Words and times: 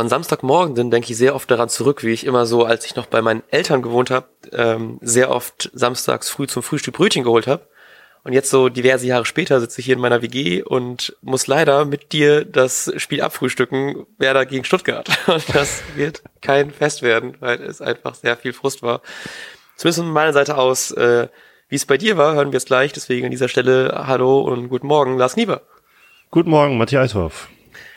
an 0.00 0.08
Samstagmorgen 0.08 0.90
denke 0.90 1.12
ich 1.12 1.18
sehr 1.18 1.34
oft 1.34 1.50
daran 1.50 1.68
zurück, 1.68 2.02
wie 2.02 2.12
ich 2.12 2.24
immer 2.24 2.46
so, 2.46 2.64
als 2.64 2.86
ich 2.86 2.96
noch 2.96 3.06
bei 3.06 3.20
meinen 3.20 3.42
Eltern 3.50 3.82
gewohnt 3.82 4.10
habe, 4.10 4.26
ähm, 4.52 4.98
sehr 5.02 5.30
oft 5.30 5.70
samstags 5.74 6.30
früh 6.30 6.46
zum 6.46 6.62
Frühstück 6.62 6.94
Brötchen 6.94 7.22
geholt 7.22 7.46
habe. 7.46 7.68
Und 8.24 8.32
jetzt 8.32 8.50
so 8.50 8.68
diverse 8.68 9.06
Jahre 9.06 9.24
später 9.24 9.60
sitze 9.60 9.80
ich 9.80 9.86
hier 9.86 9.94
in 9.94 10.00
meiner 10.00 10.20
WG 10.20 10.62
und 10.62 11.16
muss 11.22 11.46
leider 11.46 11.84
mit 11.84 12.12
dir 12.12 12.44
das 12.44 12.92
Spiel 12.96 13.22
abfrühstücken, 13.22 14.06
Werder 14.18 14.44
gegen 14.44 14.64
Stuttgart. 14.64 15.08
Und 15.26 15.54
das 15.54 15.82
wird 15.94 16.22
kein 16.42 16.70
Fest 16.70 17.00
werden, 17.00 17.36
weil 17.40 17.62
es 17.62 17.80
einfach 17.80 18.14
sehr 18.14 18.36
viel 18.36 18.52
Frust 18.52 18.82
war. 18.82 19.00
Zumindest 19.76 20.00
von 20.00 20.12
meiner 20.12 20.34
Seite 20.34 20.58
aus, 20.58 20.90
äh, 20.90 21.28
wie 21.70 21.76
es 21.76 21.86
bei 21.86 21.96
dir 21.96 22.18
war, 22.18 22.34
hören 22.34 22.52
wir 22.52 22.58
es 22.58 22.66
gleich. 22.66 22.92
Deswegen 22.92 23.24
an 23.24 23.30
dieser 23.30 23.48
Stelle 23.48 24.04
Hallo 24.06 24.40
und 24.40 24.68
guten 24.68 24.86
Morgen, 24.86 25.16
Lars 25.16 25.36
Nieber. 25.36 25.62
Guten 26.30 26.50
Morgen, 26.50 26.76
Matthias 26.76 27.14
Althoff. 27.14 27.48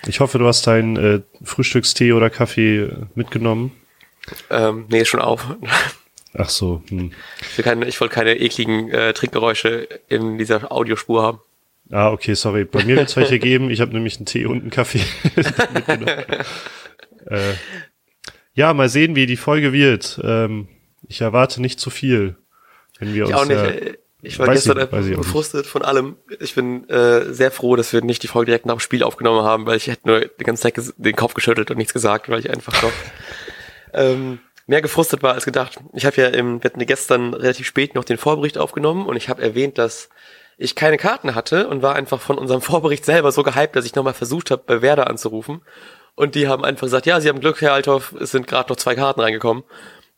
Ich 0.08 0.20
hoffe, 0.20 0.38
du 0.38 0.48
hast 0.48 0.68
deinen 0.68 0.98
äh, 0.98 1.22
Frühstückstee 1.44 2.14
oder 2.14 2.30
Kaffee 2.30 2.90
mitgenommen. 3.16 3.72
Ähm, 4.50 4.86
nee, 4.90 5.06
schon 5.06 5.22
auf. 5.22 5.46
Ach 6.34 6.50
so. 6.50 6.84
Hm. 6.90 7.12
Ich, 7.42 7.58
will 7.58 7.66
keine, 7.66 7.88
ich 7.88 8.00
wollte 8.02 8.14
keine 8.14 8.36
ekligen 8.40 8.90
äh, 8.90 9.14
Trinkgeräusche 9.14 9.88
in 10.10 10.38
dieser 10.38 10.72
Audiospur 10.72 11.24
haben. 11.24 11.40
Ah, 11.92 12.12
okay, 12.12 12.34
sorry. 12.34 12.66
Bei 12.66 12.84
mir 12.84 12.96
wird 12.96 13.10
es 13.10 13.16
welche 13.16 13.40
geben. 13.40 13.70
Ich 13.70 13.82
habe 13.82 13.94
nämlich 13.94 14.18
einen 14.18 14.26
Tee 14.26 14.46
und 14.46 14.62
einen 14.62 14.72
Kaffee 14.72 15.04
mitgenommen. 15.74 16.08
äh, 17.28 17.54
ja, 18.56 18.74
mal 18.74 18.90
sehen, 18.90 19.16
wie 19.16 19.26
die 19.26 19.38
Folge 19.38 19.74
wird. 19.74 20.20
Ähm, 20.24 20.68
ich 21.08 21.22
erwarte 21.22 21.62
nicht 21.62 21.80
zu 21.80 21.90
viel. 21.90 22.36
Wenn 23.00 23.14
wir 23.14 23.26
ich 23.26 23.34
uns, 23.34 23.42
auch 23.42 23.46
nicht. 23.46 24.00
Ich 24.26 24.40
war 24.40 24.48
gestern 24.48 24.78
ich, 24.78 24.84
einfach 24.84 25.06
gefrustet 25.06 25.68
von 25.68 25.82
allem. 25.82 26.16
Ich 26.40 26.56
bin 26.56 26.88
äh, 26.90 27.34
sehr 27.34 27.52
froh, 27.52 27.76
dass 27.76 27.92
wir 27.92 28.02
nicht 28.02 28.24
die 28.24 28.30
Folge 28.30 28.48
direkt 28.48 28.66
nach 28.66 28.76
dem 28.76 28.80
Spiel 28.80 29.04
aufgenommen 29.04 29.44
haben, 29.44 29.66
weil 29.66 29.76
ich 29.76 29.88
hätte 29.88 30.08
nur 30.08 30.22
die 30.22 30.44
ganze 30.46 30.64
Zeit 30.64 30.94
den 30.96 31.16
Kopf 31.16 31.34
geschüttelt 31.34 31.70
und 31.72 31.78
nichts 31.78 31.94
gesagt, 31.94 32.30
weil 32.30 32.40
ich 32.40 32.50
einfach 32.50 32.82
noch 32.82 32.92
ähm, 33.94 34.40
mehr 34.66 34.82
gefrustet 34.82 35.24
war 35.24 35.34
als 35.34 35.44
gedacht. 35.44 35.78
Ich 35.94 36.06
habe 36.06 36.22
ja 36.22 36.28
im, 36.30 36.64
wir 36.64 36.72
hatten 36.72 36.86
gestern 36.86 37.34
relativ 37.34 37.68
spät 37.68 37.96
noch 37.96 38.06
den 38.06 38.18
Vorbericht 38.18 38.58
aufgenommen 38.58 39.08
und 39.08 39.18
ich 39.18 39.28
habe 39.28 39.42
erwähnt, 39.42 39.78
dass 39.78 40.10
ich 40.58 40.76
keine 40.76 40.98
Karten 40.98 41.36
hatte 41.36 41.68
und 41.68 41.82
war 41.82 41.96
einfach 41.96 42.22
von 42.22 42.38
unserem 42.38 42.62
Vorbericht 42.64 43.04
selber 43.04 43.34
so 43.34 43.44
gehypt, 43.44 43.76
dass 43.76 43.86
ich 43.86 43.96
nochmal 43.96 44.14
versucht 44.14 44.52
habe, 44.52 44.64
bei 44.66 44.82
Werder 44.82 45.10
anzurufen. 45.10 45.62
Und 46.16 46.36
die 46.36 46.48
haben 46.48 46.64
einfach 46.64 46.86
gesagt, 46.86 47.08
ja, 47.08 47.20
sie 47.20 47.28
haben 47.28 47.42
Glück, 47.42 47.60
Herr 47.60 47.74
Althoff, 47.74 48.14
es 48.20 48.32
sind 48.32 48.48
gerade 48.48 48.72
noch 48.72 48.78
zwei 48.78 48.96
Karten 48.96 49.20
reingekommen. 49.20 49.64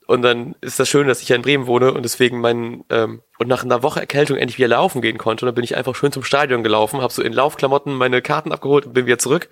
Und 0.06 0.22
dann 0.22 0.54
ist 0.60 0.78
das 0.78 0.88
schön, 0.88 1.08
dass 1.08 1.22
ich 1.22 1.30
ja 1.30 1.36
in 1.36 1.42
Bremen 1.42 1.66
wohne 1.66 1.92
und 1.92 2.04
deswegen 2.04 2.40
mein 2.40 2.84
ähm, 2.90 3.22
und 3.38 3.48
nach 3.48 3.64
einer 3.64 3.82
Woche 3.82 4.00
Erkältung 4.00 4.36
endlich 4.36 4.58
wieder 4.58 4.68
laufen 4.68 5.02
gehen 5.02 5.18
konnte. 5.18 5.44
Und 5.44 5.48
dann 5.48 5.54
bin 5.54 5.64
ich 5.64 5.76
einfach 5.76 5.94
schön 5.94 6.12
zum 6.12 6.24
Stadion 6.24 6.62
gelaufen, 6.62 7.00
habe 7.00 7.12
so 7.12 7.22
in 7.22 7.32
Laufklamotten 7.32 7.94
meine 7.94 8.22
Karten 8.22 8.52
abgeholt 8.52 8.86
und 8.86 8.92
bin 8.92 9.06
wieder 9.06 9.18
zurück 9.18 9.48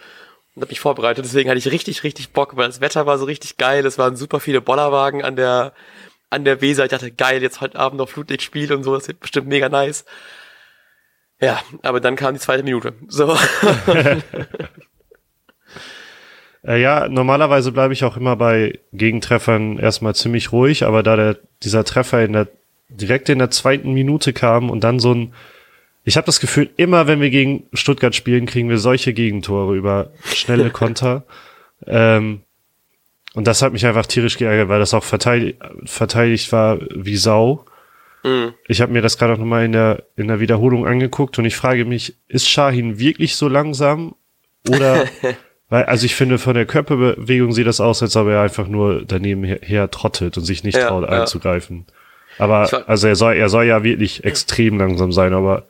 und 0.54 0.62
habe 0.62 0.70
mich 0.70 0.80
vorbereitet. 0.80 1.24
Deswegen 1.24 1.50
hatte 1.50 1.58
ich 1.58 1.70
richtig, 1.70 2.02
richtig 2.02 2.32
Bock, 2.32 2.56
weil 2.56 2.66
das 2.66 2.80
Wetter 2.80 3.06
war 3.06 3.18
so 3.18 3.24
richtig 3.24 3.56
geil. 3.56 3.84
Es 3.86 3.98
waren 3.98 4.16
super 4.16 4.40
viele 4.40 4.60
Bollerwagen 4.60 5.22
an 5.22 5.36
der 5.36 5.72
an 6.30 6.44
der 6.44 6.60
Weser. 6.60 6.84
Ich 6.84 6.90
dachte, 6.90 7.12
geil, 7.12 7.42
jetzt 7.42 7.60
heute 7.60 7.78
Abend 7.78 7.98
noch 7.98 8.08
Flutlichtspiel 8.08 8.72
und 8.72 8.82
so, 8.82 8.94
das 8.94 9.06
wird 9.06 9.20
bestimmt 9.20 9.46
mega 9.46 9.68
nice. 9.68 10.04
Ja, 11.40 11.60
aber 11.82 12.00
dann 12.00 12.16
kam 12.16 12.34
die 12.34 12.40
zweite 12.40 12.64
Minute. 12.64 12.94
So. 13.08 13.36
Äh, 16.66 16.80
ja, 16.80 17.08
normalerweise 17.08 17.72
bleibe 17.72 17.92
ich 17.92 18.04
auch 18.04 18.16
immer 18.16 18.36
bei 18.36 18.80
Gegentreffern 18.92 19.78
erstmal 19.78 20.14
ziemlich 20.14 20.50
ruhig, 20.50 20.84
aber 20.84 21.02
da 21.02 21.16
der, 21.16 21.38
dieser 21.62 21.84
Treffer 21.84 22.24
in 22.24 22.32
der, 22.32 22.48
direkt 22.96 23.28
in 23.28 23.38
der 23.38 23.50
zweiten 23.50 23.92
Minute 23.92 24.32
kam 24.32 24.70
und 24.70 24.84
dann 24.84 24.98
so 24.98 25.12
ein, 25.12 25.32
ich 26.04 26.16
habe 26.16 26.26
das 26.26 26.40
Gefühl, 26.40 26.70
immer 26.76 27.06
wenn 27.06 27.20
wir 27.20 27.30
gegen 27.30 27.64
Stuttgart 27.72 28.14
spielen, 28.14 28.46
kriegen 28.46 28.68
wir 28.68 28.78
solche 28.78 29.12
Gegentore 29.12 29.76
über 29.76 30.10
schnelle 30.24 30.70
Konter. 30.72 31.24
ähm, 31.86 32.42
und 33.34 33.48
das 33.48 33.62
hat 33.62 33.72
mich 33.72 33.84
einfach 33.84 34.06
tierisch 34.06 34.38
geärgert, 34.38 34.68
weil 34.68 34.78
das 34.78 34.94
auch 34.94 35.02
verteidigt, 35.02 35.58
verteidigt 35.86 36.52
war 36.52 36.78
wie 36.94 37.16
Sau. 37.16 37.64
Mhm. 38.22 38.54
Ich 38.68 38.80
habe 38.80 38.92
mir 38.92 39.02
das 39.02 39.18
gerade 39.18 39.34
auch 39.34 39.38
nochmal 39.38 39.64
in 39.64 39.72
der, 39.72 40.04
in 40.16 40.28
der 40.28 40.38
Wiederholung 40.38 40.86
angeguckt 40.86 41.38
und 41.38 41.44
ich 41.44 41.56
frage 41.56 41.84
mich, 41.84 42.16
ist 42.28 42.48
Shahin 42.48 42.98
wirklich 42.98 43.34
so 43.34 43.48
langsam 43.48 44.14
oder 44.68 45.06
Weil, 45.74 45.84
also 45.86 46.06
ich 46.06 46.14
finde, 46.14 46.38
von 46.38 46.54
der 46.54 46.66
Körperbewegung 46.66 47.52
sieht 47.52 47.66
das 47.66 47.80
aus, 47.80 48.02
als 48.02 48.16
ob 48.16 48.28
er 48.28 48.42
einfach 48.42 48.68
nur 48.68 49.04
daneben 49.04 49.44
her, 49.44 49.58
her 49.62 49.90
trottet 49.90 50.36
und 50.36 50.44
sich 50.44 50.62
nicht 50.62 50.76
ja, 50.76 50.88
traut 50.88 51.04
einzugreifen. 51.04 51.86
Aber, 52.38 52.88
also 52.88 53.06
er 53.06 53.16
soll, 53.16 53.34
er 53.34 53.48
soll 53.48 53.64
ja 53.64 53.82
wirklich 53.84 54.24
extrem 54.24 54.78
langsam 54.78 55.12
sein, 55.12 55.32
aber 55.32 55.66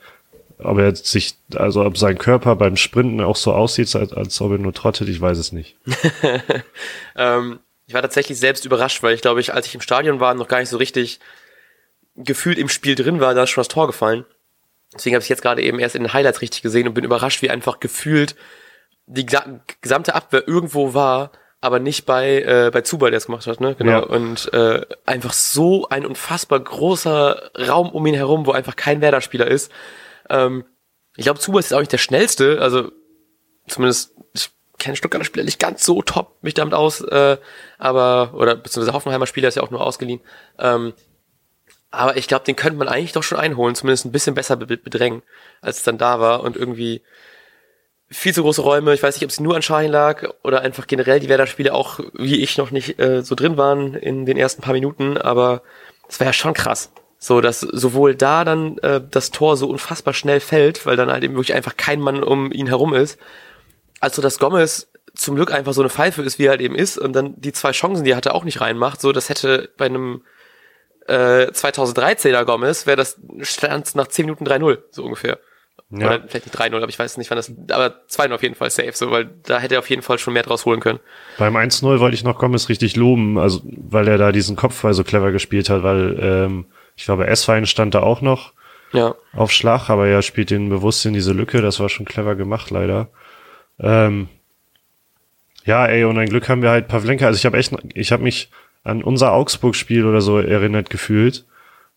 ob 0.58 0.78
er 0.78 0.94
sich, 0.94 1.34
also 1.54 1.84
ob 1.84 1.98
sein 1.98 2.18
Körper 2.18 2.56
beim 2.56 2.76
Sprinten 2.76 3.20
auch 3.20 3.36
so 3.36 3.52
aussieht, 3.52 3.94
als, 3.96 4.12
als 4.12 4.40
ob 4.40 4.52
er 4.52 4.58
nur 4.58 4.72
trottet, 4.72 5.08
ich 5.08 5.20
weiß 5.20 5.38
es 5.38 5.52
nicht. 5.52 5.76
ähm, 7.16 7.58
ich 7.86 7.94
war 7.94 8.02
tatsächlich 8.02 8.38
selbst 8.38 8.64
überrascht, 8.64 9.02
weil 9.02 9.14
ich 9.14 9.20
glaube, 9.20 9.40
ich, 9.40 9.52
als 9.52 9.66
ich 9.66 9.74
im 9.74 9.80
Stadion 9.80 10.20
war, 10.20 10.34
noch 10.34 10.48
gar 10.48 10.60
nicht 10.60 10.70
so 10.70 10.78
richtig 10.78 11.20
gefühlt 12.16 12.58
im 12.58 12.68
Spiel 12.68 12.94
drin 12.94 13.20
war, 13.20 13.34
da 13.34 13.42
ist 13.42 13.50
schon 13.50 13.60
das 13.60 13.68
Tor 13.68 13.86
gefallen. 13.86 14.24
Deswegen 14.94 15.16
habe 15.16 15.22
ich 15.22 15.28
jetzt 15.28 15.42
gerade 15.42 15.62
eben 15.62 15.80
erst 15.80 15.96
in 15.96 16.04
den 16.04 16.12
Highlights 16.12 16.40
richtig 16.40 16.62
gesehen 16.62 16.86
und 16.86 16.94
bin 16.94 17.04
überrascht, 17.04 17.42
wie 17.42 17.50
einfach 17.50 17.80
gefühlt 17.80 18.36
die 19.06 19.26
gesamte 19.80 20.14
Abwehr 20.14 20.46
irgendwo 20.46 20.94
war, 20.94 21.32
aber 21.64 21.78
nicht 21.78 22.04
bei 22.04 22.42
äh, 22.42 22.70
bei 22.70 22.82
Zubal, 22.82 23.10
der 23.10 23.18
es 23.18 23.26
gemacht 23.26 23.46
hat, 23.46 23.58
ne? 23.58 23.74
Genau. 23.74 23.90
Ja. 23.90 23.98
Und 24.00 24.52
äh, 24.52 24.82
einfach 25.06 25.32
so 25.32 25.88
ein 25.88 26.04
unfassbar 26.04 26.60
großer 26.60 27.52
Raum 27.66 27.88
um 27.88 28.04
ihn 28.06 28.14
herum, 28.14 28.44
wo 28.44 28.52
einfach 28.52 28.76
kein 28.76 29.00
Werder-Spieler 29.00 29.46
ist. 29.46 29.72
Ähm, 30.28 30.64
ich 31.16 31.24
glaube, 31.24 31.40
Zubal 31.40 31.60
ist 31.60 31.72
auch 31.72 31.80
nicht 31.80 31.92
der 31.92 31.98
schnellste, 31.98 32.60
also 32.60 32.92
zumindest 33.66 34.14
ich 34.34 34.50
kenne 34.78 34.94
Stuttgarter 34.94 35.24
Spieler 35.24 35.44
nicht 35.44 35.58
ganz 35.58 35.86
so 35.86 36.02
top 36.02 36.36
mich 36.42 36.52
damit 36.52 36.74
aus, 36.74 37.00
äh, 37.00 37.38
aber 37.78 38.34
oder 38.34 38.56
beziehungsweise 38.56 38.94
Hoffenheimer 38.94 39.26
Spieler 39.26 39.48
ist 39.48 39.54
ja 39.54 39.62
auch 39.62 39.70
nur 39.70 39.80
ausgeliehen. 39.80 40.20
Ähm, 40.58 40.92
aber 41.90 42.18
ich 42.18 42.28
glaube, 42.28 42.44
den 42.44 42.56
könnte 42.56 42.78
man 42.78 42.88
eigentlich 42.88 43.12
doch 43.12 43.22
schon 43.22 43.38
einholen, 43.38 43.74
zumindest 43.74 44.04
ein 44.04 44.12
bisschen 44.12 44.34
besser 44.34 44.56
bedrängen, 44.56 45.22
als 45.62 45.78
es 45.78 45.82
dann 45.84 45.96
da 45.96 46.20
war 46.20 46.42
und 46.42 46.56
irgendwie 46.56 47.02
viel 48.10 48.34
zu 48.34 48.42
große 48.42 48.62
Räume. 48.62 48.94
Ich 48.94 49.02
weiß 49.02 49.16
nicht, 49.16 49.24
ob 49.24 49.30
es 49.30 49.40
nur 49.40 49.56
an 49.56 49.62
Schahin 49.62 49.90
lag 49.90 50.24
oder 50.42 50.60
einfach 50.60 50.86
generell 50.86 51.20
die 51.20 51.28
Werder-Spiele 51.28 51.72
auch, 51.72 52.00
wie 52.12 52.42
ich, 52.42 52.58
noch 52.58 52.70
nicht 52.70 52.98
äh, 52.98 53.22
so 53.22 53.34
drin 53.34 53.56
waren 53.56 53.94
in 53.94 54.26
den 54.26 54.36
ersten 54.36 54.62
paar 54.62 54.74
Minuten, 54.74 55.16
aber 55.16 55.62
es 56.08 56.20
war 56.20 56.26
ja 56.26 56.32
schon 56.32 56.54
krass. 56.54 56.92
So, 57.18 57.40
dass 57.40 57.60
sowohl 57.60 58.14
da 58.14 58.44
dann 58.44 58.78
äh, 58.78 59.00
das 59.10 59.30
Tor 59.30 59.56
so 59.56 59.68
unfassbar 59.68 60.12
schnell 60.12 60.40
fällt, 60.40 60.84
weil 60.84 60.96
dann 60.96 61.10
halt 61.10 61.24
eben 61.24 61.34
wirklich 61.34 61.54
einfach 61.54 61.76
kein 61.76 62.00
Mann 62.00 62.22
um 62.22 62.52
ihn 62.52 62.66
herum 62.66 62.92
ist, 62.92 63.18
als 64.00 64.16
so 64.16 64.22
dass 64.22 64.38
Gomez 64.38 64.90
zum 65.14 65.36
Glück 65.36 65.52
einfach 65.52 65.72
so 65.72 65.80
eine 65.80 65.90
Pfeife 65.90 66.22
ist, 66.22 66.38
wie 66.38 66.46
er 66.46 66.50
halt 66.50 66.60
eben 66.60 66.74
ist, 66.74 66.98
und 66.98 67.14
dann 67.14 67.40
die 67.40 67.52
zwei 67.52 67.72
Chancen, 67.72 68.04
die 68.04 68.10
er 68.10 68.16
hatte, 68.16 68.34
auch 68.34 68.44
nicht 68.44 68.60
reinmacht. 68.60 69.00
So, 69.00 69.12
das 69.12 69.28
hätte 69.28 69.70
bei 69.78 69.86
einem 69.86 70.22
äh, 71.06 71.46
2013er 71.46 72.44
Gomez, 72.44 72.86
wäre 72.86 72.96
das 72.96 73.18
stand 73.40 73.94
nach 73.94 74.08
10 74.08 74.26
Minuten 74.26 74.46
3-0, 74.46 74.78
so 74.90 75.04
ungefähr. 75.04 75.38
Ja. 75.96 76.06
Oder 76.06 76.20
vielleicht 76.26 76.46
nicht 76.46 76.56
3-0, 76.58 76.76
aber 76.76 76.88
ich 76.88 76.98
weiß 76.98 77.16
nicht, 77.18 77.30
wann 77.30 77.36
das, 77.36 77.52
aber 77.70 77.94
2-0 78.10 78.34
auf 78.34 78.42
jeden 78.42 78.54
Fall 78.54 78.70
safe, 78.70 78.92
so, 78.94 79.10
weil 79.10 79.30
da 79.44 79.58
hätte 79.58 79.76
er 79.76 79.78
auf 79.78 79.90
jeden 79.90 80.02
Fall 80.02 80.18
schon 80.18 80.34
mehr 80.34 80.42
draus 80.42 80.64
holen 80.64 80.80
können. 80.80 80.98
Beim 81.38 81.56
1-0 81.56 82.00
wollte 82.00 82.14
ich 82.14 82.24
noch 82.24 82.38
Gomez 82.38 82.68
richtig 82.68 82.96
loben, 82.96 83.38
also, 83.38 83.60
weil 83.64 84.08
er 84.08 84.18
da 84.18 84.32
diesen 84.32 84.56
Kopfball 84.56 84.94
so 84.94 85.04
clever 85.04 85.30
gespielt 85.30 85.70
hat, 85.70 85.82
weil, 85.82 86.18
ähm, 86.20 86.66
ich 86.96 87.04
glaube, 87.04 87.26
S-Fein 87.26 87.66
stand 87.66 87.94
da 87.94 88.02
auch 88.02 88.20
noch 88.20 88.52
ja. 88.92 89.14
auf 89.32 89.52
Schlag, 89.52 89.88
aber 89.90 90.06
er 90.06 90.22
spielt 90.22 90.50
den 90.50 90.68
bewusst 90.68 91.04
in 91.06 91.14
diese 91.14 91.32
Lücke, 91.32 91.62
das 91.62 91.80
war 91.80 91.88
schon 91.88 92.06
clever 92.06 92.34
gemacht, 92.34 92.70
leider. 92.70 93.08
Ähm, 93.78 94.28
ja, 95.64 95.86
ey, 95.86 96.04
und 96.04 96.18
ein 96.18 96.28
Glück 96.28 96.48
haben 96.48 96.62
wir 96.62 96.70
halt 96.70 96.88
Pavlenka, 96.88 97.26
also 97.26 97.36
ich 97.36 97.46
habe 97.46 97.56
echt, 97.56 97.72
ich 97.94 98.12
habe 98.12 98.22
mich 98.22 98.50
an 98.82 99.02
unser 99.02 99.32
Augsburg-Spiel 99.32 100.04
oder 100.06 100.20
so 100.20 100.38
erinnert 100.38 100.90
gefühlt 100.90 101.44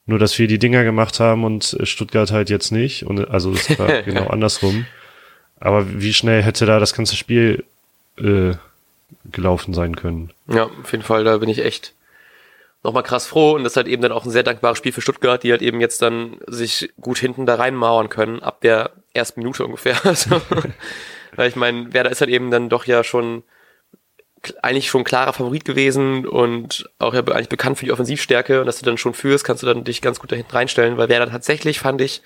nur, 0.07 0.19
dass 0.19 0.40
wir 0.40 0.47
die 0.47 0.57
Dinger 0.57 0.84
gemacht 0.84 1.19
haben 1.19 1.44
und 1.44 1.78
Stuttgart 1.84 2.31
halt 2.31 2.50
jetzt 2.50 2.72
nicht. 2.72 3.06
Und 3.06 3.29
also 3.29 3.53
das 3.53 3.78
war 3.78 4.01
genau 4.03 4.28
andersrum. 4.28 4.85
Aber 5.59 6.02
wie 6.02 6.14
schnell 6.14 6.41
hätte 6.41 6.66
da 6.66 6.79
das 6.79 6.93
ganze 6.93 7.16
Spiel 7.16 7.66
äh, 8.17 8.53
gelaufen 9.31 9.73
sein 9.73 9.96
können? 9.96 10.31
Ja, 10.47 10.64
auf 10.66 10.91
jeden 10.91 11.03
Fall, 11.03 11.23
da 11.23 11.37
bin 11.37 11.49
ich 11.49 11.59
echt 11.59 11.93
nochmal 12.84 13.03
krass 13.03 13.28
froh. 13.28 13.55
Und 13.55 13.64
das 13.64 13.73
ist 13.73 13.78
halt 13.78 13.87
eben 13.87 14.02
dann 14.02 14.14
auch 14.14 14.26
ein 14.26 14.31
sehr 14.31 14.43
dankbares 14.43 14.78
Spiel 14.78 14.93
für 14.93 15.02
Stuttgart, 15.02 15.43
die 15.43 15.52
halt 15.52 15.61
eben 15.61 15.81
jetzt 15.81 16.02
dann 16.02 16.37
sich 16.47 16.91
gut 17.02 17.17
hinten 17.17 17.46
da 17.46 17.55
reinmauern 17.55 18.08
können, 18.08 18.41
ab 18.41 18.61
der 18.61 18.91
ersten 19.14 19.41
Minute 19.41 19.66
ungefähr. 19.66 19.97
Also, 20.05 20.41
weil 21.35 21.49
ich 21.49 21.55
meine, 21.58 21.93
Werder 21.93 22.11
ist 22.11 22.22
halt 22.22 22.31
eben 22.31 22.49
dann 22.49 22.70
doch 22.70 22.85
ja 22.85 23.03
schon 23.03 23.43
eigentlich 24.64 24.90
schon 24.90 25.03
klarer 25.03 25.34
Favorit 25.34 25.66
gewesen 25.66 26.26
und 26.26 26.90
auch 26.99 27.14
ja 27.14 27.22
eigentlich 27.22 27.49
bekannt 27.49 27.78
für 27.78 27.85
die 27.85 27.91
Offensivstärke 27.91 28.59
und 28.59 28.66
dass 28.66 28.79
du 28.79 28.85
dann 28.85 28.97
schon 28.97 29.14
führst, 29.14 29.44
kannst 29.44 29.64
du 29.64 29.67
dann 29.67 29.84
dich 29.84 30.02
ganz 30.02 30.20
gut 30.20 30.32
dahinten 30.32 30.52
reinstellen, 30.52 30.97
weil 30.97 31.09
wer 31.09 31.20
dann 31.20 31.32
tatsächlich, 31.32 31.79
fand 31.79 32.02
ich, 32.02 32.22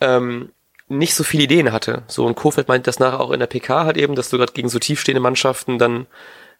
ähm, 0.00 0.50
nicht 0.88 1.14
so 1.14 1.24
viele 1.24 1.44
Ideen 1.44 1.72
hatte. 1.72 2.02
So, 2.06 2.24
und 2.24 2.36
Kofeld 2.36 2.68
meint 2.68 2.86
das 2.86 2.98
nachher 2.98 3.20
auch 3.20 3.32
in 3.32 3.40
der 3.40 3.46
PK 3.46 3.84
halt 3.84 3.96
eben, 3.96 4.14
dass 4.14 4.30
du 4.30 4.38
gerade 4.38 4.52
gegen 4.52 4.68
so 4.68 4.78
tiefstehende 4.78 5.20
Mannschaften 5.20 5.78
dann 5.78 6.06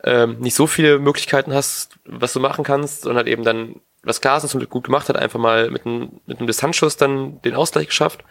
ähm, 0.05 0.39
nicht 0.41 0.55
so 0.55 0.67
viele 0.67 0.99
Möglichkeiten 0.99 1.55
hast, 1.55 1.97
was 2.05 2.33
du 2.33 2.41
machen 2.41 2.65
kannst 2.65 3.07
und 3.07 3.17
halt 3.17 3.29
eben 3.29 3.45
dann, 3.45 3.81
was 4.03 4.21
Klaassen 4.21 4.49
zum 4.49 4.61
Glück 4.61 4.71
gut 4.71 4.85
gemacht 4.85 5.09
hat, 5.09 5.17
einfach 5.17 5.39
mal 5.39 5.71
mit 5.71 5.87
einem, 5.87 6.21
mit 6.27 6.39
einem 6.39 6.47
Distanzschuss 6.47 6.97
dann 6.97 7.41
den 7.43 7.55
Ausgleich 7.55 7.89
geschafft. 7.89 8.25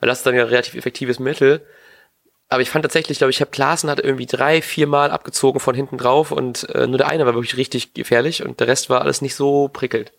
Weil 0.00 0.08
das 0.08 0.18
ist 0.18 0.26
dann 0.26 0.34
ja 0.34 0.44
relativ 0.44 0.74
effektives 0.74 1.18
Mittel. 1.18 1.66
Aber 2.48 2.62
ich 2.62 2.70
fand 2.70 2.82
tatsächlich, 2.82 3.18
glaube 3.18 3.30
ich, 3.30 3.40
habe 3.40 3.50
Klaassen 3.50 3.90
hat 3.90 4.00
irgendwie 4.00 4.26
drei, 4.26 4.62
vier 4.62 4.86
Mal 4.86 5.10
abgezogen 5.10 5.60
von 5.60 5.74
hinten 5.74 5.98
drauf 5.98 6.32
und 6.32 6.68
äh, 6.70 6.86
nur 6.86 6.98
der 6.98 7.08
eine 7.08 7.26
war 7.26 7.34
wirklich 7.34 7.56
richtig 7.56 7.94
gefährlich 7.94 8.42
und 8.42 8.60
der 8.60 8.68
Rest 8.68 8.88
war 8.88 9.02
alles 9.02 9.20
nicht 9.20 9.34
so 9.34 9.68
prickelnd. 9.68 10.12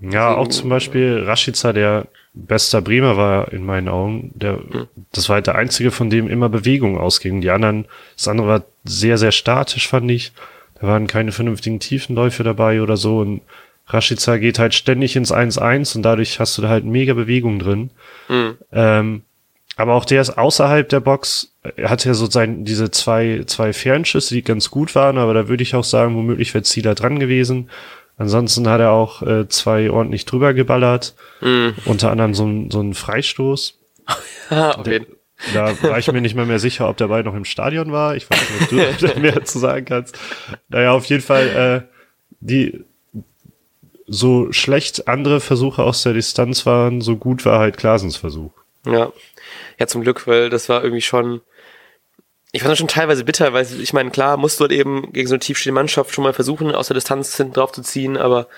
Ja, 0.00 0.34
auch 0.34 0.48
zum 0.48 0.68
Beispiel 0.68 1.22
Rashica, 1.24 1.72
der 1.72 2.08
bester 2.34 2.82
Bremer 2.82 3.16
war 3.16 3.52
in 3.52 3.64
meinen 3.64 3.88
Augen. 3.88 4.32
Der, 4.34 4.58
hm. 4.58 4.88
Das 5.12 5.28
war 5.28 5.34
halt 5.34 5.46
der 5.46 5.54
einzige, 5.54 5.90
von 5.90 6.10
dem 6.10 6.28
immer 6.28 6.48
Bewegung 6.48 6.98
ausging. 6.98 7.40
Die 7.40 7.50
anderen, 7.50 7.86
das 8.16 8.28
andere 8.28 8.48
war 8.48 8.64
sehr, 8.84 9.16
sehr 9.16 9.32
statisch, 9.32 9.88
fand 9.88 10.10
ich. 10.10 10.32
Da 10.80 10.86
waren 10.86 11.06
keine 11.06 11.32
vernünftigen 11.32 11.80
Tiefenläufe 11.80 12.44
dabei 12.44 12.82
oder 12.82 12.96
so. 12.96 13.18
Und 13.18 13.40
Rashica 13.86 14.36
geht 14.36 14.58
halt 14.58 14.74
ständig 14.74 15.16
ins 15.16 15.32
1-1 15.32 15.96
und 15.96 16.02
dadurch 16.02 16.38
hast 16.38 16.58
du 16.58 16.62
da 16.62 16.68
halt 16.68 16.84
mega 16.84 17.14
Bewegung 17.14 17.58
drin. 17.58 17.90
Mhm. 18.28 18.58
Ähm, 18.72 19.22
aber 19.78 19.94
auch 19.94 20.04
der 20.04 20.20
ist 20.20 20.36
außerhalb 20.36 20.88
der 20.88 20.98
Box. 20.98 21.52
Er 21.76 21.88
hat 21.88 22.04
ja 22.04 22.12
so 22.12 22.26
sein, 22.26 22.64
diese 22.64 22.90
zwei, 22.90 23.44
zwei 23.46 23.72
Fernschüsse, 23.72 24.34
die 24.34 24.42
ganz 24.42 24.70
gut 24.70 24.96
waren, 24.96 25.18
aber 25.18 25.34
da 25.34 25.48
würde 25.48 25.62
ich 25.62 25.76
auch 25.76 25.84
sagen, 25.84 26.16
womöglich 26.16 26.52
wäre 26.52 26.64
Zieler 26.64 26.96
dran 26.96 27.20
gewesen. 27.20 27.70
Ansonsten 28.16 28.68
hat 28.68 28.80
er 28.80 28.90
auch 28.90 29.22
äh, 29.22 29.48
zwei 29.48 29.88
ordentlich 29.88 30.24
drüber 30.24 30.52
geballert. 30.52 31.14
Mhm. 31.40 31.76
Unter 31.84 32.10
anderem 32.10 32.34
so, 32.34 32.44
ein 32.44 32.72
so 32.72 32.80
ein 32.80 32.92
Freistoß. 32.92 33.78
okay. 34.50 35.06
Da 35.54 35.80
war 35.80 35.98
ich 36.00 36.10
mir 36.10 36.20
nicht 36.20 36.34
mal 36.34 36.44
mehr 36.46 36.58
sicher, 36.58 36.88
ob 36.88 36.96
der 36.96 37.06
Ball 37.06 37.22
noch 37.22 37.36
im 37.36 37.44
Stadion 37.44 37.92
war. 37.92 38.16
Ich 38.16 38.28
weiß 38.28 38.40
nicht, 38.72 38.90
ob 38.90 38.98
du 38.98 39.20
mehr 39.20 39.44
zu 39.44 39.60
sagen 39.60 39.84
kannst. 39.84 40.18
Naja, 40.70 40.90
auf 40.90 41.04
jeden 41.04 41.22
Fall, 41.22 41.86
äh, 41.86 41.94
die 42.40 42.84
so 44.08 44.50
schlecht 44.50 45.06
andere 45.06 45.38
Versuche 45.38 45.84
aus 45.84 46.02
der 46.02 46.14
Distanz 46.14 46.66
waren, 46.66 47.00
so 47.00 47.16
gut 47.16 47.44
war 47.44 47.60
halt 47.60 47.76
Klasens 47.76 48.16
Versuch. 48.16 48.50
Ja. 48.84 49.12
Ja, 49.78 49.86
zum 49.86 50.02
Glück, 50.02 50.26
weil 50.26 50.50
das 50.50 50.68
war 50.68 50.82
irgendwie 50.82 51.02
schon, 51.02 51.40
ich 52.52 52.62
fand 52.62 52.72
das 52.72 52.78
schon 52.78 52.88
teilweise 52.88 53.24
bitter, 53.24 53.52
weil 53.52 53.66
ich 53.80 53.92
meine, 53.92 54.10
klar, 54.10 54.36
musst 54.36 54.60
du 54.60 54.62
halt 54.62 54.72
eben 54.72 55.12
gegen 55.12 55.28
so 55.28 55.34
eine 55.34 55.40
tiefstehende 55.40 55.74
Mannschaft 55.74 56.14
schon 56.14 56.24
mal 56.24 56.32
versuchen, 56.32 56.74
aus 56.74 56.88
der 56.88 56.94
Distanz 56.94 57.36
hinten 57.36 57.54
drauf 57.54 57.72
zu 57.72 57.82
ziehen, 57.82 58.16
aber 58.16 58.48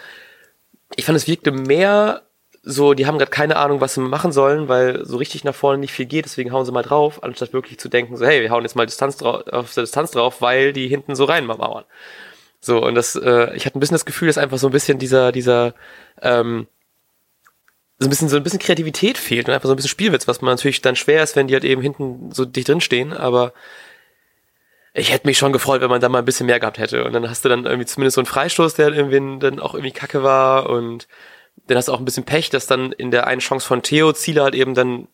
ich 0.96 1.04
fand, 1.04 1.16
es 1.16 1.28
wirkte 1.28 1.52
mehr 1.52 2.22
so, 2.62 2.94
die 2.94 3.06
haben 3.06 3.19
gerade 3.19 3.31
keine 3.31 3.56
Ahnung, 3.56 3.81
was 3.81 3.94
sie 3.94 4.00
machen 4.00 4.32
sollen, 4.32 4.69
weil 4.69 5.04
so 5.06 5.16
richtig 5.16 5.44
nach 5.44 5.54
vorne 5.54 5.78
nicht 5.78 5.92
viel 5.92 6.06
geht, 6.06 6.26
deswegen 6.26 6.52
hauen 6.52 6.66
sie 6.66 6.72
mal 6.72 6.82
drauf, 6.82 7.22
anstatt 7.22 7.52
wirklich 7.52 7.78
zu 7.78 7.88
denken, 7.88 8.16
so, 8.16 8.26
hey, 8.26 8.42
wir 8.42 8.50
hauen 8.50 8.62
jetzt 8.62 8.76
mal 8.76 8.87
Distanz 8.87 9.16
drauf, 9.16 9.46
auf 9.50 9.72
der 9.72 9.84
Distanz 9.84 10.10
drauf, 10.10 10.42
weil 10.42 10.72
die 10.72 10.88
hinten 10.88 11.14
so 11.14 11.25
reinmauern. 11.25 11.84
So, 12.60 12.84
und 12.84 12.94
das, 12.94 13.16
äh, 13.16 13.54
ich 13.56 13.64
hatte 13.64 13.78
ein 13.78 13.81
bisschen 13.81 13.94
das 13.94 14.04
Gefühl, 14.04 14.28
dass 14.28 14.37
einfach 14.37 14.58
so 14.58 14.69
ein 14.69 14.72
bisschen 14.72 14.98
dieser, 14.98 15.32
dieser, 15.32 15.75
ähm, 16.20 16.66
so 18.00 18.06
ein 18.06 18.11
bisschen, 18.11 18.29
so 18.31 18.37
ein 18.37 18.43
bisschen 18.43 18.58
Kreativität 18.58 19.19
fehlt 19.19 19.47
und 19.47 19.55
einfach 19.55 19.67
so 19.67 19.75
ein 19.75 19.76
bisschen 19.76 19.91
Spielwitz, 19.91 20.26
was 20.26 20.41
man 20.41 20.55
natürlich 20.55 20.81
dann 20.81 20.97
schwer 20.97 21.23
ist, 21.23 21.37
wenn 21.37 21.49
die 21.49 21.55
halt 21.55 21.64
eben 21.64 21.82
hinten 21.82 22.32
so 22.32 22.47
dicht 22.47 22.67
drin 22.67 22.81
stehen, 22.81 23.12
aber 23.12 23.52
ich 24.94 25.12
hätte 25.12 25.26
mich 25.26 25.38
schon 25.38 25.52
gefreut, 25.52 25.82
wenn 25.82 25.91
man 25.91 26.00
da 26.00 26.08
mal 26.08 26.19
ein 26.19 26.25
bisschen 26.25 26.47
mehr 26.47 26.58
gehabt 26.58 26.79
hätte. 26.79 27.05
Und 27.05 27.12
dann 27.12 27.29
hast 27.29 27.44
du 27.44 27.49
dann 27.49 27.67
irgendwie 27.67 27.87
zumindest 27.87 28.17
so 28.17 28.20
einen 28.23 28.26
Freistoß, 28.26 28.75
der 28.75 28.88
irgendwie 28.88 29.38
dann 29.38 29.61
auch 29.61 29.75
irgendwie 29.75 29.93
kacke 29.93 30.23
war 30.23 30.69
und 30.69 31.06
dann 31.67 31.76
hast 31.76 31.88
du 31.88 31.93
auch 31.93 31.99
ein 31.99 32.05
bisschen 32.05 32.25
Pech, 32.25 32.50
dass 32.50 32.67
dann 32.67 32.91
in 32.93 33.11
der 33.11 33.26
einen 33.26 33.41
Chance 33.41 33.67
von 33.67 33.82
Theo 33.82 34.12
Ziele 34.12 34.43
halt 34.43 34.55
eben 34.55 34.75
dann 34.75 35.06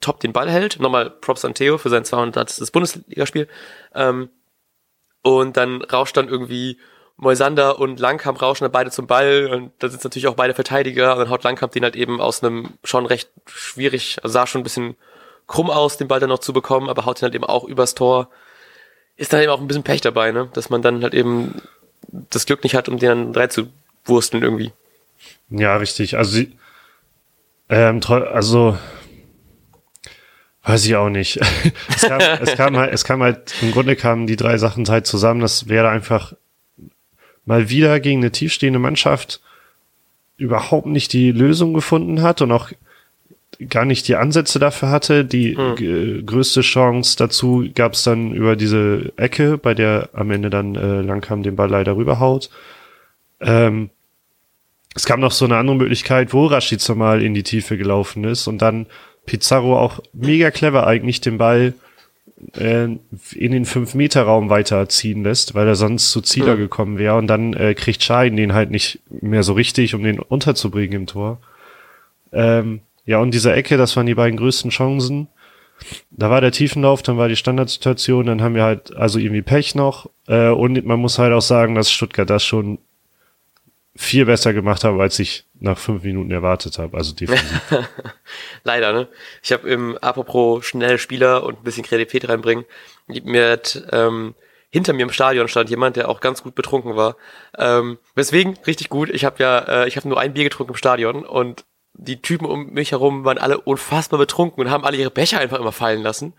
top 0.00 0.20
den 0.20 0.32
Ball 0.32 0.48
hält. 0.48 0.80
Nochmal 0.80 1.10
Props 1.10 1.44
an 1.44 1.54
Theo 1.54 1.76
für 1.76 1.90
sein 1.90 2.04
200. 2.04 2.72
Bundesligaspiel. 2.72 3.48
Ähm, 3.94 4.30
und 5.22 5.56
dann 5.56 5.82
rauscht 5.82 6.16
dann 6.16 6.28
irgendwie 6.28 6.78
Moisander 7.18 7.78
und 7.78 7.98
Langkamp 7.98 8.40
rauschen 8.40 8.64
dann 8.64 8.72
beide 8.72 8.90
zum 8.90 9.06
Ball 9.06 9.48
und 9.52 9.72
da 9.80 9.88
sind 9.88 10.02
natürlich 10.04 10.28
auch 10.28 10.34
beide 10.34 10.54
Verteidiger 10.54 11.12
und 11.12 11.18
dann 11.18 11.30
haut 11.30 11.44
Langkamp 11.44 11.72
den 11.72 11.82
halt 11.82 11.96
eben 11.96 12.20
aus 12.20 12.42
einem 12.42 12.70
schon 12.84 13.06
recht 13.06 13.28
schwierig, 13.46 14.18
also 14.22 14.32
sah 14.32 14.46
schon 14.46 14.60
ein 14.60 14.64
bisschen 14.64 14.96
krumm 15.48 15.68
aus, 15.68 15.96
den 15.96 16.08
Ball 16.08 16.20
dann 16.20 16.28
noch 16.28 16.38
zu 16.38 16.52
bekommen, 16.52 16.88
aber 16.88 17.04
haut 17.04 17.20
ihn 17.20 17.24
halt 17.24 17.34
eben 17.34 17.44
auch 17.44 17.64
übers 17.64 17.94
Tor. 17.94 18.28
Ist 19.16 19.32
dann 19.32 19.42
eben 19.42 19.50
auch 19.50 19.60
ein 19.60 19.66
bisschen 19.66 19.82
Pech 19.82 20.00
dabei, 20.00 20.30
ne? 20.30 20.48
Dass 20.52 20.70
man 20.70 20.80
dann 20.80 21.02
halt 21.02 21.12
eben 21.12 21.60
das 22.30 22.46
Glück 22.46 22.62
nicht 22.62 22.76
hat, 22.76 22.88
um 22.88 22.98
den 22.98 23.08
dann 23.08 23.32
drei 23.32 23.48
zu 23.48 23.66
wursteln 24.04 24.44
irgendwie. 24.44 24.70
Ja, 25.50 25.76
richtig. 25.76 26.16
Also 26.16 26.44
ähm, 27.68 28.00
also 28.06 28.78
Weiß 30.68 30.84
ich 30.84 30.96
auch 30.96 31.08
nicht. 31.08 31.40
es, 31.88 32.02
kam, 32.02 32.20
es, 32.20 32.54
kam 32.54 32.76
halt, 32.76 32.92
es 32.92 33.04
kam 33.04 33.22
halt, 33.22 33.54
im 33.62 33.72
Grunde 33.72 33.96
kamen 33.96 34.26
die 34.26 34.36
drei 34.36 34.58
Sachen 34.58 34.86
halt 34.86 35.06
zusammen. 35.06 35.40
Das 35.40 35.68
wäre 35.68 35.88
einfach 35.88 36.34
mal 37.48 37.70
wieder 37.70 37.98
gegen 37.98 38.20
eine 38.20 38.30
tiefstehende 38.30 38.78
Mannschaft 38.78 39.40
überhaupt 40.36 40.86
nicht 40.86 41.14
die 41.14 41.32
Lösung 41.32 41.72
gefunden 41.72 42.20
hat 42.22 42.42
und 42.42 42.52
auch 42.52 42.70
gar 43.70 43.86
nicht 43.86 44.06
die 44.06 44.16
Ansätze 44.16 44.58
dafür 44.58 44.90
hatte. 44.90 45.24
Die 45.24 45.56
mhm. 45.56 46.26
größte 46.26 46.60
Chance 46.60 47.16
dazu 47.16 47.66
gab 47.74 47.94
es 47.94 48.04
dann 48.04 48.32
über 48.34 48.54
diese 48.54 49.12
Ecke, 49.16 49.56
bei 49.56 49.72
der 49.72 50.10
am 50.12 50.30
Ende 50.30 50.50
dann 50.50 50.74
äh, 50.76 51.00
Langkam 51.00 51.42
den 51.42 51.56
Ball 51.56 51.70
leider 51.70 51.96
rüberhaut. 51.96 52.50
Ähm, 53.40 53.88
es 54.94 55.06
kam 55.06 55.20
noch 55.20 55.32
so 55.32 55.46
eine 55.46 55.56
andere 55.56 55.76
Möglichkeit, 55.76 56.34
wo 56.34 56.46
Rashid 56.46 56.86
mal 56.90 57.22
in 57.22 57.32
die 57.32 57.44
Tiefe 57.44 57.78
gelaufen 57.78 58.24
ist 58.24 58.46
und 58.46 58.60
dann 58.60 58.86
Pizarro 59.24 59.78
auch 59.78 60.00
mega 60.12 60.50
clever 60.50 60.86
eigentlich 60.86 61.22
den 61.22 61.38
Ball 61.38 61.72
in 62.56 63.52
den 63.52 63.64
5-Meter-Raum 63.64 64.50
weiterziehen 64.50 65.22
lässt, 65.24 65.54
weil 65.54 65.66
er 65.66 65.74
sonst 65.74 66.10
zu 66.10 66.20
Zieler 66.20 66.54
mhm. 66.54 66.60
gekommen 66.60 66.98
wäre 66.98 67.16
und 67.16 67.26
dann 67.26 67.52
äh, 67.54 67.74
kriegt 67.74 68.02
Schein 68.02 68.36
den 68.36 68.52
halt 68.52 68.70
nicht 68.70 69.00
mehr 69.08 69.42
so 69.42 69.52
richtig, 69.52 69.94
um 69.94 70.02
den 70.02 70.18
unterzubringen 70.18 71.02
im 71.02 71.06
Tor. 71.06 71.38
Ähm, 72.32 72.80
ja, 73.04 73.18
und 73.18 73.32
diese 73.32 73.52
Ecke, 73.52 73.76
das 73.76 73.96
waren 73.96 74.06
die 74.06 74.14
beiden 74.14 74.36
größten 74.36 74.70
Chancen. 74.70 75.28
Da 76.10 76.28
war 76.30 76.40
der 76.40 76.52
Tiefenlauf, 76.52 77.02
dann 77.02 77.18
war 77.18 77.28
die 77.28 77.36
Standardsituation, 77.36 78.26
dann 78.26 78.42
haben 78.42 78.54
wir 78.54 78.64
halt 78.64 78.94
also 78.96 79.18
irgendwie 79.18 79.42
Pech 79.42 79.74
noch. 79.74 80.10
Äh, 80.26 80.48
und 80.48 80.84
man 80.84 81.00
muss 81.00 81.18
halt 81.18 81.32
auch 81.32 81.42
sagen, 81.42 81.74
dass 81.74 81.90
Stuttgart 81.90 82.28
das 82.28 82.44
schon 82.44 82.78
viel 83.98 84.26
besser 84.26 84.52
gemacht 84.52 84.84
habe, 84.84 85.02
als 85.02 85.18
ich 85.18 85.44
nach 85.58 85.76
fünf 85.76 86.04
Minuten 86.04 86.30
erwartet 86.30 86.78
habe. 86.78 86.96
Also 86.96 87.14
definitiv. 87.14 87.62
Leider, 88.64 88.92
ne? 88.92 89.08
Ich 89.42 89.50
habe 89.50 89.68
im 89.68 89.98
apropos 89.98 90.64
schnelle 90.64 90.98
Spieler 90.98 91.42
und 91.42 91.58
ein 91.58 91.64
bisschen 91.64 91.82
Kreativität 91.82 92.28
reinbringen, 92.28 92.64
mir 93.08 93.50
hat, 93.50 93.82
ähm, 93.90 94.36
hinter 94.70 94.92
mir 94.92 95.02
im 95.02 95.10
Stadion 95.10 95.48
stand 95.48 95.68
jemand, 95.68 95.96
der 95.96 96.08
auch 96.08 96.20
ganz 96.20 96.44
gut 96.44 96.54
betrunken 96.54 96.94
war. 96.94 97.16
Ähm, 97.58 97.98
weswegen 98.14 98.56
richtig 98.68 98.88
gut. 98.88 99.10
Ich 99.10 99.24
habe 99.24 99.42
ja, 99.42 99.58
äh, 99.58 99.88
ich 99.88 99.96
habe 99.96 100.08
nur 100.08 100.20
ein 100.20 100.32
Bier 100.32 100.44
getrunken 100.44 100.74
im 100.74 100.78
Stadion 100.78 101.24
und 101.24 101.64
die 101.94 102.22
Typen 102.22 102.46
um 102.46 102.70
mich 102.70 102.92
herum 102.92 103.24
waren 103.24 103.38
alle 103.38 103.60
unfassbar 103.60 104.20
betrunken 104.20 104.62
und 104.62 104.70
haben 104.70 104.84
alle 104.84 104.96
ihre 104.96 105.10
Becher 105.10 105.40
einfach 105.40 105.58
immer 105.58 105.72
fallen 105.72 106.02
lassen. 106.02 106.34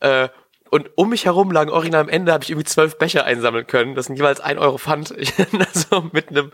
Äh, 0.00 0.28
und 0.70 0.90
um 0.94 1.10
mich 1.10 1.24
herum 1.24 1.50
lagen 1.50 1.70
original 1.70 2.02
am 2.02 2.08
Ende 2.08 2.32
habe 2.32 2.44
ich 2.44 2.50
irgendwie 2.50 2.66
zwölf 2.66 2.98
Becher 2.98 3.24
einsammeln 3.24 3.66
können. 3.66 3.94
Das 3.94 4.06
sind 4.06 4.16
jeweils 4.16 4.40
ein 4.40 4.58
Euro 4.58 4.78
Pfand. 4.78 5.12
also 5.74 6.08
mit 6.12 6.28
einem 6.30 6.52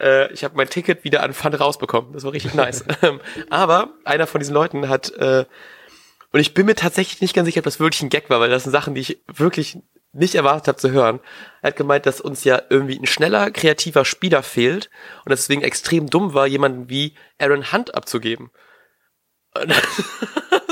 äh, 0.00 0.32
ich 0.32 0.44
habe 0.44 0.56
mein 0.56 0.68
Ticket 0.68 1.04
wieder 1.04 1.22
an 1.22 1.34
Pfand 1.34 1.58
rausbekommen. 1.58 2.12
Das 2.12 2.24
war 2.24 2.32
richtig 2.32 2.54
nice. 2.54 2.84
Ähm, 3.02 3.20
aber 3.50 3.90
einer 4.04 4.26
von 4.26 4.40
diesen 4.40 4.54
Leuten 4.54 4.88
hat, 4.88 5.10
äh, 5.12 5.44
und 6.32 6.40
ich 6.40 6.54
bin 6.54 6.66
mir 6.66 6.74
tatsächlich 6.74 7.20
nicht 7.20 7.34
ganz 7.34 7.46
sicher, 7.46 7.60
ob 7.60 7.64
das 7.64 7.80
wirklich 7.80 8.02
ein 8.02 8.10
Gag 8.10 8.28
war, 8.28 8.40
weil 8.40 8.50
das 8.50 8.64
sind 8.64 8.72
Sachen, 8.72 8.94
die 8.94 9.00
ich 9.00 9.22
wirklich 9.32 9.78
nicht 10.12 10.34
erwartet 10.34 10.68
habe 10.68 10.78
zu 10.78 10.90
hören. 10.90 11.20
Er 11.62 11.68
hat 11.68 11.76
gemeint, 11.76 12.06
dass 12.06 12.20
uns 12.20 12.44
ja 12.44 12.60
irgendwie 12.70 12.98
ein 12.98 13.06
schneller, 13.06 13.50
kreativer 13.50 14.04
Spieler 14.04 14.42
fehlt 14.42 14.90
und 15.24 15.30
deswegen 15.30 15.62
extrem 15.62 16.08
dumm 16.08 16.34
war, 16.34 16.46
jemanden 16.46 16.88
wie 16.88 17.14
Aaron 17.38 17.72
Hunt 17.72 17.94
abzugeben. 17.94 18.50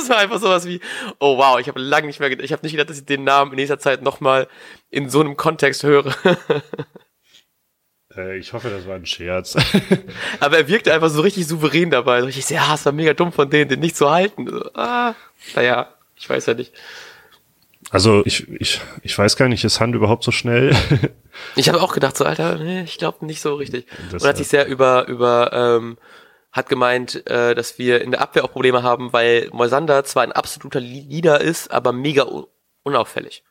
das 0.09 0.11
war 0.11 0.23
einfach 0.23 0.39
sowas 0.39 0.67
wie, 0.67 0.81
oh 1.19 1.39
wow, 1.39 1.59
ich 1.59 1.69
habe 1.69 1.81
lange 1.81 2.07
nicht 2.07 2.21
mehr, 2.21 2.31
ich 2.31 2.53
habe 2.53 2.63
nicht 2.63 2.73
gedacht, 2.73 2.91
dass 2.91 2.99
ich 2.99 3.07
den 3.07 3.25
Namen 3.25 3.53
in 3.53 3.57
nächster 3.57 3.79
Zeit 3.79 4.03
nochmal 4.03 4.49
in 4.91 5.09
so 5.09 5.21
einem 5.21 5.37
Kontext 5.37 5.83
höre. 5.83 6.15
Äh, 8.17 8.39
ich 8.39 8.53
hoffe, 8.53 8.71
das 8.71 8.87
war 8.87 8.95
ein 8.95 9.07
Scherz. 9.07 9.57
Aber 10.39 10.57
er 10.57 10.69
wirkte 10.69 10.95
einfach 10.95 11.11
so 11.11 11.21
richtig 11.21 11.49
souverän 11.49 11.91
dabei. 11.91 12.21
So 12.21 12.27
richtig, 12.27 12.49
ja, 12.49 12.73
es 12.73 12.85
war 12.87 12.93
mega 12.93 13.13
dumm 13.13 13.33
von 13.33 13.51
denen, 13.51 13.69
den 13.69 13.81
nicht 13.81 13.97
zu 13.97 14.09
halten. 14.09 14.49
So, 14.49 14.71
ah, 14.75 15.17
naja, 15.57 15.93
ich 16.15 16.31
weiß 16.31 16.47
ja 16.47 16.55
nicht. 16.55 16.73
Also 17.91 18.23
ich, 18.25 18.49
ich, 18.61 18.81
ich 19.03 19.19
weiß 19.19 19.35
gar 19.37 19.49
nicht, 19.49 19.65
ist 19.65 19.81
Hand 19.81 19.95
überhaupt 19.95 20.23
so 20.23 20.31
schnell? 20.31 20.77
ich 21.57 21.69
habe 21.69 21.83
auch 21.83 21.93
gedacht, 21.93 22.17
so 22.17 22.25
Alter, 22.25 22.57
nee, 22.59 22.83
ich 22.83 22.99
glaube 22.99 23.27
nicht 23.27 23.41
so 23.41 23.55
richtig. 23.55 23.87
Das 24.13 24.23
Und 24.23 24.29
hat 24.29 24.37
sich 24.37 24.49
sehr 24.49 24.67
über, 24.67 25.07
über 25.09 25.51
ähm, 25.53 25.99
hat 26.55 26.69
gemeint, 26.69 27.27
äh, 27.27 27.55
dass 27.55 27.79
wir 27.79 28.01
in 28.01 28.13
der 28.13 28.21
Abwehr 28.21 28.45
auch 28.45 28.53
Probleme 28.53 28.83
haben, 28.83 29.13
weil 29.13 29.51
Moisander 29.53 30.05
zwar 30.05 30.23
ein 30.23 30.33
absoluter 30.33 30.81
Leader 30.81 31.41
ist, 31.41 31.71
aber 31.71 31.93
mega 31.93 32.27
unauffällig. 32.85 33.43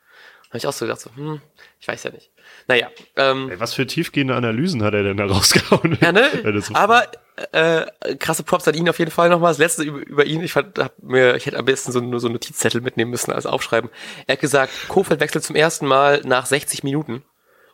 Habe 0.50 0.58
ich 0.58 0.68
auch 0.68 0.74
so 0.74 0.86
gedacht, 0.86 1.02
so, 1.02 1.10
hm, 1.16 1.42
ich 1.80 1.88
weiß 1.88 2.04
ja 2.04 2.12
nicht. 2.12 2.32
Naja. 2.68 2.90
Ähm, 3.18 3.50
Ey, 3.52 3.60
was 3.60 3.74
für 3.74 3.86
tiefgehende 3.86 4.36
Analysen 4.36 4.84
hat 4.84 4.94
er 4.94 5.04
denn 5.04 5.18
da 5.18 5.26
rausgehauen? 5.30 5.98
Ja, 6.00 6.14
ne? 6.14 6.62
so 6.62 6.76
Aber 6.76 7.08
äh, 7.52 7.86
krasse 8.20 8.44
Props 8.44 8.68
an 8.68 8.76
ihn 8.76 8.88
auf 8.88 9.00
jeden 9.00 9.12
Fall 9.12 9.30
nochmal. 9.30 9.52
Das 9.52 9.58
letzte 9.58 9.84
über, 9.84 10.00
über 10.00 10.26
ihn, 10.26 10.42
ich 10.42 10.54
fand, 10.54 10.80
hab 10.80 11.02
mir, 11.04 11.36
ich 11.36 11.46
hätte 11.46 11.58
am 11.58 11.66
besten 11.66 11.92
so, 11.92 12.00
nur 12.00 12.22
so 12.22 12.28
einen 12.28 12.36
Notizzettel 12.36 12.80
mitnehmen 12.80 13.12
müssen, 13.12 13.34
als 13.34 13.46
aufschreiben. 13.46 13.90
Er 14.28 14.34
hat 14.34 14.42
gesagt, 14.42 14.72
Kofeld 14.88 15.20
wechselt 15.20 15.44
zum 15.44 15.58
ersten 15.58 15.88
Mal 15.88 16.22
nach 16.24 16.46
60 16.46 16.84
Minuten. 16.84 17.24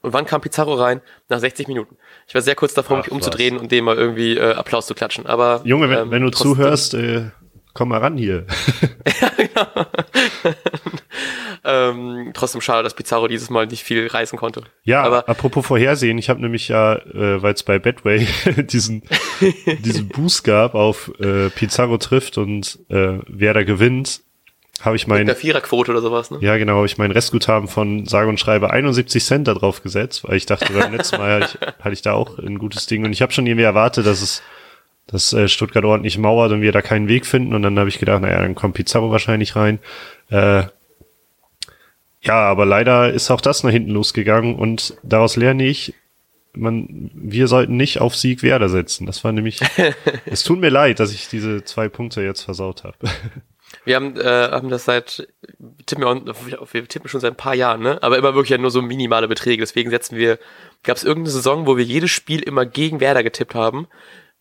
Und 0.02 0.14
wann 0.14 0.26
kam 0.26 0.42
Pizarro 0.42 0.76
rein? 0.76 1.02
Nach 1.28 1.40
60 1.40 1.68
Minuten. 1.68 1.98
Ich 2.28 2.34
war 2.34 2.42
sehr 2.42 2.56
kurz 2.56 2.74
davor, 2.74 2.98
Ach, 2.98 3.04
mich 3.04 3.12
umzudrehen 3.12 3.56
was. 3.56 3.64
und 3.64 3.72
dem 3.72 3.86
mal 3.86 3.98
irgendwie 3.98 4.38
äh, 4.38 4.54
Applaus 4.54 4.88
zu 4.88 4.94
klatschen. 4.94 5.26
Aber 5.26 5.62
Junge, 5.64 5.90
wenn, 5.90 6.00
ähm, 6.00 6.12
wenn 6.12 6.22
du 6.22 6.32
zuhörst, 6.32 6.94
äh, 6.94 7.32
komm 7.74 7.90
mal 7.90 8.00
ran 8.00 8.18
hier. 8.18 8.46
ja, 9.22 9.32
genau. 9.38 9.86
trotzdem 12.34 12.62
schade, 12.62 12.84
dass 12.84 12.94
Pizarro 12.94 13.28
dieses 13.28 13.50
Mal 13.50 13.68
nicht 13.68 13.84
viel 13.84 14.08
reißen 14.08 14.40
konnte. 14.40 14.64
Ja, 14.84 15.04
aber 15.04 15.28
apropos 15.28 15.66
Vorhersehen, 15.66 16.18
ich 16.18 16.30
habe 16.30 16.42
nämlich 16.42 16.70
ja, 16.70 16.96
äh, 16.96 17.42
weil 17.42 17.54
es 17.54 17.64
bei 17.64 17.80
Betway 17.80 18.28
diesen, 18.64 19.04
diesen 19.84 20.08
Boost 20.08 20.44
gab 20.44 20.76
auf 20.76 21.12
äh, 21.20 21.50
Pizarro 21.50 21.98
trifft 21.98 22.38
und 22.38 22.80
äh, 22.90 23.20
wer 23.28 23.54
da 23.54 23.64
gewinnt, 23.64 24.22
habe 24.82 24.96
ich 24.96 25.08
mein, 25.08 25.26
der 25.26 25.36
Viererquote 25.36 25.92
oder 25.92 26.02
sowas, 26.02 26.32
ne? 26.32 26.38
ja 26.42 26.58
genau, 26.58 26.76
habe 26.78 26.86
ich 26.86 26.98
mein 26.98 27.12
Restguthaben 27.12 27.68
von 27.68 28.06
sage 28.06 28.30
und 28.30 28.40
schreibe 28.40 28.72
71 28.72 29.24
Cent 29.24 29.48
da 29.48 29.54
drauf 29.54 29.84
gesetzt, 29.84 30.24
weil 30.28 30.38
ich 30.38 30.46
dachte, 30.46 30.72
beim 30.74 30.94
letzten 30.94 31.18
Mal 31.18 31.42
hatte 31.42 31.58
ich, 31.60 31.68
hatte 31.84 31.94
ich 31.94 32.02
da 32.02 32.14
auch 32.14 32.38
ein 32.38 32.60
gutes 32.60 32.86
Ding 32.88 33.04
und 33.06 33.12
ich 33.12 33.22
habe 33.22 33.32
schon 33.32 33.46
irgendwie 33.46 33.66
erwartet, 33.66 34.06
dass 34.06 34.22
es 34.22 34.42
dass 35.12 35.34
äh, 35.34 35.48
Stuttgart 35.48 35.86
ordentlich 35.86 36.18
mauert 36.18 36.52
und 36.52 36.62
wir 36.62 36.72
da 36.72 36.82
keinen 36.82 37.08
Weg 37.08 37.26
finden 37.26 37.56
und 37.56 37.64
dann 37.64 37.80
habe 37.80 37.90
ich 37.90 37.98
gedacht, 37.98 38.22
naja, 38.22 38.40
dann 38.40 38.56
kommt 38.56 38.76
Pizarro 38.76 39.12
wahrscheinlich 39.12 39.56
rein. 39.56 39.80
Äh, 40.30 40.64
ja, 42.22 42.36
aber 42.36 42.66
leider 42.66 43.12
ist 43.12 43.32
auch 43.32 43.42
das 43.42 43.64
nach 43.64 43.72
hinten 43.72 43.92
losgegangen 43.92 44.56
und 44.56 44.98
daraus 45.04 45.36
lerne 45.36 45.66
ich, 45.66 45.96
man, 46.54 47.10
wir 47.14 47.48
sollten 47.48 47.78
nicht 47.78 48.02
auf 48.02 48.16
Sieg 48.16 48.44
Werder 48.44 48.70
setzen. 48.70 49.06
Das 49.06 49.24
war 49.24 49.32
nämlich, 49.32 49.62
es 50.26 50.44
tut 50.44 50.60
mir 50.60 50.70
leid, 50.70 51.00
dass 51.00 51.14
ich 51.14 51.28
diese 51.28 51.64
zwei 51.64 51.90
Punkte 51.90 52.22
jetzt 52.22 52.44
versaut 52.44 52.84
habe. 52.84 52.98
Wir 53.86 53.96
haben, 53.96 54.18
äh, 54.18 54.50
haben 54.52 54.70
das 54.70 54.86
seit, 54.86 55.28
wir 55.58 55.86
tippen, 55.86 56.04
ja 56.04 56.60
auch, 56.60 56.74
wir 56.74 56.88
tippen 56.88 57.10
schon 57.10 57.22
seit 57.22 57.34
ein 57.34 57.38
paar 57.38 57.56
Jahren, 57.56 57.82
ne? 57.82 58.02
Aber 58.02 58.18
immer 58.18 58.34
wirklich 58.34 58.50
ja 58.50 58.58
nur 58.58 58.72
so 58.72 58.82
minimale 58.82 59.28
Beträge. 59.28 59.62
Deswegen 59.62 59.90
setzen 59.90 60.18
wir, 60.18 60.40
gab 60.84 60.98
es 60.98 61.04
irgendeine 61.04 61.32
Saison, 61.32 61.66
wo 61.66 61.78
wir 61.78 61.84
jedes 61.86 62.12
Spiel 62.12 62.42
immer 62.42 62.66
gegen 62.66 63.00
Werder 63.00 63.24
getippt 63.24 63.56
haben, 63.56 63.88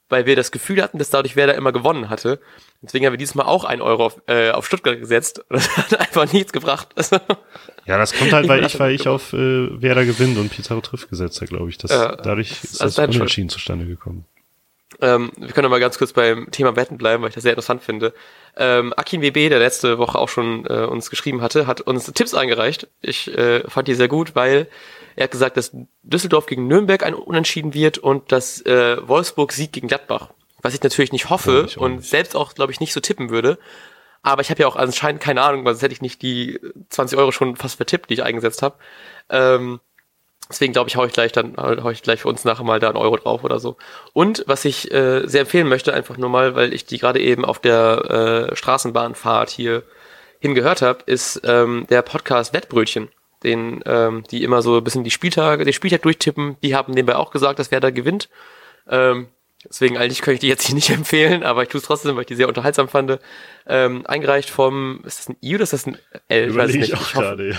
weil 0.09 0.27
wir 0.27 0.37
das 0.37 0.51
Gefühl 0.51 0.83
hatten, 0.83 0.99
dass 0.99 1.11
dadurch 1.11 1.37
Werder 1.37 1.55
immer 1.55 1.73
gewonnen 1.73 2.11
hatte. 2.11 2.41
Deswegen 2.81 3.07
haben 3.07 3.13
wir 3.13 3.19
dieses 3.19 3.35
Mal 3.35 3.45
auch 3.45 3.65
ein 3.65 3.81
Euro 3.81 4.07
auf, 4.07 4.23
äh, 4.27 4.51
auf 4.51 4.67
Stuttgart 4.67 4.99
gesetzt. 4.99 5.41
Und 5.49 5.57
das 5.57 5.77
hat 5.77 6.01
einfach 6.01 6.33
nichts 6.33 6.53
gebracht. 6.53 6.89
ja, 7.87 7.99
das 7.99 8.15
kommt 8.15 8.33
halt, 8.33 8.49
weil 8.49 8.65
ich, 8.65 8.79
weil 8.79 8.95
ich 8.95 9.09
auf 9.09 9.33
äh, 9.33 9.83
Werder 9.83 10.05
gewinnt 10.05 10.39
und 10.39 10.51
Pizarro 10.51 10.81
trifft 10.81 11.11
gesetzt 11.11 11.41
habe, 11.41 11.49
glaube 11.49 11.71
ich. 11.71 11.79
Das, 11.79 11.91
äh, 11.91 12.17
dadurch 12.23 12.65
ist 12.65 12.81
also 12.81 13.03
das 13.03 13.15
Unentschieden 13.15 13.49
zustande 13.49 13.87
gekommen. 13.87 14.25
Ähm, 15.01 15.31
wir 15.37 15.49
können 15.49 15.71
mal 15.71 15.81
ganz 15.81 15.99
kurz 15.99 16.13
beim 16.13 16.51
Thema 16.51 16.75
Wetten 16.75 16.99
bleiben, 16.99 17.23
weil 17.23 17.29
ich 17.29 17.35
das 17.35 17.45
sehr 17.45 17.53
interessant 17.53 17.83
finde. 17.83 18.15
Ähm, 18.57 18.93
Akin 18.97 19.23
WB, 19.23 19.49
der 19.49 19.61
letzte 19.61 19.99
Woche 19.99 20.19
auch 20.19 20.29
schon 20.29 20.67
äh, 20.67 20.85
uns 20.85 21.11
geschrieben 21.11 21.41
hatte, 21.41 21.67
hat 21.67 21.81
uns 21.81 22.13
Tipps 22.13 22.35
eingereicht. 22.35 22.89
Ich 23.01 23.33
äh, 23.37 23.63
fand 23.69 23.87
die 23.87 23.95
sehr 23.95 24.09
gut, 24.09 24.35
weil 24.35 24.67
er 25.15 25.25
hat 25.25 25.31
gesagt, 25.31 25.57
dass 25.57 25.73
Düsseldorf 26.03 26.47
gegen 26.47 26.67
Nürnberg 26.67 27.05
ein 27.05 27.15
Unentschieden 27.15 27.75
wird 27.75 27.99
und 27.99 28.33
dass 28.33 28.61
äh, 28.67 28.97
Wolfsburg 29.07 29.53
Sieg 29.53 29.73
gegen 29.73 29.89
Gladbach. 29.89 30.31
Was 30.63 30.75
ich 30.75 30.83
natürlich 30.83 31.13
nicht 31.13 31.31
hoffe 31.31 31.69
ja, 31.69 31.81
und 31.81 31.97
nicht. 31.97 32.11
selbst 32.11 32.35
auch, 32.35 32.55
glaube 32.55 32.73
ich, 32.73 32.81
nicht 32.81 32.93
so 32.93 33.01
tippen 33.01 33.31
würde. 33.31 33.59
Aber 34.23 34.43
ich 34.43 34.51
habe 34.51 34.63
ja 34.63 34.67
auch 34.67 34.77
anscheinend 34.77 35.21
keine 35.21 35.43
Ahnung, 35.43 35.65
weil 35.65 35.75
sonst 35.75 35.83
hätte 35.83 35.95
ich 35.95 36.03
nicht 36.03 36.23
die 36.23 36.59
20 36.89 37.19
Euro 37.19 37.31
schon 37.31 37.55
fast 37.57 37.77
vertippt, 37.77 38.11
die 38.11 38.15
ich 38.15 38.23
eingesetzt 38.25 38.63
habe. 38.63 38.77
Ähm, 39.31 39.81
Deswegen 40.49 40.73
glaube 40.73 40.89
ich, 40.89 40.97
hau 40.97 41.05
ich 41.05 41.13
gleich 41.13 41.33
dann, 41.33 41.57
hau 41.59 41.91
ich 41.91 42.03
gleich 42.03 42.21
für 42.23 42.29
uns 42.29 42.45
nachher 42.45 42.65
mal 42.65 42.81
da 42.81 42.89
einen 42.89 42.97
Euro 42.97 43.17
drauf 43.17 43.45
oder 43.45 43.59
so. 43.61 43.77
Und 44.15 44.45
was 44.47 44.65
ich 44.65 44.91
äh, 44.93 45.27
sehr 45.27 45.43
empfehlen 45.43 45.69
möchte, 45.69 45.93
einfach 45.93 46.17
nur 46.17 46.31
mal, 46.31 46.55
weil 46.55 46.73
ich 46.73 46.87
die 46.87 46.99
gerade 46.99 47.21
eben 47.21 47.45
auf 47.45 47.59
der 47.59 48.49
äh, 48.51 48.57
Straßenbahnfahrt 48.57 49.51
hier 49.51 49.83
hingehört 50.41 50.83
habe, 50.83 51.01
ist 51.07 51.43
ähm, 51.45 51.87
der 51.91 52.03
Podcast 52.03 52.55
Wettbrötchen, 52.55 53.09
den 53.43 53.83
ähm, 53.85 54.25
die 54.31 54.43
immer 54.43 54.63
so 54.63 54.79
ein 54.79 54.85
bisschen 54.85 55.05
die 55.05 55.11
Spieltage, 55.11 55.65
den 55.65 55.73
Spieltag 55.73 56.03
durchtippen. 56.03 56.57
Die 56.63 56.75
haben 56.75 56.95
nebenbei 56.95 57.17
auch 57.17 57.31
gesagt, 57.31 57.59
dass 57.59 57.71
wer 57.71 57.81
da 57.81 57.91
gewinnt. 57.91 58.31
Ähm, 58.89 59.29
Deswegen 59.65 59.99
eigentlich 59.99 60.23
könnte 60.23 60.35
ich 60.35 60.41
die 60.41 60.49
jetzt 60.49 60.67
hier 60.67 60.75
nicht 60.75 60.91
empfehlen, 60.95 61.43
aber 61.43 61.63
ich 61.63 61.69
tue 61.69 61.81
es 61.81 61.87
trotzdem, 61.87 62.15
weil 62.15 62.23
ich 62.23 62.29
die 62.29 62.37
sehr 62.37 62.49
unterhaltsam 62.49 62.89
fand. 62.89 63.19
Ähm, 63.67 64.07
eingereicht 64.07 64.51
vom, 64.51 65.03
ist 65.05 65.19
das 65.19 65.29
ein 65.29 65.37
I 65.43 65.55
oder 65.55 65.65
ist 65.65 65.73
das 65.73 65.87
ein 65.87 65.99
L? 66.29 66.51
Ich 66.51 66.57
weiß 66.57 66.73
nicht. 66.75 66.89
Ich 66.89 66.95
auch 66.95 67.03
ich 67.03 67.13
gerade, 67.13 67.51
ja. 67.51 67.57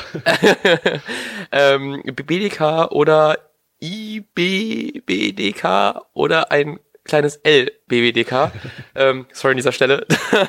ähm, 1.51 2.01
BDK 2.03 2.91
oder 2.91 3.37
IBBDK 3.81 5.65
oder 6.13 6.51
ein 6.51 6.79
kleines 7.03 7.37
L 7.37 7.71
BBDK. 7.87 8.51
ähm, 8.95 9.25
sorry 9.33 9.51
an 9.53 9.57
dieser 9.57 9.71
Stelle. 9.71 10.05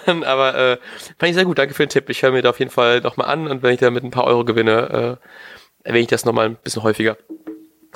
aber 0.06 0.54
äh, 0.54 0.78
fand 1.18 1.30
ich 1.30 1.34
sehr 1.34 1.44
gut. 1.44 1.58
Danke 1.58 1.74
für 1.74 1.84
den 1.84 1.90
Tipp. 1.90 2.08
Ich 2.10 2.22
höre 2.22 2.32
mir 2.32 2.42
da 2.42 2.50
auf 2.50 2.58
jeden 2.58 2.70
Fall 2.70 3.00
nochmal 3.00 3.28
an 3.28 3.48
und 3.48 3.62
wenn 3.62 3.74
ich 3.74 3.80
da 3.80 3.90
mit 3.90 4.04
ein 4.04 4.10
paar 4.10 4.24
Euro 4.24 4.44
gewinne, 4.44 5.18
äh, 5.82 5.88
erwähne 5.88 6.02
ich 6.02 6.08
das 6.08 6.24
nochmal 6.24 6.46
ein 6.46 6.56
bisschen 6.56 6.82
häufiger. 6.82 7.16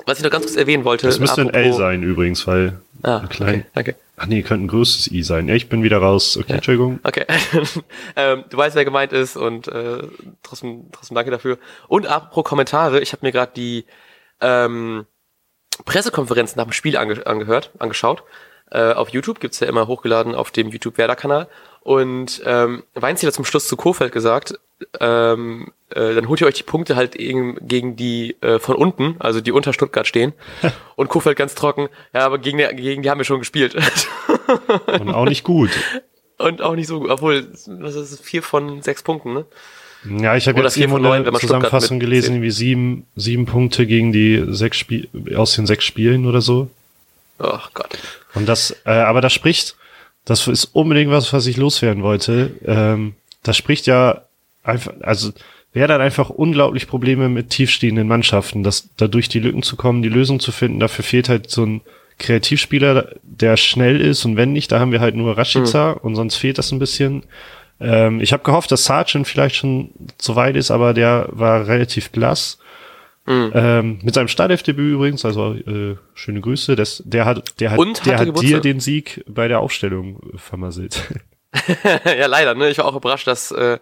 Was 0.06 0.18
ich 0.18 0.24
noch 0.24 0.30
ganz 0.30 0.44
kurz 0.44 0.56
erwähnen 0.56 0.84
wollte. 0.84 1.06
Das 1.06 1.18
müsste 1.18 1.40
ein 1.40 1.52
L 1.52 1.72
sein 1.72 2.02
übrigens, 2.02 2.46
weil 2.46 2.80
ah, 3.02 3.18
ein 3.18 3.28
klein. 3.28 3.54
Okay, 3.54 3.66
danke. 3.74 3.96
Ach 4.16 4.26
nee, 4.26 4.42
könnte 4.42 4.64
ein 4.64 4.68
größtes 4.68 5.10
I 5.10 5.22
sein. 5.22 5.48
Ja, 5.48 5.54
ich 5.54 5.68
bin 5.68 5.82
wieder 5.82 5.98
raus. 5.98 6.36
Okay, 6.36 6.50
ja. 6.50 6.54
Entschuldigung. 6.56 7.00
Okay. 7.02 7.24
ähm, 8.16 8.44
du 8.48 8.56
weißt, 8.56 8.76
wer 8.76 8.84
gemeint 8.84 9.12
ist 9.12 9.36
und 9.36 9.66
äh, 9.68 10.06
trotzdem, 10.42 10.84
trotzdem 10.92 11.14
danke 11.16 11.30
dafür. 11.30 11.58
Und 11.88 12.06
apropos 12.06 12.44
Kommentare, 12.44 13.00
ich 13.00 13.12
habe 13.12 13.26
mir 13.26 13.32
gerade 13.32 13.52
die 13.56 13.86
ähm, 14.40 15.06
Pressekonferenz 15.84 16.54
nach 16.54 16.64
dem 16.64 16.72
Spiel 16.72 16.96
ange 16.96 17.26
angehört, 17.26 17.72
angeschaut. 17.78 18.22
Äh, 18.70 18.92
auf 18.92 19.10
YouTube 19.10 19.40
gibt's 19.40 19.60
ja 19.60 19.66
immer 19.66 19.86
hochgeladen 19.88 20.34
auf 20.34 20.50
dem 20.50 20.68
YouTube-Werder-Kanal. 20.68 21.48
Und 21.80 22.42
ähm, 22.46 22.84
Weinziel 22.94 23.26
hat 23.26 23.34
zum 23.34 23.44
Schluss 23.44 23.68
zu 23.68 23.76
Kofeld 23.76 24.12
gesagt, 24.12 24.58
ähm, 25.00 25.72
äh, 25.94 26.14
dann 26.14 26.28
holt 26.28 26.40
ihr 26.40 26.46
euch 26.46 26.54
die 26.54 26.62
Punkte 26.62 26.96
halt 26.96 27.12
gegen, 27.12 27.56
gegen 27.66 27.96
die 27.96 28.36
äh, 28.40 28.58
von 28.58 28.76
unten, 28.76 29.16
also 29.18 29.40
die 29.40 29.52
unter 29.52 29.72
Stuttgart 29.72 30.06
stehen. 30.06 30.32
und 30.96 31.08
Kofeld 31.08 31.36
ganz 31.36 31.54
trocken, 31.54 31.88
ja, 32.12 32.20
aber 32.20 32.38
gegen, 32.38 32.58
die, 32.58 32.66
gegen 32.76 33.02
die 33.02 33.10
haben 33.10 33.18
wir 33.18 33.24
schon 33.24 33.38
gespielt. 33.38 33.76
und 34.86 35.10
auch 35.10 35.24
nicht 35.24 35.44
gut. 35.44 35.70
Und 36.38 36.62
auch 36.62 36.74
nicht 36.74 36.88
so 36.88 37.00
gut, 37.00 37.10
obwohl, 37.10 37.42
das 37.42 37.94
ist 37.94 38.24
vier 38.24 38.42
von 38.42 38.82
sechs 38.82 39.02
Punkten, 39.02 39.32
ne? 39.34 39.44
Ja, 40.04 40.36
ich 40.36 40.46
habe 40.48 40.60
jetzt 40.60 40.76
irgendwo 40.76 41.08
eine 41.10 41.32
Zusammenfassung 41.32 41.98
gelesen, 41.98 42.42
wie 42.42 42.50
sieben, 42.50 43.06
sieben 43.16 43.46
Punkte 43.46 43.86
gegen 43.86 44.12
die 44.12 44.44
sechs 44.48 44.76
Spiel 44.76 45.08
aus 45.34 45.54
den 45.54 45.66
sechs 45.66 45.84
Spielen 45.84 46.26
oder 46.26 46.42
so. 46.42 46.68
Ach 47.38 47.70
Gott. 47.72 47.96
Und 48.34 48.46
das, 48.46 48.76
äh, 48.84 48.90
aber 48.90 49.22
das 49.22 49.32
spricht, 49.32 49.76
das 50.24 50.46
ist 50.46 50.66
unbedingt 50.66 51.10
was, 51.10 51.32
was 51.32 51.46
ich 51.46 51.56
loswerden 51.56 52.02
wollte. 52.02 52.50
Ähm, 52.66 53.14
das 53.42 53.56
spricht 53.56 53.86
ja 53.86 54.22
einfach, 54.62 54.92
also 55.00 55.32
wer 55.74 55.88
hat 55.88 56.00
einfach 56.00 56.30
unglaublich 56.30 56.86
Probleme 56.86 57.28
mit 57.28 57.50
tiefstehenden 57.50 58.08
Mannschaften, 58.08 58.62
dass 58.62 58.88
da 58.96 59.06
durch 59.06 59.28
die 59.28 59.40
Lücken 59.40 59.62
zu 59.62 59.76
kommen, 59.76 60.02
die 60.02 60.08
Lösung 60.08 60.40
zu 60.40 60.52
finden. 60.52 60.80
Dafür 60.80 61.04
fehlt 61.04 61.28
halt 61.28 61.50
so 61.50 61.64
ein 61.64 61.82
Kreativspieler, 62.18 63.16
der 63.22 63.56
schnell 63.56 64.00
ist 64.00 64.24
und 64.24 64.36
wenn 64.36 64.52
nicht, 64.52 64.72
da 64.72 64.80
haben 64.80 64.92
wir 64.92 65.00
halt 65.00 65.16
nur 65.16 65.36
Rashica 65.36 65.92
mhm. 65.92 65.98
und 66.02 66.14
sonst 66.14 66.36
fehlt 66.36 66.58
das 66.58 66.72
ein 66.72 66.78
bisschen. 66.78 67.24
Ähm, 67.80 68.20
ich 68.20 68.32
habe 68.32 68.44
gehofft, 68.44 68.70
dass 68.70 68.84
Sargent 68.84 69.26
vielleicht 69.26 69.56
schon 69.56 69.90
so 70.16 70.36
weit 70.36 70.56
ist, 70.56 70.70
aber 70.70 70.94
der 70.94 71.28
war 71.32 71.66
relativ 71.66 72.10
blass. 72.10 72.58
Mhm. 73.26 73.52
Ähm, 73.54 73.98
mit 74.02 74.14
seinem 74.14 74.28
Startelfdebüt 74.28 74.94
übrigens, 74.94 75.24
also 75.24 75.54
äh, 75.54 75.96
schöne 76.14 76.40
Grüße. 76.40 76.76
Das, 76.76 77.02
der 77.04 77.24
hat, 77.24 77.58
der 77.58 77.72
hat, 77.72 77.78
und 77.78 78.06
der 78.06 78.18
hat 78.18 78.40
dir 78.40 78.60
den 78.60 78.80
Sieg 78.80 79.24
bei 79.26 79.48
der 79.48 79.60
Aufstellung 79.60 80.20
vermasselt. 80.36 81.02
ja, 82.04 82.26
leider. 82.26 82.54
Ne? 82.54 82.70
Ich 82.70 82.78
war 82.78 82.84
auch 82.84 82.96
überrascht, 82.96 83.26
dass 83.26 83.50
äh, 83.50 83.78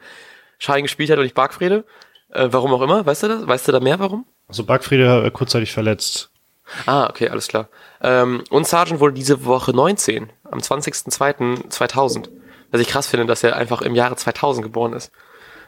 Schein 0.62 0.84
gespielt 0.84 1.10
hat 1.10 1.18
und 1.18 1.24
nicht 1.24 1.34
Bargfrede. 1.34 1.84
Äh, 2.30 2.48
warum 2.52 2.72
auch 2.72 2.82
immer, 2.82 3.04
weißt 3.04 3.24
du 3.24 3.28
das? 3.28 3.46
Weißt 3.46 3.66
du 3.66 3.72
da 3.72 3.80
mehr, 3.80 3.98
warum? 3.98 4.26
Also 4.46 4.64
Bargfrede 4.64 5.24
äh, 5.26 5.30
kurzzeitig 5.32 5.72
verletzt. 5.72 6.30
Ah, 6.86 7.08
okay, 7.08 7.28
alles 7.28 7.48
klar. 7.48 7.68
Ähm, 8.00 8.44
und 8.48 8.66
Sargent 8.66 9.00
wurde 9.00 9.14
diese 9.14 9.44
Woche 9.44 9.72
19, 9.72 10.30
am 10.50 10.60
20.02.2000. 10.60 12.28
Was 12.70 12.80
ich 12.80 12.86
krass 12.86 13.08
finde, 13.08 13.26
dass 13.26 13.42
er 13.42 13.56
einfach 13.56 13.82
im 13.82 13.96
Jahre 13.96 14.14
2000 14.14 14.64
geboren 14.64 14.92
ist. 14.92 15.10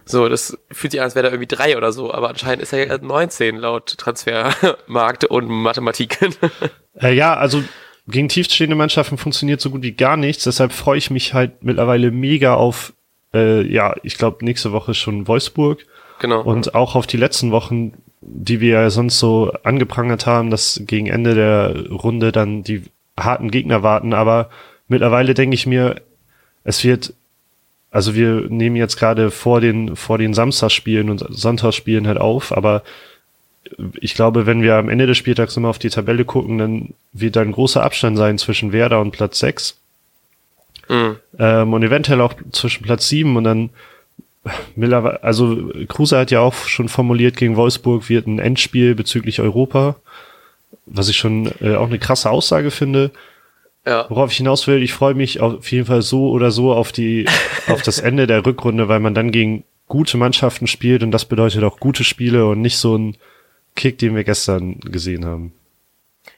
So, 0.07 0.29
das 0.29 0.57
fühlt 0.71 0.93
sich 0.93 1.01
an, 1.01 1.07
als 1.07 1.17
wäre 1.17 1.27
er 1.27 1.33
irgendwie 1.33 1.55
drei 1.55 1.77
oder 1.77 1.91
so, 1.91 2.15
aber 2.15 2.29
anscheinend 2.29 2.63
ist 2.63 2.73
er 2.73 2.99
19 2.99 3.57
laut 3.57 3.99
Transfermarkt 3.99 5.25
und 5.25 5.49
Mathematik. 5.49 6.19
Äh, 6.97 7.13
ja, 7.13 7.35
also 7.35 7.61
gegen 8.07 8.29
tiefstehende 8.29 8.77
Mannschaften 8.77 9.19
funktioniert 9.19 9.61
so 9.61 9.71
gut 9.71 9.83
wie 9.83 9.97
gar 9.97 10.17
nichts. 10.17 10.45
Deshalb 10.45 10.73
freue 10.73 10.97
ich 10.97 11.11
mich 11.11 11.35
halt 11.35 11.65
mittlerweile 11.65 12.13
mega 12.13 12.55
auf, 12.55 12.94
äh, 13.35 13.63
ja, 13.63 13.95
ich 14.03 14.17
glaube 14.17 14.45
nächste 14.45 14.73
Woche 14.73 14.95
schon 14.95 15.29
Wolfsburg. 15.29 15.85
Genau. 16.21 16.43
Und 16.43 16.75
auch 16.75 16.95
auf 16.95 17.07
die 17.07 17.17
letzten 17.17 17.51
Wochen, 17.51 17.93
die 18.21 18.61
wir 18.61 18.81
ja 18.81 18.91
sonst 18.91 19.19
so 19.19 19.53
angeprangert 19.65 20.27
haben, 20.27 20.51
dass 20.51 20.81
gegen 20.87 21.07
Ende 21.09 21.35
der 21.35 21.91
Runde 21.91 22.33
dann 22.33 22.63
die 22.63 22.83
harten 23.19 23.51
Gegner 23.51 23.83
warten. 23.83 24.15
Aber 24.15 24.49
mittlerweile 24.89 25.35
denke 25.35 25.55
ich 25.55 25.67
mir, 25.67 26.01
es 26.63 26.85
wird 26.85 27.13
also 27.95 28.17
wir 28.17 28.47
nehmen 28.49 28.75
jetzt 28.75 28.97
gerade 28.97 29.31
vor 29.31 29.61
den, 29.61 29.95
vor 29.95 30.19
den 30.19 30.35
Samstagsspielen 30.35 31.11
und 31.11 31.25
Sonntagsspielen 31.31 32.09
halt 32.09 32.19
auf, 32.19 32.51
aber 32.51 32.83
ich 34.01 34.15
glaube, 34.15 34.47
wenn 34.47 34.63
wir 34.63 34.75
am 34.75 34.89
Ende 34.89 35.07
des 35.07 35.17
Spieltags 35.17 35.57
immer 35.57 35.69
auf 35.69 35.79
die 35.79 35.91
Tabelle 35.91 36.25
gucken, 36.25 36.59
dann 36.59 36.95
wird 37.13 37.37
da 37.37 37.43
ein 37.43 37.53
großer 37.53 37.85
Abstand 37.85 38.19
sein 38.19 38.37
zwischen 38.37 38.73
Werder 38.73 39.01
und 39.01 39.13
Platz 39.13 39.39
6. 39.39 39.79
Mhm. 40.89 41.17
Ähm, 41.39 41.73
und 41.73 41.83
eventuell 41.83 42.21
auch 42.21 42.35
zwischen 42.53 42.85
Platz 42.85 43.09
7 43.09 43.37
und 43.37 43.45
dann 43.45 43.71
Miller, 44.77 45.21
also 45.23 45.71
Kruse 45.89 46.19
hat 46.19 46.31
ja 46.31 46.41
auch 46.41 46.55
schon 46.55 46.89
formuliert, 46.89 47.37
gegen 47.37 47.57
Wolfsburg 47.57 48.09
wird 48.09 48.27
ein 48.27 48.39
Endspiel 48.39 48.95
bezüglich 48.95 49.41
Europa, 49.41 49.97
was 50.87 51.09
ich 51.09 51.17
schon 51.17 51.51
äh, 51.61 51.77
auch 51.77 51.87
eine 51.87 51.99
krasse 51.99 52.31
Aussage 52.31 52.71
finde. 52.71 53.11
Ja. 53.87 54.07
Worauf 54.09 54.31
ich 54.31 54.39
hinaus 54.39 54.67
will, 54.67 54.83
ich 54.83 54.95
freue 54.95 55.15
mich 55.15 55.41
auf 55.41 55.71
jeden 55.71 55.87
Fall 55.87 56.03
so 56.03 56.31
oder 56.31 56.51
so 56.51 56.73
auf 56.73 56.93
die, 56.93 57.27
auf 57.69 57.83
das 57.83 57.99
Ende 57.99 58.27
der 58.27 58.45
Rückrunde, 58.45 58.89
weil 58.89 59.01
man 59.01 59.15
dann 59.15 59.31
gegen 59.31 59.65
gute 59.89 60.17
Mannschaften 60.17 60.67
spielt 60.67 61.03
und 61.03 61.11
das 61.11 61.27
bedeutet 61.27 61.63
auch 61.65 61.79
gute 61.79 62.05
Spiele 62.05 62.47
und 62.47 62.61
nicht 62.61 62.79
so 62.79 62.97
ein 62.97 63.17
Kick, 63.77 63.99
den 63.99 64.15
wir 64.15 64.25
gestern 64.25 64.81
gesehen 64.81 65.25
haben. 65.25 65.53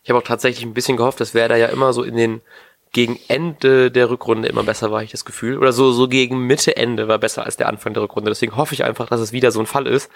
Ich 0.03 0.11
habe 0.11 0.19
auch 0.19 0.27
tatsächlich 0.27 0.65
ein 0.65 0.75
bisschen 0.75 0.97
gehofft, 0.97 1.21
dass 1.21 1.35
Werder 1.35 1.57
ja 1.57 1.67
immer 1.67 1.93
so 1.93 2.03
in 2.03 2.17
den 2.17 2.41
gegen 2.93 3.19
Ende 3.29 3.91
der 3.91 4.11
Rückrunde 4.11 4.49
immer 4.49 4.63
besser 4.63 4.91
war, 4.91 5.03
ich 5.03 5.11
das 5.11 5.25
Gefühl. 5.25 5.59
Oder 5.59 5.73
so, 5.73 5.93
so 5.93 6.09
gegen 6.09 6.47
Mitte, 6.47 6.77
Ende 6.77 7.09
war 7.09 7.19
besser 7.19 7.45
als 7.45 7.57
der 7.57 7.69
Anfang 7.69 7.95
der 7.95 8.03
Rückrunde. 8.03 8.31
Deswegen 8.31 8.57
hoffe 8.57 8.75
ich 8.75 8.85
einfach, 8.85 9.09
dass 9.09 9.21
es 9.21 9.33
wieder 9.33 9.51
so 9.51 9.61
ein 9.61 9.67
Fall 9.67 9.87
ist. 9.87 10.11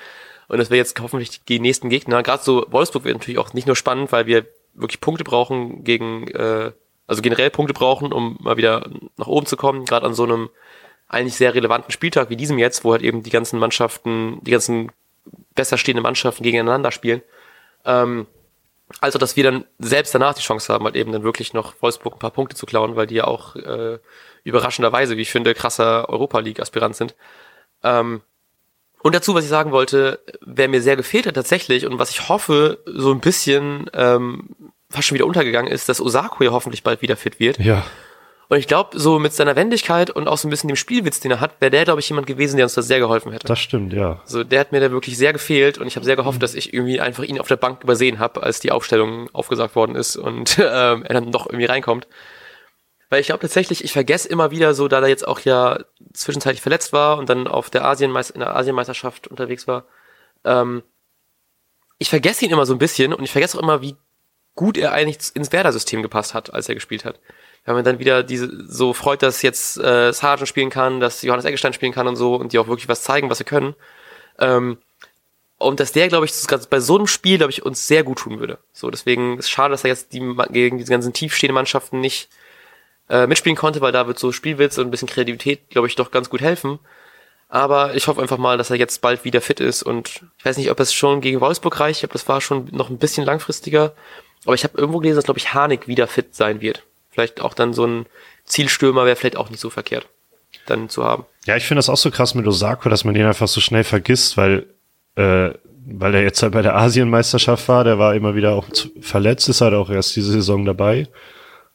Und 0.49 0.59
dass 0.59 0.71
wir 0.71 0.79
jetzt 0.79 0.99
hoffentlich 1.01 1.45
die 1.45 1.61
nächsten 1.61 1.91
Gegner, 1.91 2.23
gerade 2.23 2.43
so 2.43 2.67
Wolfsburg 2.71 3.05
wird 3.05 3.19
natürlich 3.19 3.39
auch 3.39 3.53
nicht 3.53 3.67
nur 3.67 3.77
spannend, 3.77 4.11
weil 4.13 4.27
wir 4.27 4.47
wirklich 4.75 5.01
Punkte 5.01 5.25
brauchen 5.25 5.85
gegen, 5.85 6.27
äh, 6.29 6.73
also 7.07 7.23
generell 7.23 7.51
Punkte 7.51 7.75
brauchen, 7.75 8.13
um 8.13 8.37
mal 8.41 8.57
wieder 8.57 8.89
nach 9.17 9.27
oben 9.27 9.47
zu 9.47 9.57
kommen, 9.57 9.85
gerade 9.85 10.07
an 10.07 10.15
so 10.15 10.25
einem 10.25 10.51
eigentlich 11.07 11.35
sehr 11.35 11.55
relevanten 11.55 11.93
Spieltag 11.93 12.31
wie 12.31 12.37
diesem 12.37 12.59
jetzt, 12.59 12.85
wo 12.85 12.93
halt 12.93 13.03
eben 13.03 13.23
die 13.23 13.31
ganzen 13.31 13.59
Mannschaften, 13.59 14.39
die 14.43 14.51
ganzen 14.53 14.91
besser 15.55 15.77
stehenden 15.77 16.03
Mannschaften 16.03 16.43
gegeneinander 16.43 16.93
spielen. 16.93 17.23
Ähm, 17.85 18.27
also, 19.01 19.19
dass 19.19 19.37
wir 19.37 19.45
dann 19.45 19.65
selbst 19.79 20.15
danach 20.15 20.35
die 20.35 20.43
Chance 20.43 20.73
haben, 20.73 20.85
halt 20.85 20.97
eben 20.97 21.13
dann 21.13 21.23
wirklich 21.23 21.53
noch 21.53 21.75
Wolfsburg 21.81 22.15
ein 22.15 22.19
paar 22.19 22.33
Punkte 22.33 22.57
zu 22.57 22.67
klauen, 22.67 22.97
weil 22.97 23.07
die 23.07 23.17
ja 23.17 23.25
auch 23.25 23.55
äh, 23.57 23.99
überraschenderweise, 24.43 25.17
wie 25.17 25.23
ich 25.23 25.31
finde, 25.31 25.55
krasser 25.55 26.09
Europa 26.09 26.41
League-Aspirant 26.41 26.97
sind. 26.97 27.15
Ähm, 27.83 28.23
und 29.03 29.15
dazu, 29.15 29.35
was 29.35 29.45
ich 29.45 29.51
sagen 29.51 29.73
wollte, 29.73 30.21
wer 30.41 30.69
mir 30.69 30.83
sehr 30.83 30.97
gefehlt 30.97 31.27
hat 31.27 31.35
tatsächlich 31.35 31.87
und 31.87 31.99
was 31.99 32.11
ich 32.11 32.29
hoffe, 32.29 32.83
so 32.85 33.13
ein 33.13 33.21
bisschen 33.21 33.91
ähm, 33.95 34.51
fast 34.91 35.09
schon 35.09 35.15
wieder 35.15 35.27
untergegangen 35.27 35.73
ist, 35.73 35.89
dass 35.89 36.01
Osako 36.01 36.45
ja 36.45 36.51
hoffentlich 36.51 36.83
bald 36.83 37.01
wieder 37.01 37.17
fit 37.17 37.41
wird. 37.41 37.59
Ja. 37.59 37.87
Und 38.51 38.59
ich 38.59 38.67
glaube, 38.67 38.99
so 38.99 39.21
mit 39.21 39.33
seiner 39.33 39.55
Wendigkeit 39.55 40.11
und 40.11 40.27
auch 40.27 40.37
so 40.37 40.49
ein 40.49 40.51
bisschen 40.51 40.67
dem 40.67 40.77
Spielwitz, 40.77 41.21
den 41.21 41.31
er 41.31 41.39
hat, 41.39 41.61
wäre 41.61 41.71
der, 41.71 41.85
glaube 41.85 42.01
ich, 42.01 42.09
jemand 42.09 42.27
gewesen, 42.27 42.57
der 42.57 42.67
uns 42.67 42.75
da 42.75 42.83
sehr 42.83 42.99
geholfen 42.99 43.31
hätte. 43.31 43.47
Das 43.47 43.61
stimmt, 43.61 43.93
ja. 43.93 44.21
So, 44.25 44.43
der 44.43 44.59
hat 44.59 44.73
mir 44.73 44.81
da 44.81 44.91
wirklich 44.91 45.17
sehr 45.17 45.33
gefehlt 45.33 45.79
und 45.79 45.87
ich 45.87 45.95
habe 45.95 46.05
sehr 46.05 46.17
gehofft, 46.17 46.43
dass 46.43 46.57
ich 46.57 46.75
irgendwie 46.75 47.01
einfach 47.01 47.23
ihn 47.23 47.39
auf 47.39 47.47
der 47.47 47.59
Bank 47.59 47.85
übersehen 47.85 48.19
habe, 48.19 48.43
als 48.43 48.59
die 48.59 48.73
Aufstellung 48.73 49.33
aufgesagt 49.33 49.77
worden 49.77 49.95
ist 49.95 50.17
und 50.17 50.59
ähm, 50.61 51.05
er 51.05 51.15
dann 51.15 51.31
doch 51.31 51.47
irgendwie 51.47 51.67
reinkommt. 51.67 52.09
Weil 53.09 53.21
ich 53.21 53.29
glaube 53.29 53.41
tatsächlich, 53.41 53.85
ich 53.85 53.93
vergesse 53.93 54.29
immer 54.29 54.51
wieder 54.51 54.75
so, 54.75 54.89
da 54.89 54.99
er 55.01 55.07
jetzt 55.07 55.29
auch 55.29 55.39
ja 55.39 55.79
zwischenzeitlich 56.13 56.61
verletzt 56.61 56.93
war 56.93 57.19
und 57.19 57.29
dann 57.29 57.47
auf 57.47 57.71
der 57.71 57.85
Asienmeister 57.85 58.35
in 58.35 58.41
der 58.41 58.57
Asienmeisterschaft 58.57 59.29
unterwegs 59.29 59.69
war. 59.69 59.85
Ähm, 60.45 60.83
ich 61.99 62.11
vergesse 62.11 62.47
ihn 62.47 62.51
immer 62.51 62.67
so 62.67 62.75
ein 62.75 62.79
bisschen 62.79 63.15
und 63.15 63.23
ich 63.23 63.31
vergesse 63.31 63.57
auch 63.57 63.63
immer, 63.63 63.81
wie 63.81 63.95
gut 64.57 64.77
er 64.77 64.91
eigentlich 64.91 65.37
ins 65.37 65.53
Werder-System 65.53 66.03
gepasst 66.03 66.35
hat, 66.35 66.53
als 66.53 66.69
er 66.69 66.75
gespielt 66.75 67.05
hat 67.05 67.21
wenn 67.65 67.75
man 67.75 67.85
dann 67.85 67.99
wieder 67.99 68.23
diese 68.23 68.67
so 68.67 68.93
freut, 68.93 69.23
dass 69.23 69.43
jetzt 69.43 69.79
äh, 69.79 70.13
Sargent 70.13 70.49
spielen 70.49 70.71
kann, 70.71 71.01
dass 71.01 71.23
Johannes 71.23 71.45
Eggestein 71.45 71.73
spielen 71.73 71.93
kann 71.93 72.09
und 72.09 72.17
so 72.17 72.35
und 72.37 72.53
die 72.53 72.59
auch 72.59 72.69
wirklich 72.69 72.89
was 72.89 73.03
zeigen, 73.03 73.31
was 73.31 73.39
sie 73.39 73.45
können. 73.45 73.75
Ähm, 74.39 74.79
und 75.59 75.79
dass 75.79 75.93
der, 75.93 76.09
glaube 76.09 76.25
ich, 76.25 76.33
bei 76.71 76.81
so 76.81 76.97
einem 76.97 77.07
Spiel, 77.07 77.37
glaube 77.37 77.53
ich, 77.53 77.65
uns 77.65 77.87
sehr 77.87 78.03
gut 78.03 78.21
tun 78.21 78.41
würde. 78.41 78.59
So, 78.73 78.91
deswegen 78.91 79.39
ist 79.39 79.45
es 79.45 79.51
schade, 79.51 79.73
dass 79.73 79.85
er 79.85 79.91
jetzt 79.91 80.15
die, 80.15 80.35
gegen 80.51 80.79
diese 80.79 80.91
ganzen 80.91 81.13
tiefstehenden 81.13 81.55
Mannschaften 81.55 82.01
nicht 82.01 82.31
äh, 83.11 83.27
mitspielen 83.27 83.57
konnte, 83.57 83.83
weil 83.83 83.93
da 83.93 84.07
wird 84.07 84.19
so 84.19 84.33
Spielwitz 84.33 84.79
und 84.79 84.87
ein 84.87 84.91
bisschen 84.91 85.09
Kreativität, 85.09 85.69
glaube 85.69 85.87
ich, 85.87 85.97
doch 85.97 86.11
ganz 86.11 86.31
gut 86.31 86.41
helfen. 86.41 86.79
Aber 87.49 87.95
ich 87.95 88.07
hoffe 88.07 88.23
einfach 88.23 88.39
mal, 88.39 88.57
dass 88.57 88.71
er 88.71 88.77
jetzt 88.77 89.03
bald 89.03 89.25
wieder 89.25 89.43
fit 89.43 89.61
ist 89.61 89.83
und 89.83 90.23
ich 90.39 90.45
weiß 90.45 90.57
nicht, 90.57 90.71
ob 90.71 90.81
es 90.81 90.95
schon 90.95 91.21
gegen 91.21 91.41
Wolfsburg 91.41 91.79
reicht. 91.79 91.99
Ich 91.99 92.01
glaube, 92.01 92.15
das 92.15 92.29
war 92.29 92.41
schon 92.41 92.69
noch 92.73 92.89
ein 92.89 92.99
bisschen 92.99 93.27
langfristiger. 93.27 93.93
Aber 94.47 94.55
ich 94.55 94.65
habe 94.65 94.79
irgendwo 94.79 95.01
gelesen, 95.01 95.17
dass, 95.17 95.25
glaube 95.27 95.41
ich, 95.41 95.53
Harnik 95.53 95.89
wieder 95.89 96.07
fit 96.07 96.35
sein 96.35 96.63
wird 96.63 96.85
vielleicht 97.11 97.41
auch 97.41 97.55
dann 97.55 97.73
so 97.73 97.87
ein 97.87 98.07
Zielstürmer 98.45 99.05
wäre 99.05 99.17
vielleicht 99.17 99.37
auch 99.37 99.51
nicht 99.51 99.61
so 99.61 99.71
verkehrt, 99.71 100.09
dann 100.67 100.89
zu 100.89 101.05
haben. 101.05 101.25
Ja, 101.47 101.57
ich 101.57 101.65
finde 101.65 101.79
das 101.79 101.89
auch 101.89 101.97
so 101.97 102.11
krass 102.11 102.35
mit 102.35 102.47
Osako, 102.47 102.89
dass 102.89 103.05
man 103.05 103.15
den 103.15 103.27
einfach 103.27 103.49
so 103.49 103.61
schnell 103.61 103.85
vergisst, 103.85 104.37
weil, 104.37 104.67
äh, 105.17 105.51
weil 105.87 106.15
er 106.15 106.23
jetzt 106.23 106.43
halt 106.43 106.53
bei 106.53 106.63
der 106.63 106.77
Asienmeisterschaft 106.77 107.69
war, 107.69 107.85
der 107.85 107.99
war 107.99 108.15
immer 108.15 108.35
wieder 108.35 108.53
auch 108.53 108.67
verletzt, 109.01 109.49
ist 109.49 109.61
halt 109.61 109.75
auch 109.75 109.91
erst 109.91 110.17
diese 110.17 110.33
Saison 110.33 110.65
dabei. 110.65 111.09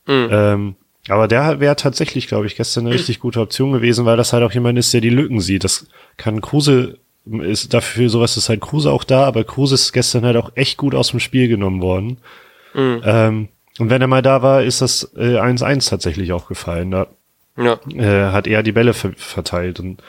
Mhm. 0.06 0.30
Ähm, 0.32 0.76
aber 1.08 1.28
der 1.28 1.60
wäre 1.60 1.76
tatsächlich, 1.76 2.28
glaube 2.28 2.48
ich, 2.48 2.56
gestern 2.56 2.86
eine 2.86 2.96
richtig 2.96 3.20
gute 3.20 3.40
Option 3.40 3.74
gewesen, 3.74 4.06
weil 4.06 4.18
das 4.18 4.34
halt 4.34 4.44
auch 4.44 4.52
jemand 4.52 4.80
ist, 4.80 4.94
der 4.94 5.02
die 5.02 5.10
Lücken 5.10 5.40
sieht. 5.40 5.64
Das 5.64 5.88
kann 6.18 6.42
Kruse, 6.42 6.98
ist 7.26 7.74
dafür 7.74 8.10
sowas 8.10 8.38
ist 8.38 8.50
halt 8.50 8.62
Kruse 8.62 8.92
auch 8.92 9.04
da, 9.04 9.24
aber 9.26 9.44
Kruse 9.44 9.76
ist 9.76 9.94
gestern 9.94 10.26
halt 10.26 10.38
auch 10.38 10.52
echt 10.56 10.78
gut 10.78 10.96
aus 10.96 11.10
dem 11.10 11.20
Spiel 11.20 11.48
genommen 11.48 11.82
worden. 11.82 12.18
Mhm. 12.74 13.02
Ähm, 13.04 13.48
und 13.80 13.90
wenn 13.90 14.02
er 14.02 14.08
mal 14.08 14.22
da 14.22 14.42
war, 14.42 14.64
ist 14.64 14.82
das 14.82 15.16
1-1 15.16 15.88
äh, 15.88 15.90
tatsächlich 15.90 16.32
auch 16.32 16.48
gefallen. 16.48 16.92
Da 16.92 17.08
ja. 17.58 17.80
äh, 17.90 18.32
hat 18.32 18.48
er 18.48 18.64
die 18.64 18.72
Bälle 18.72 18.94
ver 18.94 19.12
verteilt. 19.18 19.80
Und 19.80 20.02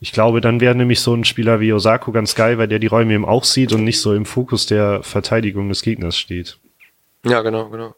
ich 0.00 0.12
glaube, 0.12 0.40
dann 0.40 0.60
wäre 0.60 0.74
nämlich 0.74 1.00
so 1.00 1.14
ein 1.14 1.24
Spieler 1.24 1.60
wie 1.60 1.72
Osako 1.72 2.12
ganz 2.12 2.34
geil, 2.34 2.58
weil 2.58 2.68
der 2.68 2.80
die 2.80 2.88
Räume 2.88 3.14
eben 3.14 3.24
auch 3.24 3.44
sieht 3.44 3.72
und 3.72 3.84
nicht 3.84 4.00
so 4.00 4.14
im 4.14 4.26
Fokus 4.26 4.66
der 4.66 5.02
Verteidigung 5.02 5.68
des 5.68 5.82
Gegners 5.82 6.18
steht. 6.18 6.58
Ja, 7.24 7.42
genau, 7.42 7.68
genau. 7.68 7.94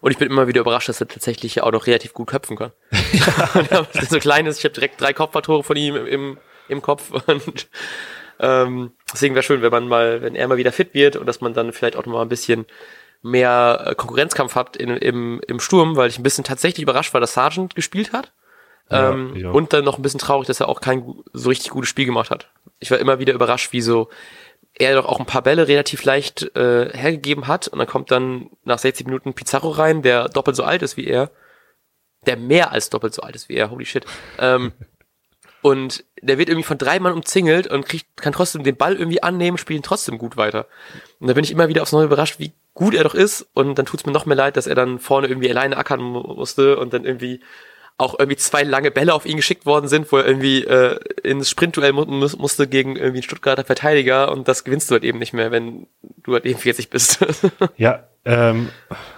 Und 0.00 0.10
ich 0.10 0.18
bin 0.18 0.28
immer 0.28 0.46
wieder 0.46 0.60
überrascht, 0.60 0.88
dass 0.88 1.00
er 1.00 1.08
tatsächlich 1.08 1.62
auch 1.62 1.72
noch 1.72 1.86
relativ 1.86 2.12
gut 2.12 2.28
köpfen 2.28 2.56
kann. 2.56 2.72
ja. 3.70 3.86
so 4.08 4.18
klein 4.18 4.46
ist, 4.46 4.58
ich 4.58 4.64
habe 4.64 4.74
direkt 4.74 5.00
drei 5.00 5.12
Kopfballtore 5.12 5.64
von 5.64 5.76
ihm 5.76 5.96
im, 5.96 6.38
im 6.68 6.82
Kopf. 6.82 7.10
Und 7.26 7.68
ähm, 8.38 8.92
deswegen 9.12 9.34
wäre 9.34 9.42
schön, 9.42 9.62
wenn 9.62 9.70
man 9.70 9.88
mal, 9.88 10.22
wenn 10.22 10.34
er 10.34 10.46
mal 10.46 10.58
wieder 10.58 10.72
fit 10.72 10.94
wird 10.94 11.16
und 11.16 11.26
dass 11.26 11.40
man 11.40 11.54
dann 11.54 11.72
vielleicht 11.72 11.96
auch 11.96 12.06
noch 12.06 12.12
mal 12.12 12.22
ein 12.22 12.28
bisschen 12.28 12.66
mehr 13.24 13.84
äh, 13.86 13.94
Konkurrenzkampf 13.94 14.54
habt 14.54 14.76
in, 14.76 14.90
im, 14.90 15.40
im 15.48 15.58
Sturm, 15.58 15.96
weil 15.96 16.10
ich 16.10 16.18
ein 16.18 16.22
bisschen 16.22 16.44
tatsächlich 16.44 16.82
überrascht 16.82 17.14
war, 17.14 17.20
dass 17.20 17.34
Sargent 17.34 17.74
gespielt 17.74 18.12
hat. 18.12 18.32
Ähm, 18.90 19.34
ja. 19.34 19.50
Und 19.50 19.72
dann 19.72 19.84
noch 19.84 19.98
ein 19.98 20.02
bisschen 20.02 20.20
traurig, 20.20 20.46
dass 20.46 20.60
er 20.60 20.68
auch 20.68 20.82
kein 20.82 21.14
so 21.32 21.48
richtig 21.48 21.70
gutes 21.70 21.88
Spiel 21.88 22.04
gemacht 22.04 22.30
hat. 22.30 22.50
Ich 22.80 22.90
war 22.90 22.98
immer 22.98 23.18
wieder 23.18 23.32
überrascht, 23.32 23.72
wie 23.72 23.80
so 23.80 24.10
er 24.74 24.94
doch 24.94 25.06
auch 25.06 25.20
ein 25.20 25.26
paar 25.26 25.42
Bälle 25.42 25.68
relativ 25.68 26.04
leicht 26.04 26.54
äh, 26.54 26.90
hergegeben 26.92 27.46
hat 27.46 27.68
und 27.68 27.78
dann 27.78 27.86
kommt 27.86 28.10
dann 28.10 28.50
nach 28.64 28.78
60 28.78 29.06
Minuten 29.06 29.32
Pizarro 29.32 29.70
rein, 29.70 30.02
der 30.02 30.28
doppelt 30.28 30.56
so 30.56 30.64
alt 30.64 30.82
ist 30.82 30.96
wie 30.96 31.06
er, 31.06 31.30
der 32.26 32.36
mehr 32.36 32.72
als 32.72 32.90
doppelt 32.90 33.14
so 33.14 33.22
alt 33.22 33.36
ist 33.36 33.48
wie 33.48 33.54
er, 33.54 33.70
holy 33.70 33.86
shit. 33.86 34.04
Ähm, 34.38 34.72
und 35.62 36.04
der 36.20 36.38
wird 36.38 36.48
irgendwie 36.48 36.66
von 36.66 36.76
drei 36.76 36.98
Mann 36.98 37.12
umzingelt 37.12 37.68
und 37.68 37.86
kriegt, 37.86 38.16
kann 38.16 38.32
trotzdem 38.32 38.64
den 38.64 38.76
Ball 38.76 38.96
irgendwie 38.96 39.22
annehmen, 39.22 39.58
spielt 39.58 39.78
ihn 39.78 39.84
trotzdem 39.84 40.18
gut 40.18 40.36
weiter. 40.36 40.66
Und 41.20 41.28
da 41.28 41.34
bin 41.34 41.44
ich 41.44 41.52
immer 41.52 41.68
wieder 41.68 41.82
aufs 41.82 41.92
Neue 41.92 42.06
überrascht, 42.06 42.38
wie 42.38 42.52
gut 42.74 42.94
er 42.94 43.04
doch 43.04 43.14
ist. 43.14 43.48
Und 43.54 43.78
dann 43.78 43.86
tut's 43.86 44.04
mir 44.04 44.12
noch 44.12 44.26
mehr 44.26 44.36
leid, 44.36 44.56
dass 44.56 44.66
er 44.66 44.74
dann 44.74 44.98
vorne 44.98 45.28
irgendwie 45.28 45.50
alleine 45.50 45.76
ackern 45.76 46.02
musste 46.02 46.76
und 46.78 46.92
dann 46.92 47.04
irgendwie 47.04 47.40
auch 47.96 48.18
irgendwie 48.18 48.36
zwei 48.36 48.64
lange 48.64 48.90
Bälle 48.90 49.14
auf 49.14 49.24
ihn 49.24 49.36
geschickt 49.36 49.66
worden 49.66 49.86
sind, 49.86 50.10
wo 50.10 50.16
er 50.16 50.26
irgendwie 50.26 50.64
äh, 50.64 50.98
ins 51.22 51.48
Sprintduell 51.48 51.92
mu 51.92 52.04
musste 52.04 52.66
gegen 52.66 52.96
irgendwie 52.96 53.18
einen 53.18 53.22
Stuttgarter 53.22 53.64
Verteidiger 53.64 54.32
und 54.32 54.48
das 54.48 54.64
gewinnst 54.64 54.90
du 54.90 54.94
halt 54.94 55.04
eben 55.04 55.20
nicht 55.20 55.32
mehr, 55.32 55.52
wenn 55.52 55.86
du 56.24 56.32
halt 56.32 56.44
eben 56.44 56.58
40 56.58 56.90
bist. 56.90 57.24
ja, 57.76 58.02
ähm, 58.24 58.70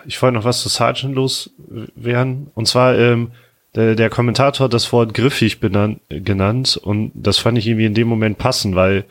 ich 0.04 0.20
wollte 0.20 0.36
noch 0.36 0.44
was 0.44 0.60
zu 0.60 0.68
Sargent 0.68 1.14
loswerden. 1.14 2.50
Und 2.54 2.68
zwar, 2.68 2.98
ähm, 2.98 3.32
der, 3.74 3.94
der 3.94 4.10
Kommentator 4.10 4.66
hat 4.66 4.74
das 4.74 4.92
Wort 4.92 5.14
griffig 5.14 5.58
benannt, 5.58 6.00
genannt 6.08 6.78
und 6.82 7.12
das 7.14 7.38
fand 7.38 7.56
ich 7.56 7.66
irgendwie 7.66 7.86
in 7.86 7.94
dem 7.94 8.08
Moment 8.08 8.36
passend, 8.36 8.74
weil 8.74 9.04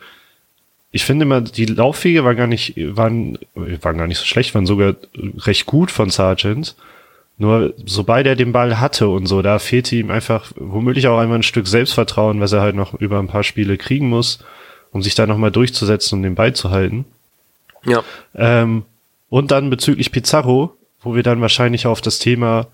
ich 0.90 1.04
finde 1.04 1.24
immer, 1.24 1.40
die 1.40 1.66
Laufwege 1.66 2.24
waren 2.24 2.36
gar 2.36 2.46
nicht, 2.46 2.74
waren, 2.76 3.38
waren 3.54 3.98
gar 3.98 4.06
nicht 4.06 4.18
so 4.18 4.24
schlecht, 4.24 4.54
waren 4.54 4.66
sogar 4.66 4.94
recht 5.38 5.66
gut 5.66 5.90
von 5.90 6.10
Sargent. 6.10 6.74
Nur 7.38 7.74
sobald 7.84 8.26
er 8.26 8.34
den 8.34 8.52
Ball 8.52 8.80
hatte 8.80 9.08
und 9.08 9.26
so, 9.26 9.42
da 9.42 9.58
fehlte 9.58 9.94
ihm 9.96 10.10
einfach 10.10 10.52
womöglich 10.56 11.06
auch 11.06 11.18
einmal 11.18 11.38
ein 11.38 11.42
Stück 11.42 11.66
Selbstvertrauen, 11.66 12.40
was 12.40 12.52
er 12.52 12.62
halt 12.62 12.76
noch 12.76 12.94
über 12.94 13.18
ein 13.18 13.28
paar 13.28 13.42
Spiele 13.42 13.76
kriegen 13.76 14.08
muss, 14.08 14.38
um 14.90 15.02
sich 15.02 15.14
da 15.14 15.26
nochmal 15.26 15.50
durchzusetzen 15.50 16.18
und 16.18 16.22
den 16.22 16.34
Ball 16.34 16.54
zu 16.54 16.70
halten. 16.70 17.04
Ja. 17.84 18.02
Ähm, 18.34 18.84
und 19.28 19.50
dann 19.50 19.68
bezüglich 19.68 20.12
Pizarro, 20.12 20.76
wo 21.02 21.14
wir 21.14 21.22
dann 21.22 21.42
wahrscheinlich 21.42 21.86
auf 21.86 22.00
das 22.00 22.18
Thema, 22.18 22.68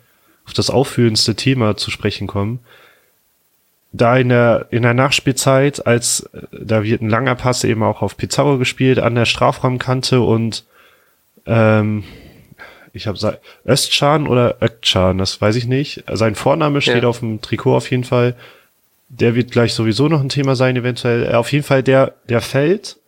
auf 0.47 0.53
das 0.53 0.71
aufführendste 0.71 1.35
Thema 1.35 1.77
zu 1.77 1.91
sprechen 1.91 2.29
kommen 2.29 2.61
da 3.93 4.17
in 4.17 4.31
der, 4.31 4.67
in 4.71 4.83
der 4.83 4.95
Nachspielzeit, 4.95 5.87
als 5.87 6.29
äh, 6.33 6.41
da 6.51 6.83
wird 6.83 7.03
ein 7.03 7.11
langer 7.11 7.35
Pass 7.35 7.65
eben 7.65 7.83
auch 7.83 8.03
auf 8.03 8.17
Pizarro 8.17 8.59
gespielt, 8.59 8.99
an 8.99 9.15
der 9.15 9.27
Strafraumkante 9.27 10.21
und 10.21 10.65
ähm, 11.47 12.05
ich 12.95 13.07
habe 13.07 13.39
Östschan 13.67 14.27
oder 14.27 14.57
Ökcan, 14.61 15.17
das 15.17 15.41
weiß 15.41 15.57
ich 15.57 15.67
nicht. 15.67 16.05
Sein 16.13 16.35
Vorname 16.35 16.83
steht 16.83 17.05
ja. 17.05 17.09
auf 17.09 17.21
dem 17.21 17.41
Trikot 17.41 17.77
auf 17.77 17.91
jeden 17.91 18.05
Fall. 18.05 18.37
Der 19.09 19.35
wird 19.35 19.51
gleich 19.51 19.73
sowieso 19.73 20.09
noch 20.09 20.21
ein 20.21 20.29
Thema 20.29 20.57
sein, 20.57 20.77
eventuell. 20.77 21.25
Äh, 21.25 21.35
auf 21.35 21.53
jeden 21.53 21.65
Fall 21.65 21.83
der, 21.83 22.15
der 22.29 22.41
fällt 22.41 22.99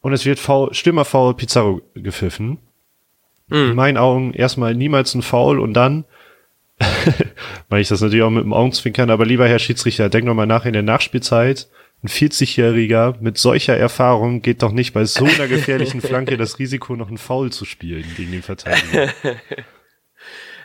und 0.00 0.12
es 0.12 0.24
wird 0.24 0.38
Foul, 0.38 0.72
Stürmerfoul 0.74 1.34
Pizarro 1.34 1.80
gepfiffen. 1.94 2.58
Mhm. 3.48 3.70
In 3.70 3.74
meinen 3.74 3.96
Augen 3.96 4.32
erstmal 4.34 4.74
niemals 4.74 5.14
ein 5.14 5.22
Foul 5.22 5.58
und 5.58 5.74
dann 5.74 6.04
meine 7.68 7.80
ich 7.80 7.88
das 7.88 8.00
natürlich 8.00 8.22
auch 8.22 8.30
mit 8.30 8.44
dem 8.44 8.52
Augenzwinkern, 8.52 9.10
aber 9.10 9.26
lieber 9.26 9.48
Herr 9.48 9.58
Schiedsrichter, 9.58 10.08
denk 10.08 10.24
noch 10.24 10.34
mal 10.34 10.46
nach 10.46 10.64
in 10.64 10.72
der 10.72 10.82
Nachspielzeit. 10.82 11.68
Ein 12.02 12.08
40-Jähriger 12.08 13.16
mit 13.20 13.38
solcher 13.38 13.76
Erfahrung 13.76 14.40
geht 14.40 14.62
doch 14.62 14.70
nicht 14.70 14.92
bei 14.92 15.04
so 15.04 15.24
einer 15.24 15.48
gefährlichen 15.48 16.00
Flanke 16.00 16.36
das 16.36 16.58
Risiko, 16.60 16.94
noch 16.94 17.08
einen 17.08 17.18
Foul 17.18 17.50
zu 17.50 17.64
spielen 17.64 18.04
gegen 18.16 18.32
den 18.32 18.42
Verteidiger. 18.42 19.08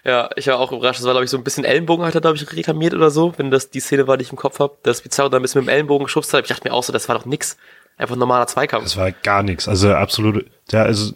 Ja, 0.05 0.29
ich 0.35 0.47
war 0.47 0.59
auch 0.59 0.71
überrascht. 0.71 0.99
Das 0.99 1.05
war, 1.05 1.13
glaube 1.13 1.23
ich, 1.23 1.31
so 1.31 1.37
ein 1.37 1.45
bisschen 1.45 1.63
Ellenbogen 1.63 2.05
hat 2.05 2.13
er, 2.13 2.21
glaube 2.21 2.35
ich, 2.35 2.51
reklamiert 2.51 2.93
oder 2.93 3.09
so, 3.09 3.33
wenn 3.37 3.51
das 3.51 3.69
die 3.69 3.79
Szene 3.79 4.05
war, 4.05 4.17
die 4.17 4.23
ich 4.23 4.31
im 4.31 4.37
Kopf 4.37 4.59
habe. 4.59 4.77
Dass 4.83 5.01
Pizarro 5.01 5.29
da 5.29 5.37
ein 5.37 5.41
bisschen 5.41 5.61
mit 5.61 5.69
dem 5.69 5.73
Ellenbogen 5.73 6.05
geschubst 6.05 6.33
hat. 6.33 6.41
Ich 6.43 6.49
dachte 6.49 6.67
mir 6.67 6.73
auch 6.73 6.83
so, 6.83 6.91
das 6.91 7.07
war 7.07 7.17
doch 7.17 7.25
nix. 7.25 7.57
Einfach 7.95 8.15
ein 8.15 8.19
normaler 8.19 8.47
Zweikampf. 8.47 8.83
Das 8.83 8.97
war 8.97 9.11
gar 9.11 9.43
nichts. 9.43 9.67
Also 9.67 9.93
absolut, 9.93 10.45
ja, 10.71 10.83
also 10.83 11.13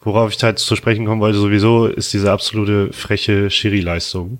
worauf 0.00 0.32
ich 0.32 0.42
halt 0.42 0.58
zu 0.58 0.76
sprechen 0.76 1.06
kommen 1.06 1.20
wollte, 1.20 1.38
sowieso, 1.38 1.86
ist 1.86 2.12
diese 2.12 2.32
absolute 2.32 2.92
freche 2.92 3.50
Schiri-Leistung. 3.50 4.38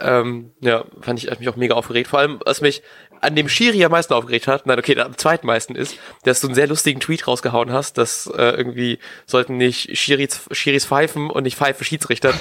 Ähm, 0.00 0.50
ja, 0.60 0.84
fand 1.00 1.22
ich, 1.22 1.30
hat 1.30 1.40
mich 1.40 1.48
auch 1.48 1.56
mega 1.56 1.74
aufgeregt. 1.74 2.08
Vor 2.08 2.18
allem, 2.18 2.40
was 2.44 2.60
mich 2.60 2.82
an 3.20 3.36
dem 3.36 3.48
Schiri 3.48 3.84
am 3.84 3.92
meisten 3.92 4.12
aufgeregt 4.12 4.46
hat, 4.46 4.66
nein, 4.66 4.78
okay, 4.78 4.98
am 4.98 5.16
zweitmeisten 5.16 5.76
ist, 5.76 5.96
dass 6.24 6.40
du 6.40 6.48
einen 6.48 6.54
sehr 6.54 6.66
lustigen 6.66 7.00
Tweet 7.00 7.26
rausgehauen 7.26 7.72
hast, 7.72 7.96
dass 7.96 8.26
äh, 8.26 8.50
irgendwie 8.50 8.98
sollten 9.26 9.56
nicht 9.56 9.96
Schiris, 9.96 10.42
Schiris 10.50 10.84
pfeifen 10.84 11.30
und 11.30 11.44
nicht 11.44 11.56
pfeife 11.56 11.84
Schiedsrichter. 11.84 12.34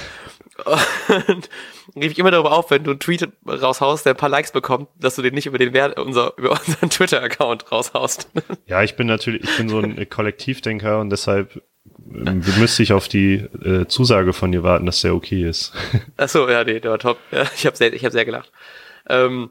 Und 1.27 1.49
rief 1.95 2.11
ich 2.11 2.19
immer 2.19 2.31
darüber 2.31 2.51
auf, 2.51 2.69
wenn 2.71 2.83
du 2.83 2.91
einen 2.91 2.99
Tweet 2.99 3.27
raushaust, 3.47 4.05
der 4.05 4.13
ein 4.13 4.17
paar 4.17 4.29
Likes 4.29 4.51
bekommt, 4.51 4.87
dass 4.99 5.15
du 5.15 5.21
den 5.21 5.33
nicht 5.33 5.47
über 5.47 5.57
den 5.57 5.73
Wert, 5.73 5.99
unser, 5.99 6.33
über 6.37 6.51
unseren 6.51 6.89
Twitter-Account 6.89 7.71
raushaust. 7.71 8.29
Ja, 8.65 8.83
ich 8.83 8.95
bin 8.95 9.07
natürlich, 9.07 9.43
ich 9.43 9.57
bin 9.57 9.69
so 9.69 9.79
ein 9.79 10.09
Kollektivdenker 10.09 10.99
und 10.99 11.09
deshalb 11.09 11.61
ähm, 12.13 12.43
müsste 12.57 12.83
ich 12.83 12.93
auf 12.93 13.07
die 13.07 13.35
äh, 13.35 13.87
Zusage 13.87 14.33
von 14.33 14.51
dir 14.51 14.63
warten, 14.63 14.85
dass 14.85 15.01
der 15.01 15.15
okay 15.15 15.47
ist. 15.47 15.73
Ach 16.17 16.29
so, 16.29 16.47
ja, 16.49 16.63
nee, 16.63 16.79
der 16.79 16.91
war 16.91 16.99
top. 16.99 17.17
Ja, 17.31 17.45
ich 17.55 17.65
habe 17.65 17.75
sehr, 17.75 17.93
ich 17.93 18.05
hab 18.05 18.11
sehr 18.11 18.25
gelacht. 18.25 18.51
Ähm, 19.09 19.49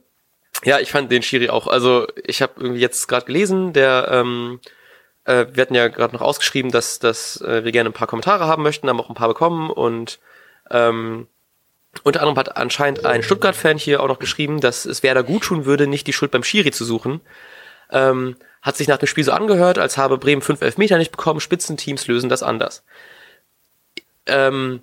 ja, 0.65 0.79
ich 0.79 0.91
fand 0.91 1.11
den 1.11 1.23
Schiri 1.23 1.49
auch. 1.49 1.67
Also 1.67 2.07
ich 2.25 2.43
habe 2.43 2.53
irgendwie 2.59 2.81
jetzt 2.81 3.09
gerade 3.09 3.27
gelesen, 3.27 3.73
der 3.73 4.09
ähm, 4.11 4.61
äh, 5.25 5.47
wir 5.53 5.63
hatten 5.63 5.75
ja 5.75 5.89
gerade 5.89 6.15
noch 6.15 6.23
ausgeschrieben, 6.23 6.71
dass, 6.71 6.99
dass 6.99 7.41
äh, 7.41 7.65
wir 7.65 7.73
gerne 7.73 7.91
ein 7.91 7.95
paar 7.95 8.07
Kommentare 8.07 8.47
haben 8.47 8.63
möchten, 8.63 8.89
haben 8.89 9.01
auch 9.01 9.09
ein 9.09 9.15
paar 9.15 9.29
bekommen 9.29 9.71
und 9.71 10.19
ähm, 10.71 11.27
unter 12.03 12.21
anderem 12.21 12.39
hat 12.39 12.57
anscheinend 12.57 13.05
ein 13.05 13.23
Stuttgart-Fan 13.23 13.79
hier 13.79 14.03
auch 14.03 14.09
noch 14.09 14.19
geschrieben, 14.19 14.61
dass 14.61 14.87
es 14.87 15.03
Werder 15.03 15.23
gut 15.23 15.45
tun 15.45 15.67
würde, 15.67 15.87
nicht 15.87 16.07
die 16.07 16.13
Schuld 16.13 16.31
beim 16.31 16.45
Schiri 16.45 16.71
zu 16.71 16.85
suchen. 16.85 17.21
Ähm, 17.91 18.37
hat 18.63 18.77
sich 18.77 18.89
nach 18.89 18.99
dem 18.99 19.09
Spiel 19.09 19.25
so 19.25 19.33
angehört, 19.33 19.79
als 19.79 19.99
habe 19.99 20.19
Bremen 20.19 20.41
fünf 20.41 20.63
Elfmeter 20.63 20.97
nicht 20.97 21.11
bekommen, 21.11 21.41
Spitzenteams 21.41 22.07
lösen 22.07 22.31
das 22.31 22.43
anders. 22.43 22.85
Ähm, 24.27 24.83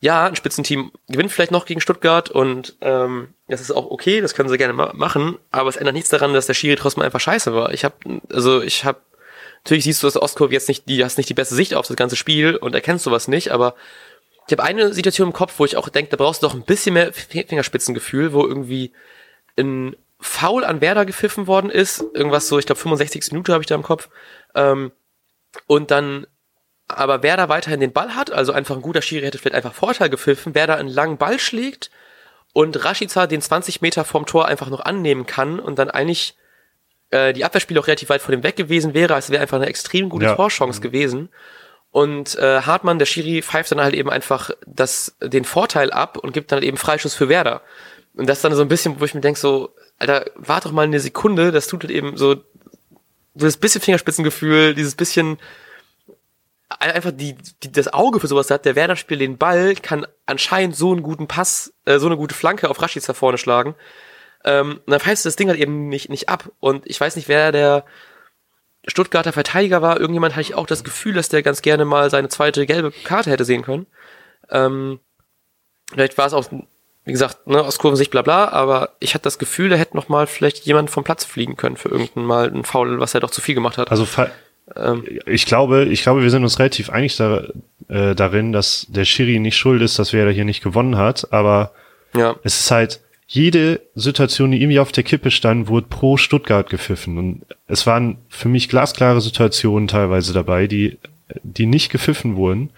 ja, 0.00 0.26
ein 0.26 0.36
Spitzenteam 0.36 0.90
gewinnt 1.08 1.30
vielleicht 1.30 1.52
noch 1.52 1.66
gegen 1.66 1.80
Stuttgart 1.80 2.30
und 2.30 2.76
ähm, 2.80 3.34
das 3.48 3.60
ist 3.60 3.70
auch 3.70 3.90
okay, 3.90 4.20
das 4.20 4.34
können 4.34 4.48
sie 4.48 4.58
gerne 4.58 4.72
ma 4.72 4.92
machen, 4.94 5.38
aber 5.50 5.68
es 5.68 5.76
ändert 5.76 5.94
nichts 5.94 6.10
daran, 6.10 6.32
dass 6.32 6.46
der 6.46 6.54
Schiri 6.54 6.76
trotzdem 6.76 7.02
einfach 7.02 7.20
scheiße 7.20 7.54
war. 7.54 7.72
Ich 7.72 7.84
habe, 7.84 7.94
also 8.32 8.62
ich 8.62 8.84
habe, 8.84 8.98
natürlich 9.64 9.84
siehst 9.84 10.02
du 10.02 10.06
das 10.06 10.16
Ostkurve 10.16 10.54
jetzt 10.54 10.68
nicht, 10.68 10.88
die 10.88 11.04
hast 11.04 11.18
nicht 11.18 11.28
die 11.28 11.34
beste 11.34 11.54
Sicht 11.54 11.74
auf 11.74 11.86
das 11.86 11.96
ganze 11.96 12.16
Spiel 12.16 12.56
und 12.56 12.74
erkennst 12.74 13.04
sowas 13.04 13.28
nicht, 13.28 13.52
aber 13.52 13.74
ich 14.50 14.58
habe 14.58 14.68
eine 14.68 14.92
Situation 14.92 15.28
im 15.28 15.32
Kopf, 15.32 15.54
wo 15.58 15.64
ich 15.64 15.76
auch 15.76 15.88
denke, 15.88 16.10
da 16.10 16.16
brauchst 16.16 16.42
du 16.42 16.46
doch 16.48 16.54
ein 16.54 16.64
bisschen 16.64 16.94
mehr 16.94 17.12
Fingerspitzengefühl, 17.12 18.32
wo 18.32 18.46
irgendwie 18.46 18.92
ein 19.56 19.94
Foul 20.18 20.64
an 20.64 20.80
Werder 20.80 21.06
gepfiffen 21.06 21.46
worden 21.46 21.70
ist, 21.70 22.04
irgendwas 22.14 22.48
so, 22.48 22.58
ich 22.58 22.66
glaube 22.66 22.80
65. 22.80 23.32
Minute 23.32 23.52
habe 23.52 23.62
ich 23.62 23.68
da 23.68 23.74
im 23.74 23.82
Kopf, 23.82 24.08
ähm, 24.54 24.92
und 25.66 25.90
dann 25.90 26.26
aber 26.88 27.22
Werder 27.22 27.48
weiterhin 27.48 27.80
den 27.80 27.92
Ball 27.92 28.16
hat, 28.16 28.32
also 28.32 28.52
einfach 28.52 28.74
ein 28.74 28.82
guter 28.82 29.02
Schiri 29.02 29.24
hätte 29.24 29.38
vielleicht 29.38 29.54
einfach 29.54 29.74
Vorteil 29.74 30.10
gepfiffen, 30.10 30.54
Werder 30.54 30.76
einen 30.76 30.88
langen 30.88 31.16
Ball 31.16 31.38
schlägt 31.38 31.90
und 32.52 32.84
Rashica 32.84 33.28
den 33.28 33.40
20 33.40 33.80
Meter 33.80 34.04
vom 34.04 34.26
Tor 34.26 34.46
einfach 34.46 34.68
noch 34.68 34.80
annehmen 34.80 35.26
kann 35.26 35.60
und 35.60 35.78
dann 35.78 35.90
eigentlich 35.90 36.34
äh, 37.10 37.32
die 37.32 37.44
Abwehrspiele 37.44 37.78
auch 37.78 37.86
relativ 37.86 38.08
weit 38.08 38.22
vor 38.22 38.32
dem 38.32 38.42
weg 38.42 38.56
gewesen 38.56 38.94
wäre, 38.94 39.14
als 39.14 39.30
wäre 39.30 39.42
einfach 39.42 39.56
eine 39.56 39.66
extrem 39.66 40.08
gute 40.08 40.26
ja. 40.26 40.34
Torchance 40.34 40.80
gewesen. 40.80 41.28
Und 41.90 42.36
äh, 42.38 42.62
Hartmann, 42.62 42.98
der 42.98 43.06
Schiri, 43.06 43.42
pfeift 43.42 43.72
dann 43.72 43.80
halt 43.80 43.94
eben 43.94 44.10
einfach 44.10 44.50
das, 44.66 45.16
den 45.20 45.44
Vorteil 45.44 45.90
ab 45.90 46.18
und 46.18 46.32
gibt 46.32 46.52
dann 46.52 46.58
halt 46.58 46.64
eben 46.64 46.76
Freischuss 46.76 47.14
für 47.14 47.28
Werder. 47.28 47.62
Und 48.14 48.28
das 48.28 48.38
ist 48.38 48.44
dann 48.44 48.54
so 48.54 48.62
ein 48.62 48.68
bisschen, 48.68 49.00
wo 49.00 49.04
ich 49.04 49.14
mir 49.14 49.20
denke, 49.20 49.40
so, 49.40 49.74
Alter, 49.98 50.30
warte 50.36 50.68
doch 50.68 50.74
mal 50.74 50.82
eine 50.82 51.00
Sekunde, 51.00 51.52
das 51.52 51.66
tut 51.66 51.82
halt 51.82 51.90
eben 51.90 52.16
so, 52.16 52.36
so 53.34 53.46
das 53.46 53.56
bisschen 53.56 53.80
Fingerspitzengefühl, 53.80 54.74
dieses 54.74 54.94
bisschen, 54.94 55.38
einfach 56.68 57.10
die, 57.12 57.36
die, 57.62 57.72
das 57.72 57.92
Auge 57.92 58.20
für 58.20 58.28
sowas 58.28 58.50
hat. 58.50 58.64
Der 58.64 58.76
Werder 58.76 58.96
spielt 58.96 59.20
den 59.20 59.38
Ball, 59.38 59.74
kann 59.74 60.06
anscheinend 60.26 60.76
so 60.76 60.92
einen 60.92 61.02
guten 61.02 61.26
Pass, 61.26 61.72
äh, 61.84 61.98
so 61.98 62.06
eine 62.06 62.16
gute 62.16 62.34
Flanke 62.34 62.70
auf 62.70 62.80
Rashica 62.80 63.12
vorne 63.14 63.38
schlagen. 63.38 63.74
Ähm, 64.44 64.80
und 64.86 64.90
dann 64.90 65.00
pfeift 65.00 65.24
das 65.24 65.36
Ding 65.36 65.48
halt 65.48 65.58
eben 65.58 65.88
nicht, 65.88 66.08
nicht 66.08 66.28
ab. 66.28 66.50
Und 66.60 66.86
ich 66.86 67.00
weiß 67.00 67.16
nicht, 67.16 67.28
wer 67.28 67.52
der, 67.52 67.84
Stuttgarter 68.86 69.32
Verteidiger 69.32 69.82
war. 69.82 70.00
Irgendjemand 70.00 70.34
hatte 70.34 70.42
ich 70.42 70.54
auch 70.54 70.66
das 70.66 70.84
Gefühl, 70.84 71.14
dass 71.14 71.28
der 71.28 71.42
ganz 71.42 71.62
gerne 71.62 71.84
mal 71.84 72.10
seine 72.10 72.28
zweite 72.28 72.66
gelbe 72.66 72.92
Karte 73.04 73.30
hätte 73.30 73.44
sehen 73.44 73.62
können. 73.62 73.86
Ähm, 74.50 75.00
vielleicht 75.92 76.16
war 76.18 76.26
es 76.26 76.32
auch, 76.32 76.46
wie 77.04 77.12
gesagt, 77.12 77.46
ne, 77.46 77.62
aus 77.62 77.78
Kurvensicht 77.78 78.10
bla 78.10 78.22
bla, 78.22 78.48
aber 78.48 78.90
ich 79.00 79.14
hatte 79.14 79.24
das 79.24 79.38
Gefühl, 79.38 79.68
da 79.68 79.76
hätte 79.76 79.96
noch 79.96 80.08
mal 80.08 80.26
vielleicht 80.26 80.64
jemand 80.64 80.90
vom 80.90 81.04
Platz 81.04 81.24
fliegen 81.24 81.56
können 81.56 81.76
für 81.76 81.90
irgendein 81.90 82.24
Mal 82.24 82.50
ein 82.50 82.64
Foul, 82.64 83.00
was 83.00 83.14
er 83.14 83.20
doch 83.20 83.30
zu 83.30 83.40
viel 83.40 83.54
gemacht 83.54 83.78
hat. 83.78 83.90
Also 83.90 84.06
ähm, 84.76 85.04
ich 85.26 85.46
glaube, 85.46 85.84
ich 85.84 86.02
glaube, 86.02 86.22
wir 86.22 86.30
sind 86.30 86.42
uns 86.42 86.58
relativ 86.58 86.90
einig 86.90 87.16
da, 87.16 87.44
äh, 87.88 88.14
darin, 88.14 88.52
dass 88.52 88.86
der 88.88 89.04
Schiri 89.04 89.38
nicht 89.38 89.56
schuld 89.56 89.82
ist, 89.82 89.98
dass 89.98 90.12
wer 90.12 90.24
da 90.24 90.30
hier 90.30 90.44
nicht 90.44 90.62
gewonnen 90.62 90.96
hat, 90.96 91.32
aber 91.32 91.72
ja. 92.14 92.36
es 92.44 92.60
ist 92.60 92.70
halt, 92.70 93.00
jede 93.32 93.80
Situation, 93.94 94.50
die 94.50 94.60
irgendwie 94.60 94.80
auf 94.80 94.90
der 94.90 95.04
Kippe 95.04 95.30
stand, 95.30 95.68
wurde 95.68 95.86
pro 95.88 96.16
Stuttgart 96.16 96.68
gepfiffen. 96.68 97.16
Und 97.16 97.42
es 97.68 97.86
waren 97.86 98.18
für 98.28 98.48
mich 98.48 98.68
glasklare 98.68 99.20
Situationen 99.20 99.86
teilweise 99.86 100.32
dabei, 100.32 100.66
die, 100.66 100.98
die 101.44 101.66
nicht 101.66 101.92
gepfiffen 101.92 102.34
wurden. 102.34 102.70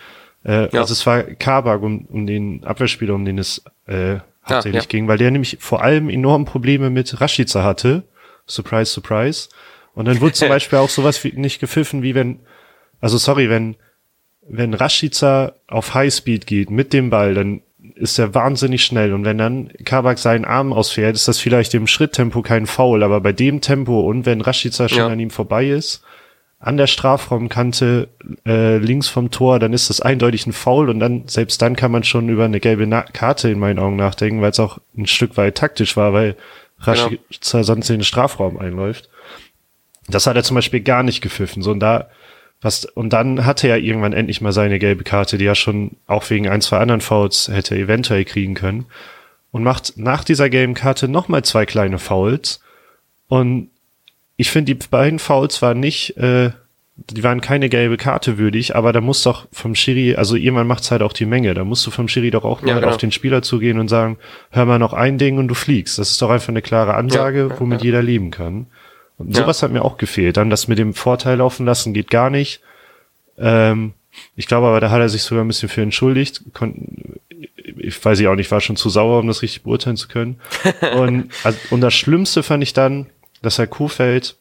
Äh, 0.45 0.69
ja. 0.71 0.83
Also 0.83 0.93
es 0.93 1.07
war 1.07 1.23
Kabak, 1.23 1.81
um, 1.83 2.05
um 2.05 2.27
den 2.27 2.65
Abwehrspieler, 2.65 3.15
um 3.15 3.25
den 3.25 3.39
es 3.39 3.65
äh, 3.87 4.17
hauptsächlich 4.45 4.75
ja, 4.75 4.81
ja. 4.83 4.89
ging, 4.89 5.09
weil 5.09 5.17
der 5.17 5.31
nämlich 5.31 5.57
vor 5.59 5.83
allem 5.83 6.11
enorm 6.11 6.45
Probleme 6.45 6.91
mit 6.91 7.19
Rashica 7.19 7.65
hatte. 7.65 8.03
Surprise, 8.47 8.93
surprise. 8.93 9.49
Und 9.95 10.05
dann 10.05 10.21
wurde 10.21 10.35
zum 10.35 10.49
Beispiel 10.51 10.81
auch 10.81 10.91
sowas 10.91 11.25
wie, 11.25 11.33
nicht 11.33 11.61
gepfiffen, 11.61 12.03
wie 12.03 12.15
wenn, 12.15 12.41
also 13.01 13.17
sorry, 13.17 13.49
wenn, 13.49 13.77
wenn 14.47 14.75
Rashica 14.75 15.55
auf 15.67 15.95
Highspeed 15.95 16.47
geht 16.47 16.71
mit 16.71 16.93
dem 16.93 17.09
Ball, 17.09 17.33
dann 17.33 17.63
ist 17.95 18.19
er 18.19 18.35
wahnsinnig 18.35 18.85
schnell. 18.85 19.13
Und 19.13 19.25
wenn 19.25 19.39
dann 19.39 19.71
Kabak 19.85 20.19
seinen 20.19 20.45
Arm 20.45 20.73
ausfährt, 20.73 21.15
ist 21.15 21.29
das 21.29 21.39
vielleicht 21.39 21.75
im 21.75 21.87
Schritttempo 21.87 22.43
kein 22.43 22.67
Foul, 22.67 23.03
aber 23.03 23.21
bei 23.21 23.33
dem 23.33 23.61
Tempo 23.61 24.01
und 24.01 24.27
wenn 24.27 24.41
Rashica 24.41 24.89
schon 24.89 24.99
ja. 24.99 25.09
an 25.09 25.21
ihm 25.21 25.31
vorbei 25.31 25.69
ist, 25.69 26.03
an 26.59 26.77
der 26.77 26.87
Strafraumkante 26.87 28.09
äh, 28.47 28.79
links 28.79 29.09
vom 29.09 29.31
Tor, 29.31 29.59
dann 29.59 29.73
ist 29.73 29.91
das 29.91 30.01
eindeutig 30.01 30.47
ein 30.47 30.53
Foul 30.53 30.91
und 30.91 31.01
dann, 31.01 31.25
selbst 31.27 31.61
dann 31.61 31.75
kann 31.75 31.91
man 31.91 32.05
schon 32.05 32.29
über 32.29 32.45
eine 32.45 32.61
gelbe 32.61 32.87
Na 32.87 33.03
Karte 33.03 33.51
in 33.51 33.59
meinen 33.59 33.81
Augen 33.81 33.97
nachdenken, 33.97 34.41
weil 34.43 34.53
es 34.53 34.61
auch 34.61 34.79
ein 34.97 35.07
Stück 35.07 35.37
weit 35.37 35.57
taktisch 35.57 35.97
war, 35.97 36.13
weil 36.13 36.37
Rashica 36.79 37.23
genau. 37.31 37.63
sonst 37.63 37.91
in 37.91 37.99
den 37.99 38.05
Strafraum 38.05 38.59
einläuft. 38.59 39.09
Das 40.09 40.27
hat 40.27 40.37
er 40.37 40.45
zum 40.45 40.55
Beispiel 40.55 40.81
gar 40.81 41.03
nicht 41.03 41.21
gepfiffen. 41.21 41.63
So, 41.63 41.73
und 41.73 41.81
da 41.81 42.09
was, 42.63 42.85
und 42.85 43.13
dann 43.13 43.45
hatte 43.45 43.67
er 43.67 43.79
irgendwann 43.79 44.13
endlich 44.13 44.41
mal 44.41 44.53
seine 44.53 44.79
gelbe 44.79 45.03
Karte, 45.03 45.37
die 45.37 45.47
er 45.47 45.57
schon 45.57 45.97
auch 46.07 46.31
wegen 46.31 46.49
ein, 46.49 46.61
zwei 46.61 46.79
anderen 46.79 47.01
Fouls 47.01 47.49
hätte 47.49 47.77
eventuell 47.77 48.25
kriegen 48.25 48.55
können. 48.55 48.87
Und 49.51 49.65
macht 49.65 49.99
nach 49.99 50.25
dieser 50.25 50.49
gelben 50.49 50.75
Karte 50.75 51.09
nochmal 51.09 51.45
zwei 51.45 51.67
kleine 51.67 51.99
Fouls. 51.99 52.61
Und 53.29 53.69
ich 54.37 54.51
finde, 54.51 54.75
die 54.75 54.87
beiden 54.89 55.19
Fouls 55.19 55.61
waren 55.61 55.81
nicht, 55.81 56.17
äh, 56.17 56.53
die 56.97 57.23
waren 57.25 57.41
keine 57.41 57.69
gelbe 57.69 57.97
Karte 57.97 58.39
würdig, 58.39 58.77
aber 58.77 58.93
da 58.93 59.01
muss 59.01 59.23
doch 59.23 59.49
vom 59.53 59.75
Schiri, 59.75 60.15
also 60.15 60.37
irgendwann 60.37 60.67
macht's 60.67 60.91
halt 60.91 61.03
auch 61.03 61.13
die 61.13 61.27
Menge, 61.27 61.55
da 61.55 61.65
musst 61.65 61.87
du 61.87 61.91
vom 61.91 62.09
Schiri 62.09 62.31
doch 62.31 62.45
auch 62.45 62.63
mal 62.63 62.69
ja, 62.69 62.75
genau. 62.77 62.89
auf 62.89 62.97
den 62.97 63.13
Spieler 63.13 63.43
zugehen 63.43 63.79
und 63.79 63.89
sagen, 63.89 64.19
hör 64.51 64.67
mal 64.67 64.79
noch 64.79 64.93
ein 64.93 65.19
Ding 65.19 65.39
und 65.39 65.49
du 65.49 65.55
fliegst. 65.55 65.99
Das 65.99 66.11
ist 66.11 66.23
doch 66.23 66.31
einfach 66.31 66.49
eine 66.49 66.63
klare 66.63 66.95
Ansage, 66.95 67.49
ja, 67.51 67.61
womit 67.61 67.81
ja. 67.81 67.87
jeder 67.87 68.03
leben 68.03 68.31
kann. 68.31 68.67
Und 69.23 69.37
sowas 69.37 69.61
ja. 69.61 69.67
hat 69.67 69.73
mir 69.73 69.85
auch 69.85 69.97
gefehlt. 69.97 70.37
Dann 70.37 70.51
das 70.51 70.69
mit 70.69 70.79
dem 70.79 70.95
Vorteil 70.95 71.39
laufen 71.39 71.67
lassen 71.67 71.95
geht 71.95 72.11
gar 72.11 72.31
nicht. 72.31 72.61
Ähm, 73.39 73.93
ich 74.37 74.47
glaube 74.47 74.67
aber, 74.67 74.81
da 74.81 74.91
hat 74.91 75.01
er 75.01 75.09
sich 75.09 75.23
sogar 75.23 75.45
ein 75.45 75.49
bisschen 75.49 75.69
für 75.69 75.83
entschuldigt. 75.83 76.43
Kon 76.53 77.21
ich 77.79 78.05
weiß 78.05 78.21
ich 78.21 78.29
auch 78.29 78.35
nicht, 78.35 78.51
war 78.51 78.61
schon 78.61 78.77
zu 78.77 78.91
sauer, 78.91 79.21
um 79.21 79.27
das 79.27 79.43
richtig 79.43 79.63
beurteilen 79.63 79.97
zu 79.97 80.09
können. 80.09 80.39
und, 80.97 81.31
also, 81.45 81.59
und 81.71 81.81
das 81.81 81.95
Schlimmste 81.95 82.43
fand 82.43 82.63
ich 82.63 82.73
dann, 82.73 83.07
dass 83.41 83.59
Herr 83.59 83.67
Kuhfeld, 83.67 84.37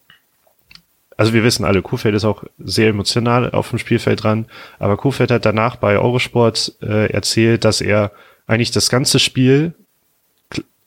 also 1.17 1.33
wir 1.33 1.43
wissen 1.43 1.65
alle, 1.65 1.81
Kuhfeld 1.81 2.15
ist 2.15 2.25
auch 2.25 2.43
sehr 2.59 2.89
emotional 2.89 3.51
auf 3.51 3.69
dem 3.69 3.79
Spielfeld 3.79 4.23
dran, 4.23 4.45
aber 4.79 4.97
Kuhfeld 4.97 5.31
hat 5.31 5.45
danach 5.45 5.75
bei 5.75 5.97
Eurosport 5.97 6.73
äh, 6.81 7.11
erzählt, 7.11 7.63
dass 7.63 7.81
er 7.81 8.11
eigentlich 8.47 8.71
das 8.71 8.89
ganze 8.89 9.19
Spiel 9.19 9.73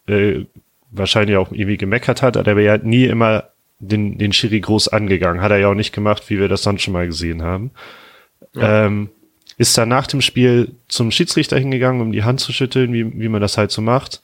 äh, 0.06 0.44
wahrscheinlich 0.90 1.36
auch 1.36 1.50
irgendwie 1.50 1.76
gemeckert 1.76 2.22
hat, 2.22 2.36
aber 2.36 2.60
er 2.60 2.74
hat 2.74 2.84
nie 2.84 3.04
immer 3.04 3.44
den, 3.86 4.18
den 4.18 4.32
Schiri 4.32 4.60
groß 4.60 4.88
angegangen. 4.88 5.42
Hat 5.42 5.50
er 5.50 5.58
ja 5.58 5.68
auch 5.68 5.74
nicht 5.74 5.92
gemacht, 5.92 6.28
wie 6.28 6.38
wir 6.38 6.48
das 6.48 6.62
sonst 6.62 6.82
schon 6.82 6.94
mal 6.94 7.06
gesehen 7.06 7.42
haben. 7.42 7.70
Ja. 8.54 8.86
Ähm, 8.86 9.10
ist 9.56 9.76
dann 9.78 9.88
nach 9.88 10.06
dem 10.06 10.20
Spiel 10.20 10.74
zum 10.88 11.10
Schiedsrichter 11.10 11.58
hingegangen, 11.58 12.00
um 12.00 12.12
die 12.12 12.24
Hand 12.24 12.40
zu 12.40 12.52
schütteln, 12.52 12.92
wie, 12.92 13.20
wie 13.20 13.28
man 13.28 13.40
das 13.40 13.56
halt 13.56 13.70
so 13.70 13.82
macht. 13.82 14.22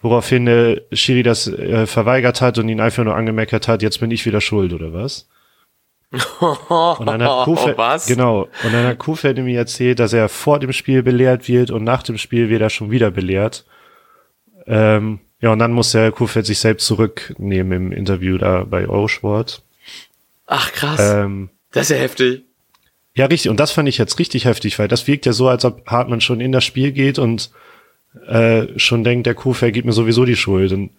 Woraufhin 0.00 0.46
der 0.46 0.82
Schiri 0.92 1.22
das 1.22 1.46
äh, 1.46 1.86
verweigert 1.86 2.40
hat 2.40 2.58
und 2.58 2.68
ihn 2.68 2.80
einfach 2.80 3.04
nur 3.04 3.14
angemeckert 3.14 3.68
hat, 3.68 3.82
jetzt 3.82 4.00
bin 4.00 4.10
ich 4.10 4.26
wieder 4.26 4.40
schuld, 4.40 4.72
oder 4.72 4.92
was? 4.92 5.28
Und 6.10 7.06
dann 7.06 7.22
hat 7.22 7.44
Kofeld, 7.44 7.78
was? 7.78 8.06
genau. 8.06 8.42
Und 8.64 8.72
dann 8.72 8.86
hat 8.86 8.98
Kofeld 8.98 9.38
mir 9.38 9.58
erzählt, 9.58 9.98
dass 9.98 10.12
er 10.12 10.28
vor 10.28 10.58
dem 10.58 10.72
Spiel 10.72 11.02
belehrt 11.02 11.48
wird 11.48 11.70
und 11.70 11.84
nach 11.84 12.02
dem 12.02 12.18
Spiel 12.18 12.48
wird 12.48 12.62
er 12.62 12.70
schon 12.70 12.90
wieder 12.90 13.10
belehrt. 13.10 13.64
Ähm, 14.66 15.20
ja, 15.42 15.52
und 15.52 15.58
dann 15.58 15.72
muss 15.72 15.92
der 15.92 16.10
Kofeld 16.12 16.46
sich 16.46 16.58
selbst 16.60 16.86
zurücknehmen 16.86 17.72
im 17.72 17.92
Interview 17.92 18.38
da 18.38 18.64
bei 18.64 18.88
Eurosport. 18.88 19.62
Ach 20.46 20.72
krass, 20.72 21.00
Ähm, 21.00 21.50
das 21.72 21.90
ist 21.90 21.96
ja 21.96 22.02
heftig. 22.02 22.42
ja, 23.14 23.26
richtig. 23.26 23.50
Und 23.50 23.58
das 23.60 23.72
fand 23.72 23.88
ich 23.88 23.98
jetzt 23.98 24.18
richtig 24.18 24.46
heftig, 24.46 24.78
weil 24.78 24.88
das 24.88 25.06
wirkt 25.06 25.26
ja 25.26 25.32
so, 25.32 25.48
als 25.48 25.64
ob 25.64 25.86
Hartmann 25.86 26.20
schon 26.20 26.40
in 26.40 26.52
das 26.52 26.64
Spiel 26.64 26.92
geht 26.92 27.18
und 27.18 27.50
äh, 28.26 28.66
schon 28.78 29.04
denkt, 29.04 29.26
der 29.26 29.34
Kofeld 29.34 29.74
gibt 29.74 29.86
mir 29.86 29.92
sowieso 29.92 30.24
die 30.24 30.36
Schuld. 30.36 30.72
Und 30.72 30.90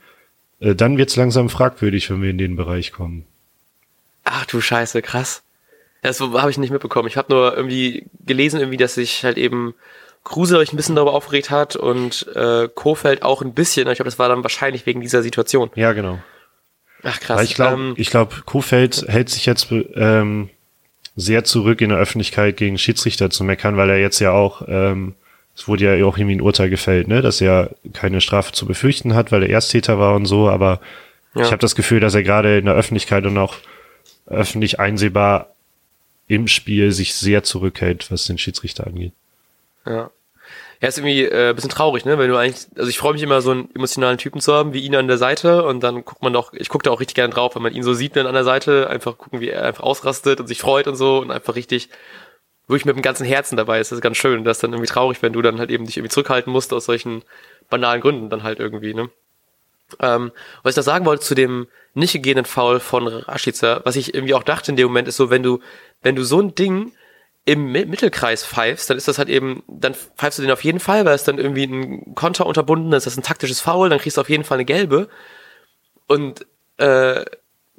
äh, 0.60 0.76
dann 0.76 0.98
wird's 0.98 1.16
langsam 1.16 1.50
fragwürdig, 1.50 2.10
wenn 2.10 2.22
wir 2.22 2.30
in 2.30 2.38
den 2.38 2.56
Bereich 2.56 2.92
kommen. 2.92 3.26
Ach 4.24 4.46
du 4.46 4.62
Scheiße, 4.62 5.02
krass. 5.02 5.44
Das 6.02 6.20
habe 6.20 6.52
ich 6.52 6.58
nicht 6.58 6.72
mitbekommen. 6.72 7.08
Ich 7.08 7.16
habe 7.18 7.32
nur 7.32 7.56
irgendwie 7.56 8.06
gelesen, 8.26 8.60
irgendwie, 8.60 8.78
dass 8.78 8.96
sich 8.96 9.24
halt 9.24 9.38
eben 9.38 9.74
Kruse 10.24 10.58
euch 10.58 10.72
ein 10.72 10.78
bisschen 10.78 10.96
darüber 10.96 11.14
aufgeregt 11.14 11.50
hat 11.50 11.76
und 11.76 12.28
äh, 12.36 12.70
Kofeld 12.74 13.24
auch 13.24 13.42
ein 13.42 13.54
bisschen. 13.54 13.88
Ich 13.90 13.96
glaube, 13.96 14.10
das 14.10 14.20
war 14.20 14.30
dann 14.30 14.44
wahrscheinlich 14.44 14.86
wegen 14.86 15.02
dieser 15.02 15.22
Situation. 15.22 15.70
Ja, 15.76 15.92
genau. 15.94 16.20
Ach 17.04 17.20
krass. 17.20 17.38
Weil 17.40 17.46
ich 17.46 17.56
glaube, 17.56 17.74
Ähm, 17.74 17.94
ich 17.98 18.10
glaube, 18.10 18.36
Kofeld 18.46 19.06
hält 19.10 19.30
sich 19.30 19.46
jetzt 19.46 19.68
ähm, 19.72 20.50
sehr 21.18 21.44
zurück 21.44 21.82
in 21.82 21.90
der 21.90 21.98
Öffentlichkeit 22.00 22.56
gegen 22.58 22.78
Schiedsrichter 22.78 23.30
zu 23.30 23.44
meckern, 23.44 23.76
weil 23.76 23.90
er 23.90 24.00
jetzt 24.00 24.20
ja 24.20 24.32
auch, 24.32 24.64
ähm, 24.68 25.16
es 25.56 25.68
wurde 25.68 25.98
ja 25.98 26.06
auch 26.06 26.18
irgendwie 26.18 26.36
ein 26.38 26.42
Urteil 26.42 26.70
gefällt, 26.70 27.08
ne, 27.10 27.22
dass 27.22 27.42
er 27.42 27.72
keine 27.92 28.22
Strafe 28.22 28.54
zu 28.54 28.66
befürchten 28.66 29.14
hat, 29.14 29.32
weil 29.32 29.44
er 29.44 29.50
Ersttäter 29.50 30.00
war 30.00 30.16
und 30.16 30.26
so, 30.26 30.50
aber 30.50 30.80
Ja. 31.36 31.42
ich 31.44 31.48
habe 31.52 31.58
das 31.60 31.76
Gefühl, 31.76 32.00
dass 32.00 32.16
er 32.16 32.24
gerade 32.24 32.58
in 32.58 32.66
der 32.66 32.76
Öffentlichkeit 32.76 33.26
und 33.26 33.38
auch 33.38 33.56
öffentlich 34.26 34.80
einsehbar 34.80 35.50
im 36.28 36.48
Spiel 36.48 36.92
sich 36.94 37.14
sehr 37.14 37.44
zurückhält, 37.44 38.10
was 38.10 38.24
den 38.26 38.38
Schiedsrichter 38.38 38.88
angeht. 38.88 39.12
Ja. 39.86 40.12
Ja, 40.82 40.90
ist 40.90 40.98
irgendwie 40.98 41.24
äh, 41.24 41.50
ein 41.50 41.56
bisschen 41.56 41.70
traurig, 41.70 42.04
ne? 42.04 42.18
Wenn 42.18 42.30
du 42.30 42.36
eigentlich, 42.36 42.68
also 42.76 42.90
ich 42.90 42.98
freue 42.98 43.14
mich 43.14 43.24
immer, 43.24 43.42
so 43.42 43.52
einen 43.52 43.74
emotionalen 43.74 44.18
Typen 44.18 44.42
zu 44.42 44.54
haben, 44.54 44.74
wie 44.74 44.82
ihn 44.82 44.96
an 44.96 45.08
der 45.08 45.18
Seite 45.18 45.64
und 45.64 45.82
dann 45.82 46.04
guckt 46.04 46.22
man 46.22 46.34
doch, 46.34 46.52
ich 46.52 46.68
gucke 46.68 46.84
da 46.84 46.92
auch 46.92 47.00
richtig 47.00 47.16
gerne 47.16 47.34
drauf, 47.34 47.56
wenn 47.56 47.62
man 47.62 47.74
ihn 47.74 47.84
so 47.84 47.94
sieht 47.94 48.18
dann 48.18 48.28
an 48.28 48.34
der 48.34 48.44
Seite, 48.44 48.90
einfach 48.90 49.18
gucken, 49.18 49.40
wie 49.40 49.50
er 49.50 49.64
einfach 49.64 49.84
ausrastet 49.84 50.42
und 50.42 50.48
sich 50.48 50.60
freut 50.60 50.88
und 50.88 50.96
so 50.96 51.20
und 51.20 51.32
einfach 51.32 51.56
richtig 51.56 51.90
wirklich 52.68 52.86
mit 52.86 52.96
dem 52.96 53.02
ganzen 53.02 53.26
Herzen 53.26 53.56
dabei 53.56 53.80
ist. 53.80 53.92
Das 53.92 53.98
ist 53.98 54.04
ganz 54.04 54.18
schön. 54.18 54.44
Das 54.44 54.58
ist 54.58 54.64
dann 54.64 54.74
irgendwie 54.74 54.92
traurig, 54.92 55.22
wenn 55.22 55.34
du 55.34 55.42
dann 55.42 55.60
halt 55.60 55.70
eben 55.70 55.86
dich 55.86 55.98
irgendwie 55.98 56.12
zurückhalten 56.12 56.52
musst 56.52 56.74
aus 56.74 56.86
solchen 56.86 57.24
banalen 57.70 58.02
Gründen 58.02 58.30
dann 58.30 58.44
halt 58.44 58.60
irgendwie, 58.60 58.94
ne? 58.94 59.10
Ähm, 60.00 60.32
was 60.64 60.72
ich 60.72 60.76
da 60.76 60.82
sagen 60.82 61.06
wollte 61.06 61.24
zu 61.24 61.36
dem 61.36 61.68
nicht 61.94 62.14
gegebenen 62.14 62.46
Foul 62.46 62.80
von 62.80 63.08
Rashica, 63.08 63.82
was 63.84 63.96
ich 63.96 64.14
irgendwie 64.14 64.34
auch 64.34 64.44
dachte 64.44 64.72
in 64.72 64.76
dem 64.76 64.88
Moment, 64.88 65.08
ist 65.08 65.18
so, 65.18 65.30
wenn 65.30 65.44
du, 65.44 65.60
wenn 66.02 66.16
du 66.16 66.24
so 66.24 66.42
ein 66.42 66.56
Ding 66.56 66.92
im 67.46 67.72
Mi- 67.72 67.86
Mittelkreis 67.86 68.46
pfeifst, 68.46 68.90
dann 68.90 68.98
ist 68.98 69.08
das 69.08 69.18
halt 69.18 69.30
eben, 69.30 69.64
dann 69.68 69.94
pfeifst 69.94 70.40
du 70.40 70.44
den 70.44 70.52
auf 70.52 70.64
jeden 70.64 70.80
Fall, 70.80 71.06
weil 71.06 71.16
es 71.16 71.24
dann 71.24 71.38
irgendwie 71.38 71.66
ein 71.66 72.16
Konter 72.16 72.46
unterbunden 72.46 72.94
ist, 72.94 73.06
das 73.06 73.14
ist 73.14 73.20
ein 73.20 73.24
taktisches 73.24 73.60
Foul, 73.60 73.90
dann 73.90 74.00
kriegst 74.00 74.18
du 74.18 74.22
auf 74.22 74.30
jeden 74.30 74.44
Fall 74.44 74.58
eine 74.58 74.66
gelbe. 74.66 75.10
Und 76.08 76.46
äh, 76.78 77.26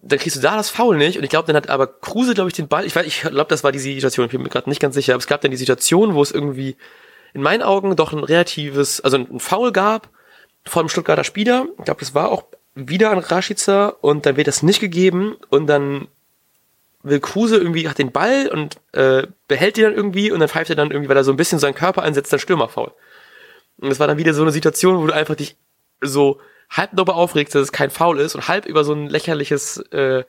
dann 0.07 0.19
kriegst 0.19 0.37
du 0.37 0.41
da 0.41 0.57
das 0.57 0.69
Foul 0.69 0.99
nicht. 0.99 1.17
Und 1.17 1.25
ich 1.25 1.31
glaube, 1.31 1.47
dann 1.47 1.57
hat 1.57 1.71
aber 1.71 1.87
Kruse, 1.87 2.35
glaube 2.35 2.51
ich, 2.51 2.55
den 2.55 2.69
Ball. 2.69 2.85
Ich 2.85 2.95
weiß, 2.95 3.07
ich 3.07 3.23
glaube, 3.23 3.49
das 3.49 3.65
war 3.65 3.73
die 3.73 3.79
Situation. 3.79 4.27
Ich 4.27 4.33
bin 4.33 4.43
mir 4.43 4.51
gerade 4.51 4.69
nicht 4.69 4.81
ganz 4.81 4.95
sicher. 4.95 5.15
Aber 5.15 5.21
es 5.21 5.27
gab 5.27 5.41
dann 5.41 5.51
die 5.51 5.57
Situation, 5.57 6.15
wo 6.15 6.23
es 6.23 6.31
irgendwie 6.31 6.77
in 7.33 7.41
meinen 7.41 7.63
Augen 7.63 7.97
doch 7.97 8.13
ein 8.13 8.23
relatives, 8.23 9.01
also 9.01 9.17
ein 9.17 9.41
Foul 9.41 9.73
gab 9.73 10.11
vor 10.67 10.83
dem 10.83 10.89
Stuttgarter 10.91 11.25
Spieler. 11.25 11.67
Ich 11.79 11.85
glaube, 11.87 12.01
das 12.01 12.15
war 12.15 12.31
auch 12.31 12.45
wieder 12.75 13.11
an 13.11 13.19
Rashica 13.19 13.89
und 14.01 14.27
dann 14.27 14.37
wird 14.37 14.47
das 14.47 14.63
nicht 14.63 14.81
gegeben 14.81 15.37
und 15.49 15.67
dann 15.67 16.09
will 17.05 17.21
Kruse 17.21 17.57
irgendwie 17.59 17.89
hat 17.89 17.99
den 17.99 18.11
Ball 18.11 18.49
und 18.49 18.79
äh, 18.93 19.27
behält 19.47 19.77
den 19.77 19.85
dann 19.85 19.95
irgendwie 19.95 20.33
und 20.33 20.41
dann 20.41 20.49
pfeift 20.49 20.71
er 20.71 20.77
dann 20.77 20.91
irgendwie, 20.91 21.09
weil 21.09 21.17
er 21.17 21.25
so 21.25 21.31
ein 21.33 21.37
bisschen 21.37 21.59
seinen 21.59 21.75
Körper 21.75 22.03
einsetzt, 22.03 22.33
dann 22.33 22.41
Stürmerfoul. 22.41 22.93
Und 23.79 23.91
das 23.91 24.01
war 24.01 24.07
dann 24.07 24.19
wieder 24.19 24.35
so 24.35 24.43
eine 24.43 24.53
Situation, 24.53 24.99
wo 24.99 25.07
du 25.07 25.15
einfach 25.15 25.37
dich 25.37 25.57
so 26.01 26.41
halb 26.71 26.91
darüber 26.95 27.15
aufregst, 27.15 27.55
dass 27.55 27.63
es 27.63 27.73
kein 27.73 27.91
Foul 27.91 28.19
ist 28.19 28.35
und 28.35 28.49
halb 28.49 28.67
über 28.67 28.85
so 28.85 28.95
ein 28.95 29.09
lächerliches 29.09 29.79
äh, 29.93 30.25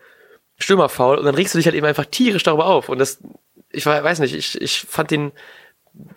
Stürmerfoul 0.58 1.18
und 1.18 1.26
dann 1.26 1.36
regst 1.36 1.54
du 1.54 1.58
dich 1.58 1.66
halt 1.66 1.76
eben 1.76 1.86
einfach 1.86 2.06
tierisch 2.06 2.44
darüber 2.44 2.66
auf 2.66 2.90
und 2.90 3.00
das, 3.00 3.20
ich 3.72 3.86
we- 3.86 4.04
weiß 4.04 4.20
nicht, 4.20 4.36
ich, 4.36 4.62
ich 4.62 4.82
fand 4.82 5.12
den, 5.12 5.32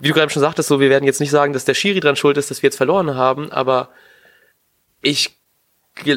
wie 0.00 0.08
du 0.08 0.14
gerade 0.14 0.30
schon 0.30 0.42
sagtest, 0.42 0.68
so, 0.68 0.80
wir 0.80 0.90
werden 0.90 1.04
jetzt 1.04 1.20
nicht 1.20 1.30
sagen, 1.30 1.52
dass 1.52 1.64
der 1.64 1.74
Schiri 1.74 2.00
dran 2.00 2.16
schuld 2.16 2.36
ist, 2.36 2.50
dass 2.50 2.62
wir 2.62 2.68
jetzt 2.68 2.76
verloren 2.76 3.14
haben, 3.14 3.52
aber 3.52 3.90
ich 5.02 5.37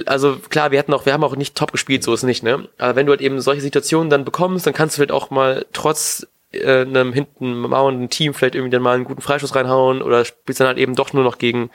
also 0.06 0.38
klar, 0.50 0.72
wir 0.72 0.80
hatten 0.80 0.94
auch, 0.94 1.06
wir 1.06 1.14
haben 1.14 1.24
auch 1.24 1.36
nicht 1.36 1.56
top 1.56 1.72
gespielt, 1.72 2.04
so 2.04 2.14
ist 2.14 2.24
nicht, 2.24 2.44
ne? 2.44 2.68
Aber 2.78 2.96
wenn 2.96 3.06
du 3.06 3.12
halt 3.12 3.22
eben 3.22 3.42
solche 3.42 3.62
Situationen 3.62 4.10
dann 4.10 4.26
bekommst, 4.26 4.66
dann 4.66 4.74
kannst 4.74 4.98
du 4.98 5.00
halt 5.00 5.12
auch 5.12 5.30
mal 5.30 5.66
trotz 5.74 6.28
äh, 6.52 6.82
einem 6.82 7.14
hinten 7.14 7.58
mauernden 7.58 8.10
Team 8.10 8.34
vielleicht 8.34 8.56
irgendwie 8.56 8.72
dann 8.72 8.82
mal 8.82 8.96
einen 8.96 9.06
guten 9.06 9.22
Freischuss 9.22 9.56
reinhauen 9.56 10.02
oder 10.02 10.26
spielst 10.26 10.60
dann 10.60 10.68
halt 10.68 10.78
eben 10.78 10.96
doch 10.96 11.14
nur 11.14 11.24
noch 11.24 11.38
gegen 11.38 11.70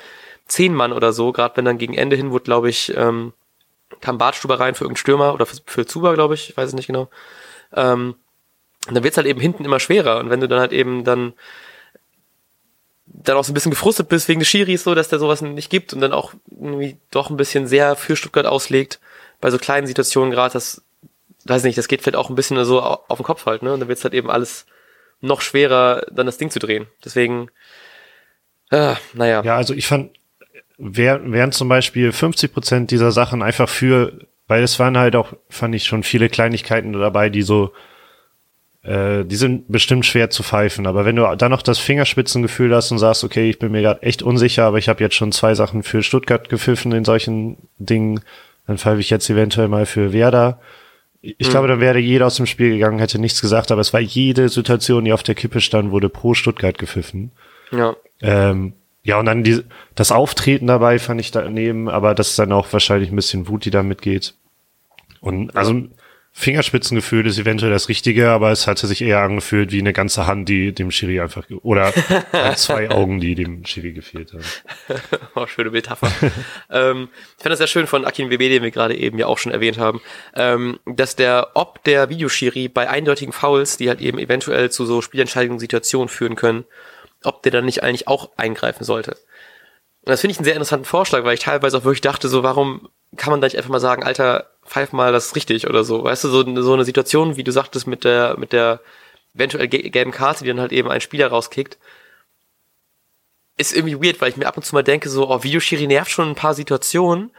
zehn 0.46 0.74
Mann 0.74 0.92
oder 0.92 1.12
so, 1.12 1.32
gerade 1.32 1.56
wenn 1.56 1.64
dann 1.64 1.78
gegen 1.78 1.94
Ende 1.94 2.16
hin 2.16 2.30
wurde, 2.30 2.44
glaube 2.44 2.68
ich, 2.68 2.96
ähm, 2.96 3.32
kam 4.00 4.18
Bartstuber 4.18 4.60
rein 4.60 4.74
für 4.74 4.84
irgendeinen 4.84 5.00
Stürmer 5.00 5.34
oder 5.34 5.46
für, 5.46 5.56
für 5.64 5.86
Zuba, 5.86 6.14
glaube 6.14 6.34
ich, 6.34 6.50
ich 6.50 6.56
weiß 6.56 6.68
es 6.68 6.74
nicht 6.74 6.86
genau. 6.86 7.08
Ähm, 7.72 8.14
dann 8.88 9.02
wird's 9.02 9.16
halt 9.16 9.26
eben 9.26 9.40
hinten 9.40 9.64
immer 9.64 9.80
schwerer 9.80 10.20
und 10.20 10.30
wenn 10.30 10.40
du 10.40 10.48
dann 10.48 10.60
halt 10.60 10.72
eben 10.72 11.04
dann 11.04 11.32
dann 13.24 13.36
auch 13.36 13.44
so 13.44 13.50
ein 13.52 13.54
bisschen 13.54 13.70
gefrustet 13.70 14.08
bist 14.08 14.28
wegen 14.28 14.40
des 14.40 14.48
Schiris, 14.48 14.84
so, 14.84 14.94
dass 14.94 15.08
der 15.08 15.18
sowas 15.18 15.40
nicht 15.42 15.70
gibt 15.70 15.92
und 15.92 16.00
dann 16.00 16.12
auch 16.12 16.34
irgendwie 16.50 16.96
doch 17.10 17.30
ein 17.30 17.36
bisschen 17.36 17.66
sehr 17.66 17.96
für 17.96 18.16
Stuttgart 18.16 18.46
auslegt, 18.46 19.00
bei 19.40 19.50
so 19.50 19.58
kleinen 19.58 19.86
Situationen 19.86 20.30
gerade, 20.30 20.52
das, 20.52 20.82
weiß 21.44 21.64
nicht, 21.64 21.78
das 21.78 21.88
geht 21.88 22.02
vielleicht 22.02 22.16
auch 22.16 22.28
ein 22.30 22.36
bisschen 22.36 22.62
so 22.64 22.82
au- 22.82 23.00
auf 23.08 23.18
den 23.18 23.24
Kopf 23.24 23.46
halt, 23.46 23.62
ne? 23.62 23.72
Und 23.72 23.80
dann 23.80 23.88
wird's 23.88 24.04
halt 24.04 24.14
eben 24.14 24.30
alles 24.30 24.66
noch 25.20 25.40
schwerer, 25.40 26.06
dann 26.10 26.26
das 26.26 26.38
Ding 26.38 26.50
zu 26.50 26.58
drehen. 26.58 26.86
Deswegen, 27.04 27.48
ah, 28.70 28.96
naja. 29.14 29.42
Ja, 29.44 29.56
also 29.56 29.74
ich 29.74 29.86
fand, 29.86 30.10
wär, 30.78 31.20
wären 31.32 31.52
zum 31.52 31.68
Beispiel 31.68 32.12
50 32.12 32.52
Prozent 32.52 32.90
dieser 32.90 33.12
Sachen 33.12 33.42
einfach 33.42 33.68
für, 33.68 34.12
weil 34.46 34.62
es 34.62 34.78
waren 34.78 34.98
halt 34.98 35.16
auch, 35.16 35.32
fand 35.48 35.74
ich 35.74 35.84
schon 35.84 36.02
viele 36.02 36.28
Kleinigkeiten 36.28 36.92
dabei, 36.92 37.30
die 37.30 37.42
so, 37.42 37.72
äh, 38.86 39.24
die 39.24 39.36
sind 39.36 39.64
bestimmt 39.68 40.06
schwer 40.06 40.30
zu 40.30 40.44
pfeifen. 40.44 40.86
Aber 40.86 41.04
wenn 41.04 41.16
du 41.16 41.34
dann 41.36 41.50
noch 41.50 41.62
das 41.62 41.78
Fingerspitzengefühl 41.78 42.74
hast 42.74 42.92
und 42.92 42.98
sagst, 42.98 43.24
okay, 43.24 43.50
ich 43.50 43.58
bin 43.58 43.72
mir 43.72 43.82
gerade 43.82 44.02
echt 44.02 44.22
unsicher, 44.22 44.64
aber 44.64 44.78
ich 44.78 44.88
habe 44.88 45.02
jetzt 45.02 45.16
schon 45.16 45.32
zwei 45.32 45.54
Sachen 45.54 45.82
für 45.82 46.04
Stuttgart 46.04 46.48
gepfiffen 46.48 46.92
in 46.92 47.04
solchen 47.04 47.56
Dingen, 47.78 48.20
dann 48.66 48.78
pfeife 48.78 49.00
ich 49.00 49.10
jetzt 49.10 49.28
eventuell 49.28 49.66
mal 49.68 49.86
für 49.86 50.12
Werder. 50.12 50.60
Ich 51.20 51.50
glaube, 51.50 51.66
dann 51.66 51.80
wäre 51.80 51.98
jeder 51.98 52.26
aus 52.26 52.36
dem 52.36 52.46
Spiel 52.46 52.70
gegangen, 52.70 53.00
hätte 53.00 53.18
nichts 53.18 53.40
gesagt, 53.40 53.72
aber 53.72 53.80
es 53.80 53.92
war 53.92 53.98
jede 53.98 54.48
Situation, 54.48 55.04
die 55.04 55.12
auf 55.12 55.24
der 55.24 55.34
Kippe 55.34 55.60
stand, 55.60 55.90
wurde 55.90 56.08
pro 56.08 56.34
Stuttgart 56.34 56.78
gepfiffen. 56.78 57.32
Ja. 57.72 57.96
Ähm, 58.22 58.74
ja, 59.02 59.18
und 59.18 59.26
dann 59.26 59.42
die, 59.42 59.64
das 59.96 60.12
Auftreten 60.12 60.68
dabei 60.68 61.00
fand 61.00 61.20
ich 61.20 61.32
daneben, 61.32 61.88
aber 61.88 62.14
das 62.14 62.30
ist 62.30 62.38
dann 62.38 62.52
auch 62.52 62.72
wahrscheinlich 62.72 63.10
ein 63.10 63.16
bisschen 63.16 63.48
Wut, 63.48 63.64
die 63.64 63.70
da 63.70 63.82
mitgeht. 63.82 64.34
Und 65.20 65.56
also 65.56 65.88
Fingerspitzengefühl 66.38 67.26
ist 67.26 67.38
eventuell 67.38 67.72
das 67.72 67.88
Richtige, 67.88 68.28
aber 68.28 68.52
es 68.52 68.66
hatte 68.66 68.86
sich 68.86 69.00
eher 69.00 69.20
angefühlt 69.20 69.72
wie 69.72 69.78
eine 69.78 69.94
ganze 69.94 70.26
Hand, 70.26 70.50
die 70.50 70.70
dem 70.74 70.90
Schiri 70.90 71.18
einfach, 71.18 71.46
oder 71.62 71.94
zwei 72.56 72.90
Augen, 72.90 73.20
die 73.20 73.34
dem 73.34 73.64
Schiri 73.64 73.92
gefehlt 73.92 74.34
haben. 74.34 74.44
Oh, 75.34 75.46
schöne 75.46 75.70
Metapher. 75.70 76.12
ähm, 76.70 77.08
ich 77.38 77.42
fand 77.42 77.52
das 77.52 77.58
sehr 77.58 77.66
schön 77.66 77.86
von 77.86 78.04
Akin 78.04 78.28
WB, 78.30 78.50
den 78.50 78.62
wir 78.62 78.70
gerade 78.70 78.94
eben 78.94 79.18
ja 79.18 79.26
auch 79.26 79.38
schon 79.38 79.50
erwähnt 79.50 79.78
haben, 79.78 80.02
ähm, 80.34 80.78
dass 80.84 81.16
der, 81.16 81.52
ob 81.54 81.82
der 81.84 82.10
Videoschiri 82.10 82.68
bei 82.68 82.88
eindeutigen 82.88 83.32
Fouls, 83.32 83.78
die 83.78 83.88
halt 83.88 84.02
eben 84.02 84.18
eventuell 84.18 84.70
zu 84.70 84.84
so 84.84 85.00
Spielentscheidungssituationen 85.00 86.08
führen 86.10 86.36
können, 86.36 86.64
ob 87.24 87.42
der 87.44 87.52
dann 87.52 87.64
nicht 87.64 87.82
eigentlich 87.82 88.08
auch 88.08 88.30
eingreifen 88.36 88.84
sollte. 88.84 89.12
Und 89.12 90.10
das 90.10 90.20
finde 90.20 90.32
ich 90.32 90.38
einen 90.38 90.44
sehr 90.44 90.54
interessanten 90.54 90.84
Vorschlag, 90.84 91.24
weil 91.24 91.34
ich 91.34 91.40
teilweise 91.40 91.78
auch 91.78 91.84
wirklich 91.84 92.02
dachte, 92.02 92.28
so, 92.28 92.42
warum 92.42 92.90
kann 93.16 93.30
man 93.30 93.40
da 93.40 93.46
nicht 93.46 93.56
einfach 93.56 93.70
mal 93.70 93.80
sagen, 93.80 94.04
Alter, 94.04 94.50
pfeif 94.66 94.92
mal 94.92 95.12
das 95.12 95.26
ist 95.26 95.36
richtig 95.36 95.68
oder 95.68 95.84
so. 95.84 96.04
Weißt 96.04 96.24
du, 96.24 96.28
so, 96.28 96.62
so 96.62 96.74
eine 96.74 96.84
Situation, 96.84 97.36
wie 97.36 97.44
du 97.44 97.52
sagtest, 97.52 97.86
mit 97.86 98.04
der, 98.04 98.36
mit 98.38 98.52
der 98.52 98.80
eventuell 99.34 99.68
ge- 99.68 99.88
gelben 99.90 100.12
Karte, 100.12 100.44
die 100.44 100.48
dann 100.48 100.60
halt 100.60 100.72
eben 100.72 100.90
ein 100.90 101.00
Spieler 101.00 101.28
rauskickt, 101.28 101.78
ist 103.56 103.74
irgendwie 103.74 104.02
weird, 104.02 104.20
weil 104.20 104.30
ich 104.30 104.36
mir 104.36 104.46
ab 104.46 104.56
und 104.56 104.64
zu 104.64 104.74
mal 104.74 104.82
denke, 104.82 105.08
so, 105.08 105.30
oh, 105.30 105.42
Videoschiri 105.42 105.86
nervt 105.86 106.10
schon 106.10 106.28
ein 106.28 106.34
paar 106.34 106.54
Situationen, 106.54 107.30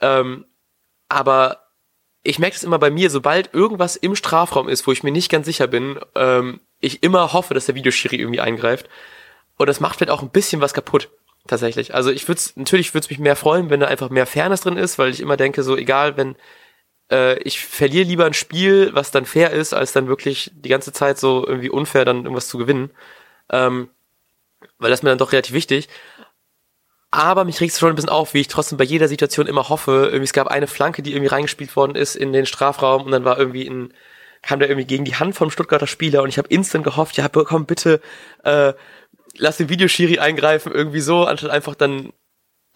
ähm, 0.00 0.44
aber 1.08 1.64
ich 2.22 2.38
merke 2.38 2.56
es 2.56 2.62
immer 2.62 2.78
bei 2.78 2.90
mir, 2.90 3.10
sobald 3.10 3.54
irgendwas 3.54 3.96
im 3.96 4.14
Strafraum 4.14 4.68
ist, 4.68 4.86
wo 4.86 4.92
ich 4.92 5.02
mir 5.02 5.12
nicht 5.12 5.30
ganz 5.30 5.46
sicher 5.46 5.66
bin, 5.66 5.98
ähm, 6.14 6.60
ich 6.80 7.02
immer 7.02 7.32
hoffe, 7.32 7.54
dass 7.54 7.66
der 7.66 7.74
Videoschiri 7.74 8.16
irgendwie 8.16 8.40
eingreift. 8.40 8.88
Und 9.56 9.66
das 9.66 9.80
macht 9.80 9.96
vielleicht 9.96 10.10
auch 10.12 10.22
ein 10.22 10.30
bisschen 10.30 10.60
was 10.60 10.74
kaputt, 10.74 11.08
tatsächlich. 11.48 11.94
Also 11.94 12.10
ich 12.10 12.28
würde 12.28 12.40
natürlich 12.56 12.94
würde 12.94 13.04
es 13.04 13.10
mich 13.10 13.18
mehr 13.18 13.36
freuen, 13.36 13.70
wenn 13.70 13.80
da 13.80 13.86
einfach 13.86 14.10
mehr 14.10 14.26
Fairness 14.26 14.62
drin 14.62 14.76
ist, 14.76 14.98
weil 14.98 15.10
ich 15.10 15.20
immer 15.20 15.36
denke, 15.36 15.62
so 15.62 15.76
egal, 15.76 16.16
wenn 16.16 16.36
äh, 17.10 17.38
ich 17.42 17.60
verliere 17.60 18.06
lieber 18.06 18.26
ein 18.26 18.34
Spiel, 18.34 18.90
was 18.94 19.10
dann 19.10 19.26
fair 19.26 19.50
ist, 19.50 19.74
als 19.74 19.92
dann 19.92 20.08
wirklich 20.08 20.50
die 20.54 20.68
ganze 20.68 20.92
Zeit 20.92 21.18
so 21.18 21.46
irgendwie 21.46 21.70
unfair 21.70 22.04
dann 22.04 22.18
irgendwas 22.18 22.48
zu 22.48 22.58
gewinnen. 22.58 22.90
Ähm, 23.50 23.90
weil 24.78 24.90
das 24.90 25.02
mir 25.02 25.10
dann 25.10 25.18
doch 25.18 25.32
relativ 25.32 25.54
wichtig. 25.54 25.88
Aber 27.10 27.44
mich 27.44 27.60
regt 27.60 27.72
es 27.72 27.78
schon 27.78 27.88
ein 27.88 27.94
bisschen 27.94 28.10
auf, 28.10 28.34
wie 28.34 28.40
ich 28.40 28.48
trotzdem 28.48 28.76
bei 28.76 28.84
jeder 28.84 29.08
Situation 29.08 29.46
immer 29.46 29.68
hoffe. 29.70 30.04
Irgendwie, 30.06 30.24
es 30.24 30.32
gab 30.34 30.48
eine 30.48 30.66
Flanke, 30.66 31.02
die 31.02 31.12
irgendwie 31.12 31.28
reingespielt 31.28 31.74
worden 31.74 31.94
ist 31.94 32.16
in 32.16 32.32
den 32.32 32.44
Strafraum 32.44 33.04
und 33.04 33.12
dann 33.12 33.24
war 33.24 33.38
irgendwie 33.38 33.66
ein, 33.66 33.94
kam 34.42 34.58
der 34.58 34.68
irgendwie 34.68 34.86
gegen 34.86 35.04
die 35.04 35.14
Hand 35.16 35.34
vom 35.34 35.50
Stuttgarter 35.50 35.86
Spieler 35.86 36.22
und 36.22 36.28
ich 36.28 36.38
habe 36.38 36.48
instant 36.48 36.84
gehofft, 36.84 37.16
ja 37.16 37.28
komm 37.28 37.66
bitte, 37.66 38.00
äh, 38.44 38.74
lass 39.38 39.56
den 39.56 39.68
Videoschiri 39.68 40.18
eingreifen, 40.18 40.72
irgendwie 40.72 41.00
so, 41.00 41.24
anstatt 41.24 41.50
einfach 41.50 41.74
dann 41.74 42.12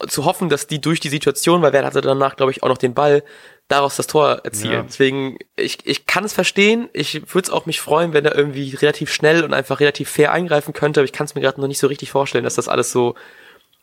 zu 0.08 0.24
hoffen, 0.24 0.48
dass 0.48 0.66
die 0.66 0.80
durch 0.80 1.00
die 1.00 1.08
Situation, 1.08 1.62
weil 1.62 1.72
wer 1.72 1.84
hatte 1.84 2.00
danach, 2.00 2.36
glaube 2.36 2.50
ich, 2.50 2.62
auch 2.62 2.68
noch 2.68 2.78
den 2.78 2.94
Ball, 2.94 3.22
daraus 3.68 3.96
das 3.96 4.06
Tor 4.06 4.40
erzielen. 4.44 4.72
Ja. 4.72 4.82
Deswegen, 4.82 5.38
ich, 5.56 5.78
ich 5.84 6.06
kann 6.06 6.24
es 6.24 6.32
verstehen. 6.32 6.88
Ich 6.92 7.14
würde 7.34 7.46
es 7.46 7.50
auch 7.50 7.66
mich 7.66 7.80
freuen, 7.80 8.12
wenn 8.12 8.24
er 8.24 8.34
irgendwie 8.34 8.74
relativ 8.74 9.12
schnell 9.12 9.44
und 9.44 9.54
einfach 9.54 9.80
relativ 9.80 10.10
fair 10.10 10.32
eingreifen 10.32 10.74
könnte, 10.74 11.00
aber 11.00 11.04
ich 11.04 11.12
kann 11.12 11.26
es 11.26 11.34
mir 11.34 11.40
gerade 11.40 11.60
noch 11.60 11.68
nicht 11.68 11.78
so 11.78 11.86
richtig 11.86 12.10
vorstellen, 12.10 12.44
dass 12.44 12.56
das 12.56 12.68
alles 12.68 12.92
so 12.92 13.14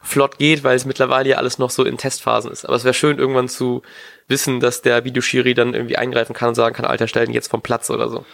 flott 0.01 0.37
geht, 0.37 0.63
weil 0.63 0.75
es 0.75 0.85
mittlerweile 0.85 1.29
ja 1.29 1.37
alles 1.37 1.57
noch 1.57 1.69
so 1.69 1.83
in 1.83 1.97
Testphasen 1.97 2.51
ist. 2.51 2.65
Aber 2.65 2.75
es 2.75 2.83
wäre 2.83 2.93
schön, 2.93 3.17
irgendwann 3.17 3.49
zu 3.49 3.81
wissen, 4.27 4.59
dass 4.59 4.81
der 4.81 5.03
Videoschiri 5.03 5.53
dann 5.53 5.73
irgendwie 5.73 5.97
eingreifen 5.97 6.33
kann 6.33 6.49
und 6.49 6.55
sagen 6.55 6.75
kann, 6.75 6.85
Alter, 6.85 7.07
stell 7.07 7.29
jetzt 7.31 7.49
vom 7.49 7.61
Platz 7.61 7.89
oder 7.89 8.09
so. 8.09 8.25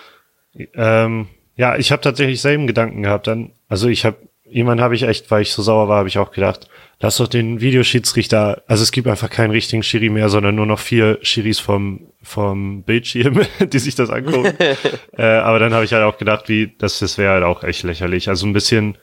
Ähm, 0.74 1.28
ja, 1.56 1.76
ich 1.78 1.92
habe 1.92 2.02
tatsächlich 2.02 2.42
selben 2.42 2.68
Gedanken 2.68 3.02
gehabt. 3.02 3.28
Dann, 3.28 3.52
also 3.68 3.88
ich 3.88 4.06
habe, 4.06 4.18
jemand 4.48 4.82
habe 4.82 4.96
ich 4.96 5.04
echt, 5.04 5.30
weil 5.32 5.42
ich 5.42 5.52
so 5.52 5.62
sauer 5.62 5.88
war, 5.88 5.98
habe 5.98 6.08
ich 6.08 6.18
auch 6.18 6.32
gedacht, 6.32 6.70
lass 7.00 7.18
doch 7.18 7.28
den 7.28 7.62
Videoschiedsrichter, 7.62 8.64
also 8.68 8.84
es 8.84 8.92
gibt 8.92 9.08
einfach 9.08 9.30
keinen 9.30 9.52
richtigen 9.52 9.84
Schiri 9.84 10.10
mehr, 10.10 10.30
sondern 10.30 10.56
nur 10.56 10.66
noch 10.66 10.80
vier 10.80 11.20
Schiris 11.22 11.60
vom, 11.60 12.08
vom 12.22 12.84
Bildschirm, 12.84 13.42
die 13.60 13.80
sich 13.80 13.96
das 13.96 14.10
angucken. 14.10 14.54
äh, 15.18 15.24
aber 15.24 15.60
dann 15.60 15.74
habe 15.74 15.86
ich 15.86 15.94
halt 15.94 16.04
auch 16.04 16.18
gedacht, 16.18 16.48
wie, 16.48 16.74
das, 16.78 17.00
das 17.00 17.18
wäre 17.18 17.34
halt 17.34 17.44
auch 17.44 17.64
echt 17.64 17.84
lächerlich. 17.84 18.30
Also 18.30 18.46
ein 18.46 18.54
bisschen, 18.54 18.98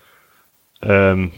ähm, 0.82 1.32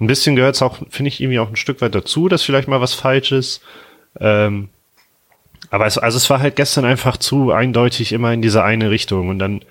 ein 0.00 0.06
bisschen 0.06 0.36
gehört 0.36 0.56
es 0.56 0.62
auch, 0.62 0.78
finde 0.90 1.08
ich, 1.08 1.20
irgendwie 1.20 1.38
auch 1.38 1.48
ein 1.48 1.56
Stück 1.56 1.80
weit 1.80 1.94
dazu, 1.94 2.28
dass 2.28 2.42
vielleicht 2.42 2.68
mal 2.68 2.80
was 2.80 2.94
falsch 2.94 3.32
ist. 3.32 3.62
Ähm, 4.18 4.68
aber 5.70 5.86
es, 5.86 5.98
also 5.98 6.16
es 6.16 6.28
war 6.30 6.40
halt 6.40 6.56
gestern 6.56 6.84
einfach 6.84 7.16
zu 7.16 7.50
eindeutig 7.52 8.12
immer 8.12 8.32
in 8.32 8.42
diese 8.42 8.62
eine 8.62 8.90
Richtung 8.90 9.28
und 9.28 9.38
dann, 9.38 9.62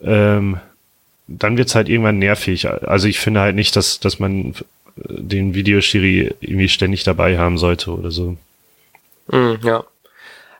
ähm, 0.00 0.60
dann 1.28 1.58
wird's 1.58 1.74
halt 1.74 1.88
irgendwann 1.88 2.18
nervig. 2.18 2.68
Also 2.68 3.08
ich 3.08 3.18
finde 3.18 3.40
halt 3.40 3.56
nicht, 3.56 3.76
dass, 3.76 4.00
dass 4.00 4.18
man 4.18 4.54
den 4.96 5.54
Videoschiri 5.54 6.34
irgendwie 6.40 6.68
ständig 6.68 7.04
dabei 7.04 7.38
haben 7.38 7.58
sollte 7.58 7.90
oder 7.90 8.10
so. 8.10 8.36
Mm, 9.28 9.54
ja. 9.62 9.84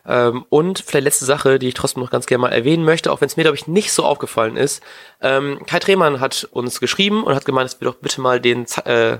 Ähm, 0.05 0.45
und 0.49 0.79
vielleicht 0.79 1.03
letzte 1.03 1.25
Sache, 1.25 1.59
die 1.59 1.69
ich 1.69 1.73
trotzdem 1.73 2.03
noch 2.03 2.11
ganz 2.11 2.27
gerne 2.27 2.43
mal 2.43 2.53
erwähnen 2.53 2.85
möchte, 2.85 3.11
auch 3.11 3.19
wenn 3.19 3.27
es 3.27 3.35
mir, 3.35 3.43
glaube 3.43 3.57
ich, 3.57 3.67
nicht 3.67 3.91
so 3.91 4.05
aufgefallen 4.05 4.55
ist. 4.55 4.81
Ähm, 5.21 5.59
Kai 5.65 5.79
Tremann 5.79 6.19
hat 6.19 6.47
uns 6.51 6.79
geschrieben 6.79 7.23
und 7.23 7.35
hat 7.35 7.45
gemeint, 7.45 7.65
dass 7.65 7.81
wir 7.81 7.87
doch 7.87 7.95
bitte 7.95 8.21
mal 8.21 8.39
den, 8.39 8.65
äh, 8.85 9.17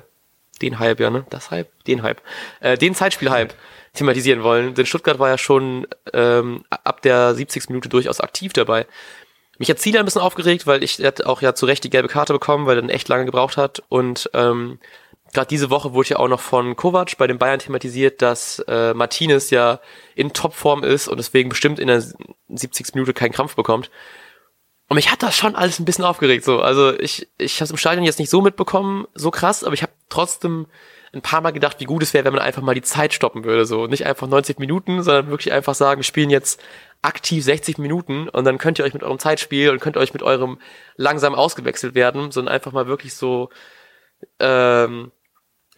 den 0.62 0.80
Hype, 0.80 1.00
ja, 1.00 1.10
ne? 1.10 1.26
Das 1.30 1.52
Hype? 1.52 1.70
Den 1.86 2.04
Hype. 2.04 2.22
Äh, 2.62 2.78
den 2.78 2.96
Zeitspiel-Hype 2.96 3.54
thematisieren 3.94 4.44
wollen. 4.44 4.76
Denn 4.76 4.86
Stuttgart 4.86 5.20
war 5.20 5.30
ja 5.30 5.38
schon 5.38 5.88
ähm, 6.14 6.64
ab 6.70 7.02
der 7.02 7.36
70. 7.36 7.70
Minute 7.70 7.90
durchaus 7.90 8.22
aktiv 8.22 8.54
dabei. 8.54 8.86
Mich 9.58 9.70
hat 9.70 9.80
Ziele 9.80 10.00
ein 10.00 10.06
bisschen 10.06 10.22
aufgeregt, 10.22 10.68
weil 10.68 10.84
ich 10.84 11.00
hat 11.04 11.26
auch 11.26 11.42
ja 11.42 11.56
zu 11.56 11.66
Recht 11.66 11.84
die 11.84 11.90
gelbe 11.90 12.08
Karte 12.08 12.34
bekommen, 12.34 12.66
weil 12.66 12.78
er 12.78 12.82
dann 12.82 12.90
echt 12.90 13.08
lange 13.08 13.26
gebraucht 13.26 13.58
hat. 13.58 13.82
Und 13.90 14.30
ähm, 14.34 14.80
gerade 15.34 15.48
diese 15.48 15.70
Woche 15.70 15.94
wurde 15.94 16.10
ja 16.10 16.18
auch 16.18 16.28
noch 16.28 16.40
von 16.40 16.76
Kovac 16.76 17.18
bei 17.18 17.28
den 17.28 17.38
Bayern 17.38 17.60
thematisiert, 17.60 18.22
dass 18.22 18.60
äh, 18.68 18.94
Martinez 18.94 19.50
ja 19.50 19.80
in 20.16 20.34
Topform 20.34 20.84
ist 20.84 21.08
und 21.08 21.18
deswegen 21.18 21.50
bestimmt 21.50 21.80
in 21.80 21.88
der 21.88 22.04
70. 22.50 22.94
Minute 22.94 23.14
keinen 23.14 23.32
Krampf 23.32 23.56
bekommt. 23.56 23.90
Und 24.90 24.96
mich 24.96 25.12
hat 25.12 25.22
das 25.22 25.36
schon 25.36 25.56
alles 25.56 25.80
ein 25.80 25.86
bisschen 25.86 26.06
aufgeregt. 26.06 26.46
So, 26.46 26.62
also 26.62 26.98
ich 26.98 27.28
ich 27.38 27.56
habe 27.56 27.66
es 27.66 27.72
im 27.72 27.78
Stadion 27.78 28.06
jetzt 28.06 28.20
nicht 28.20 28.30
so 28.30 28.42
mitbekommen, 28.42 29.06
so 29.14 29.32
krass, 29.32 29.64
aber 29.64 29.74
ich 29.74 29.82
habe 29.82 29.92
trotzdem 30.10 30.68
ein 31.14 31.22
paar 31.22 31.42
Mal 31.42 31.52
gedacht, 31.52 31.80
wie 31.80 31.86
gut 31.86 32.04
es 32.04 32.14
wäre, 32.14 32.26
wenn 32.26 32.34
man 32.34 32.42
einfach 32.42 32.62
mal 32.62 32.76
die 32.76 32.82
Zeit 32.82 33.14
stoppen 33.14 33.44
würde. 33.44 33.66
So 33.66 33.88
nicht 33.88 34.06
einfach 34.06 34.28
90 34.28 34.60
Minuten, 34.60 35.04
sondern 35.04 35.30
wirklich 35.30 35.52
einfach 35.52 35.76
sagen, 35.76 36.00
wir 36.00 36.04
spielen 36.04 36.30
jetzt 36.30 36.62
aktiv 37.02 37.44
60 37.44 37.78
Minuten 37.78 38.28
und 38.30 38.46
dann 38.46 38.58
könnt 38.58 38.80
ihr 38.80 38.86
euch 38.86 38.94
mit 38.94 39.04
eurem 39.04 39.20
Zeitspiel 39.20 39.70
und 39.70 39.80
könnt 39.80 39.98
euch 39.98 40.14
mit 40.14 40.24
eurem 40.24 40.60
langsam 40.96 41.36
ausgewechselt 41.36 41.96
werden, 41.96 42.32
sondern 42.32 42.54
einfach 42.54 42.72
mal 42.72 42.88
wirklich 42.88 43.14
so 43.14 43.50
ähm, 44.40 45.12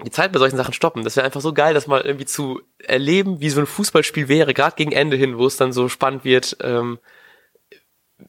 die 0.05 0.11
Zeit 0.11 0.31
bei 0.31 0.39
solchen 0.39 0.57
Sachen 0.57 0.73
stoppen. 0.73 1.03
Das 1.03 1.15
wäre 1.15 1.25
einfach 1.25 1.41
so 1.41 1.53
geil, 1.53 1.73
das 1.73 1.87
mal 1.87 2.01
irgendwie 2.01 2.25
zu 2.25 2.61
erleben, 2.79 3.41
wie 3.41 3.49
so 3.49 3.59
ein 3.59 3.65
Fußballspiel 3.65 4.27
wäre, 4.27 4.53
gerade 4.53 4.75
gegen 4.75 4.91
Ende 4.91 5.17
hin, 5.17 5.37
wo 5.37 5.45
es 5.45 5.57
dann 5.57 5.73
so 5.73 5.89
spannend 5.89 6.23
wird, 6.23 6.57
ähm, 6.61 6.99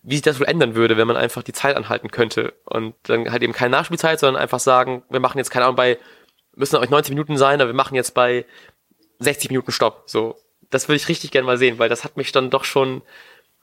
wie 0.02 0.16
sich 0.16 0.22
das 0.22 0.40
wohl 0.40 0.46
ändern 0.46 0.74
würde, 0.74 0.96
wenn 0.96 1.06
man 1.06 1.16
einfach 1.16 1.42
die 1.42 1.52
Zeit 1.52 1.76
anhalten 1.76 2.10
könnte. 2.10 2.54
Und 2.64 2.94
dann 3.04 3.30
halt 3.30 3.42
eben 3.42 3.52
keine 3.52 3.70
Nachspielzeit, 3.70 4.18
sondern 4.18 4.42
einfach 4.42 4.60
sagen, 4.60 5.02
wir 5.10 5.20
machen 5.20 5.38
jetzt, 5.38 5.50
keine 5.50 5.64
Ahnung, 5.64 5.76
bei, 5.76 5.98
müssen 6.54 6.76
euch 6.76 6.90
90 6.90 7.10
Minuten 7.10 7.36
sein, 7.36 7.60
aber 7.60 7.70
wir 7.70 7.74
machen 7.74 7.94
jetzt 7.94 8.14
bei 8.14 8.46
60 9.20 9.50
Minuten 9.50 9.72
Stopp. 9.72 10.04
So, 10.06 10.36
das 10.70 10.88
würde 10.88 10.96
ich 10.96 11.08
richtig 11.08 11.30
gerne 11.30 11.46
mal 11.46 11.58
sehen, 11.58 11.78
weil 11.78 11.88
das 11.88 12.04
hat 12.04 12.16
mich 12.16 12.32
dann 12.32 12.50
doch 12.50 12.64
schon 12.64 13.02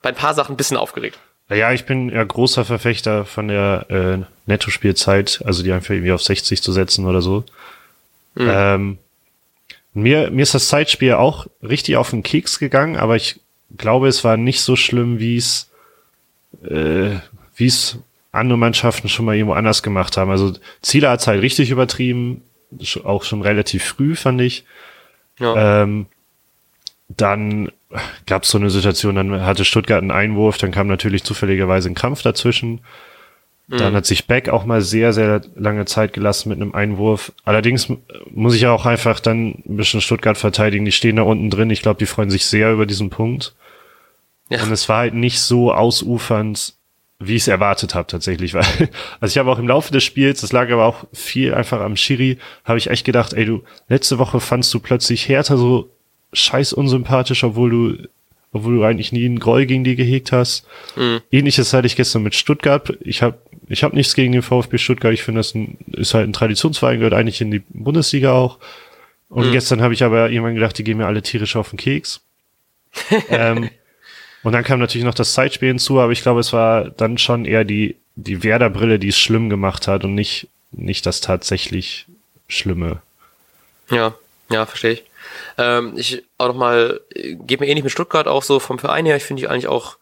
bei 0.02 0.10
ein 0.10 0.14
paar 0.14 0.34
Sachen 0.34 0.54
ein 0.54 0.56
bisschen 0.56 0.76
aufgeregt. 0.76 1.18
Ja, 1.50 1.72
ich 1.72 1.86
bin 1.86 2.10
ja 2.10 2.22
großer 2.22 2.64
Verfechter 2.64 3.24
von 3.24 3.48
der 3.48 3.86
äh, 3.88 4.18
Nettospielzeit, 4.46 5.40
also 5.44 5.62
die 5.62 5.72
einfach 5.72 5.94
irgendwie 5.94 6.12
auf 6.12 6.22
60 6.22 6.62
zu 6.62 6.72
setzen 6.72 7.06
oder 7.06 7.22
so. 7.22 7.44
Mhm. 8.34 8.50
Ähm, 8.50 8.98
mir, 9.94 10.30
mir 10.30 10.42
ist 10.42 10.54
das 10.54 10.68
Zeitspiel 10.68 11.14
auch 11.14 11.46
richtig 11.62 11.96
auf 11.96 12.10
den 12.10 12.22
Keks 12.22 12.58
gegangen, 12.58 12.96
aber 12.96 13.16
ich 13.16 13.40
glaube, 13.76 14.08
es 14.08 14.24
war 14.24 14.36
nicht 14.36 14.60
so 14.60 14.76
schlimm, 14.76 15.18
wie 15.18 15.36
es, 15.36 15.70
äh, 16.62 17.16
wie 17.56 17.66
es 17.66 17.98
andere 18.30 18.58
Mannschaften 18.58 19.08
schon 19.08 19.24
mal 19.24 19.34
irgendwo 19.34 19.54
anders 19.54 19.82
gemacht 19.82 20.18
haben. 20.18 20.30
Also 20.30 20.52
Ziele 20.82 21.08
hat 21.08 21.26
halt 21.26 21.42
richtig 21.42 21.70
übertrieben, 21.70 22.42
auch 23.04 23.24
schon 23.24 23.40
relativ 23.40 23.84
früh, 23.84 24.14
fand 24.14 24.42
ich. 24.42 24.64
Ja. 25.38 25.82
Ähm, 25.82 26.06
dann 27.08 27.70
gab 28.26 28.44
es 28.44 28.50
so 28.50 28.58
eine 28.58 28.70
Situation, 28.70 29.14
dann 29.14 29.42
hatte 29.42 29.64
Stuttgart 29.64 30.02
einen 30.02 30.10
Einwurf, 30.10 30.58
dann 30.58 30.70
kam 30.70 30.86
natürlich 30.86 31.24
zufälligerweise 31.24 31.88
ein 31.88 31.94
Krampf 31.94 32.22
dazwischen. 32.22 32.80
Dann 33.70 33.92
mhm. 33.92 33.96
hat 33.96 34.06
sich 34.06 34.26
Beck 34.26 34.48
auch 34.48 34.64
mal 34.64 34.80
sehr, 34.80 35.12
sehr 35.12 35.42
lange 35.54 35.84
Zeit 35.84 36.14
gelassen 36.14 36.48
mit 36.48 36.58
einem 36.58 36.74
Einwurf. 36.74 37.32
Allerdings 37.44 37.92
muss 38.30 38.54
ich 38.54 38.62
ja 38.62 38.72
auch 38.72 38.86
einfach 38.86 39.20
dann 39.20 39.62
ein 39.68 39.76
bisschen 39.76 40.00
Stuttgart 40.00 40.38
verteidigen. 40.38 40.86
Die 40.86 40.92
stehen 40.92 41.16
da 41.16 41.22
unten 41.22 41.50
drin. 41.50 41.68
Ich 41.68 41.82
glaube, 41.82 41.98
die 41.98 42.06
freuen 42.06 42.30
sich 42.30 42.46
sehr 42.46 42.72
über 42.72 42.86
diesen 42.86 43.10
Punkt. 43.10 43.54
Ja. 44.48 44.62
Und 44.62 44.72
es 44.72 44.88
war 44.88 45.00
halt 45.00 45.12
nicht 45.12 45.40
so 45.40 45.70
ausufernd, 45.74 46.74
wie 47.18 47.36
ich 47.36 47.42
es 47.42 47.48
erwartet 47.48 47.94
habe 47.94 48.06
tatsächlich. 48.06 48.54
Weil, 48.54 48.64
also 49.20 49.32
ich 49.32 49.38
habe 49.38 49.50
auch 49.50 49.58
im 49.58 49.68
Laufe 49.68 49.92
des 49.92 50.02
Spiels, 50.02 50.40
das 50.40 50.52
lag 50.52 50.70
aber 50.70 50.86
auch 50.86 51.04
viel 51.12 51.52
einfach 51.52 51.82
am 51.82 51.96
Schiri, 51.96 52.38
habe 52.64 52.78
ich 52.78 52.88
echt 52.88 53.04
gedacht, 53.04 53.34
ey 53.34 53.44
du, 53.44 53.64
letzte 53.88 54.18
Woche 54.18 54.40
fandst 54.40 54.72
du 54.72 54.80
plötzlich 54.80 55.28
Hertha 55.28 55.58
so 55.58 55.90
scheiß 56.32 56.72
unsympathisch, 56.72 57.44
obwohl 57.44 57.70
du 57.70 58.08
obwohl 58.52 58.76
du 58.76 58.84
eigentlich 58.84 59.12
nie 59.12 59.26
einen 59.26 59.38
Groll 59.38 59.66
gegen 59.66 59.84
die 59.84 59.94
gehegt 59.96 60.32
hast. 60.32 60.66
Mhm. 60.96 61.20
Ähnliches 61.30 61.72
hatte 61.72 61.86
ich 61.86 61.96
gestern 61.96 62.22
mit 62.22 62.34
Stuttgart. 62.34 62.96
Ich 63.00 63.22
habe 63.22 63.38
ich 63.68 63.84
hab 63.84 63.92
nichts 63.92 64.14
gegen 64.14 64.32
den 64.32 64.42
VfB 64.42 64.78
Stuttgart. 64.78 65.12
Ich 65.12 65.22
finde, 65.22 65.40
das 65.40 65.54
ein, 65.54 65.76
ist 65.92 66.14
halt 66.14 66.26
ein 66.26 66.32
Traditionsverein, 66.32 66.98
gehört 66.98 67.12
eigentlich 67.12 67.40
in 67.40 67.50
die 67.50 67.62
Bundesliga 67.68 68.32
auch. 68.32 68.58
Und 69.28 69.48
mhm. 69.48 69.52
gestern 69.52 69.82
habe 69.82 69.92
ich 69.92 70.02
aber 70.02 70.30
irgendwann 70.30 70.54
gedacht, 70.54 70.78
die 70.78 70.84
gehen 70.84 70.96
mir 70.96 71.06
alle 71.06 71.22
tierisch 71.22 71.56
auf 71.56 71.70
den 71.70 71.78
Keks. 71.78 72.20
ähm, 73.28 73.68
und 74.42 74.52
dann 74.52 74.64
kam 74.64 74.80
natürlich 74.80 75.04
noch 75.04 75.14
das 75.14 75.34
Zeitspiel 75.34 75.68
hinzu, 75.68 76.00
aber 76.00 76.12
ich 76.12 76.22
glaube, 76.22 76.40
es 76.40 76.54
war 76.54 76.88
dann 76.88 77.18
schon 77.18 77.44
eher 77.44 77.64
die, 77.64 77.96
die 78.14 78.42
Werder-Brille, 78.42 78.98
die 78.98 79.08
es 79.08 79.18
schlimm 79.18 79.50
gemacht 79.50 79.86
hat 79.86 80.04
und 80.04 80.14
nicht, 80.14 80.48
nicht 80.72 81.04
das 81.04 81.20
tatsächlich 81.20 82.06
Schlimme. 82.48 83.02
Ja, 83.90 84.14
ja, 84.50 84.64
verstehe 84.64 84.92
ich. 84.92 85.04
Ähm, 85.56 85.94
ich 85.96 86.24
auch 86.38 86.48
nochmal, 86.48 87.00
geht 87.14 87.60
mir 87.60 87.66
ähnlich 87.66 87.84
mit 87.84 87.92
Stuttgart 87.92 88.26
auch 88.26 88.42
so 88.42 88.60
vom 88.60 88.78
Verein 88.78 89.06
her. 89.06 89.16
Ich 89.16 89.24
finde 89.24 89.40
die 89.40 89.48
eigentlich 89.48 89.68
auch, 89.68 89.96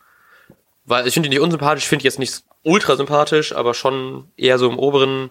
weil 0.85 1.07
ich 1.07 1.15
finde 1.15 1.29
die 1.29 1.37
nicht 1.37 1.45
unsympathisch, 1.45 1.87
finde 1.87 2.01
ich 2.01 2.05
jetzt 2.05 2.19
nicht 2.19 2.43
ultra 2.63 2.97
sympathisch, 2.97 3.55
aber 3.55 3.75
schon 3.75 4.31
eher 4.37 4.59
so 4.59 4.69
im 4.69 4.79
oberen 4.79 5.31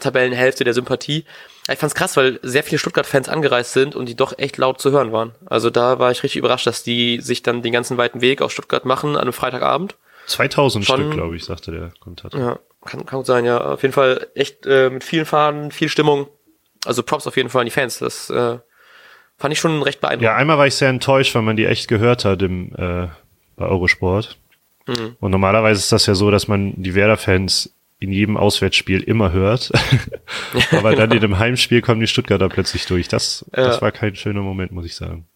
Tabellenhälfte 0.00 0.64
der 0.64 0.74
Sympathie. 0.74 1.24
Ich 1.70 1.78
fand's 1.78 1.94
krass, 1.94 2.16
weil 2.16 2.38
sehr 2.42 2.62
viele 2.62 2.78
Stuttgart-Fans 2.78 3.28
angereist 3.28 3.72
sind 3.72 3.96
und 3.96 4.06
die 4.06 4.16
doch 4.16 4.38
echt 4.38 4.58
laut 4.58 4.80
zu 4.80 4.90
hören 4.90 5.12
waren. 5.12 5.34
Also 5.46 5.70
da 5.70 5.98
war 5.98 6.10
ich 6.10 6.22
richtig 6.22 6.38
überrascht, 6.38 6.66
dass 6.66 6.82
die 6.82 7.20
sich 7.20 7.42
dann 7.42 7.62
den 7.62 7.72
ganzen 7.72 7.96
weiten 7.96 8.20
Weg 8.20 8.42
aus 8.42 8.52
Stuttgart 8.52 8.84
machen 8.84 9.16
an 9.16 9.22
einem 9.22 9.32
Freitagabend. 9.32 9.96
2000 10.26 10.84
Schon, 10.84 11.00
Stück, 11.00 11.12
glaube 11.12 11.36
ich, 11.36 11.44
sagte 11.44 11.70
der 11.70 11.92
Kommentator. 12.00 12.38
Ja, 12.38 12.58
kann, 12.84 13.06
kann 13.06 13.18
gut 13.18 13.26
sein, 13.26 13.44
ja. 13.44 13.60
Auf 13.60 13.82
jeden 13.82 13.94
Fall 13.94 14.26
echt 14.34 14.66
äh, 14.66 14.90
mit 14.90 15.04
vielen 15.04 15.26
Fahnen, 15.26 15.70
viel 15.70 15.88
Stimmung. 15.88 16.28
Also 16.84 17.02
Props 17.02 17.26
auf 17.26 17.36
jeden 17.36 17.48
Fall 17.48 17.60
an 17.60 17.66
die 17.66 17.70
Fans. 17.70 17.98
Das 17.98 18.28
äh, 18.28 18.58
Fand 19.36 19.52
ich 19.52 19.58
schon 19.58 19.82
recht 19.82 20.00
beeindruckend. 20.00 20.24
Ja, 20.24 20.36
einmal 20.36 20.58
war 20.58 20.66
ich 20.66 20.74
sehr 20.74 20.88
enttäuscht, 20.88 21.34
weil 21.34 21.42
man 21.42 21.56
die 21.56 21.66
echt 21.66 21.88
gehört 21.88 22.24
hat 22.24 22.42
im, 22.42 22.72
äh, 22.76 23.08
bei 23.56 23.66
Eurosport. 23.66 24.38
Mhm. 24.86 25.16
Und 25.20 25.30
normalerweise 25.30 25.80
ist 25.80 25.92
das 25.92 26.06
ja 26.06 26.14
so, 26.14 26.30
dass 26.30 26.48
man 26.48 26.74
die 26.76 26.94
Werder-Fans 26.94 27.74
in 27.98 28.12
jedem 28.12 28.36
Auswärtsspiel 28.36 29.02
immer 29.02 29.32
hört. 29.32 29.72
Aber 30.72 30.94
dann 30.94 31.10
in 31.10 31.20
dem 31.20 31.38
Heimspiel 31.38 31.80
kommen 31.80 32.00
die 32.00 32.06
Stuttgarter 32.06 32.48
plötzlich 32.48 32.86
durch. 32.86 33.08
Das, 33.08 33.44
ja. 33.56 33.64
das 33.64 33.82
war 33.82 33.92
kein 33.92 34.14
schöner 34.14 34.42
Moment, 34.42 34.72
muss 34.72 34.84
ich 34.84 34.94
sagen. 34.94 35.26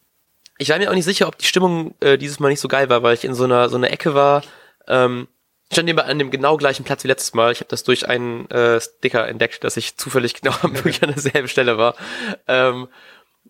Ich 0.58 0.68
war 0.68 0.78
mir 0.78 0.90
auch 0.90 0.94
nicht 0.94 1.04
sicher, 1.04 1.28
ob 1.28 1.38
die 1.38 1.46
Stimmung 1.46 1.94
äh, 2.00 2.18
dieses 2.18 2.40
Mal 2.40 2.48
nicht 2.48 2.60
so 2.60 2.68
geil 2.68 2.88
war, 2.88 3.02
weil 3.02 3.14
ich 3.14 3.24
in 3.24 3.34
so 3.34 3.44
einer 3.44 3.68
so 3.68 3.76
einer 3.76 3.90
Ecke 3.90 4.14
war. 4.14 4.42
Ähm, 4.88 5.28
ich 5.70 5.76
stand 5.76 5.88
immer 5.88 6.06
an 6.06 6.18
dem 6.18 6.30
genau 6.30 6.56
gleichen 6.56 6.84
Platz 6.84 7.04
wie 7.04 7.08
letztes 7.08 7.34
Mal. 7.34 7.52
Ich 7.52 7.60
habe 7.60 7.68
das 7.68 7.84
durch 7.84 8.08
einen 8.08 8.50
äh, 8.50 8.80
Sticker 8.80 9.28
entdeckt, 9.28 9.62
dass 9.64 9.76
ich 9.76 9.96
zufällig 9.96 10.34
genau 10.34 10.54
wirklich 10.62 11.02
an 11.02 11.12
derselben 11.12 11.48
Stelle 11.48 11.78
war. 11.78 11.94
Ähm, 12.48 12.88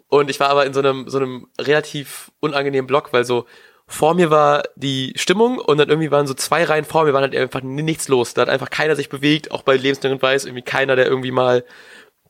und 0.08 0.30
ich 0.30 0.40
war 0.40 0.48
aber 0.50 0.66
in 0.66 0.74
so 0.74 0.80
einem, 0.80 1.08
so 1.08 1.18
einem 1.18 1.48
relativ 1.60 2.30
unangenehmen 2.40 2.86
Block, 2.86 3.12
weil 3.12 3.24
so 3.24 3.46
vor 3.86 4.14
mir 4.14 4.30
war 4.30 4.64
die 4.76 5.14
Stimmung 5.16 5.58
und 5.58 5.78
dann 5.78 5.88
irgendwie 5.88 6.10
waren 6.10 6.26
so 6.26 6.34
zwei 6.34 6.64
Reihen 6.64 6.84
vor 6.84 7.04
mir, 7.04 7.14
waren 7.14 7.22
halt 7.22 7.34
einfach 7.34 7.62
nichts 7.62 8.08
los. 8.08 8.34
Da 8.34 8.42
hat 8.42 8.48
einfach 8.50 8.68
keiner 8.68 8.96
sich 8.96 9.08
bewegt, 9.08 9.50
auch 9.50 9.62
bei 9.62 9.76
Lebenslang 9.76 10.12
und 10.12 10.22
Weiß, 10.22 10.44
irgendwie 10.44 10.62
keiner, 10.62 10.94
der 10.94 11.06
irgendwie 11.06 11.30
mal 11.30 11.64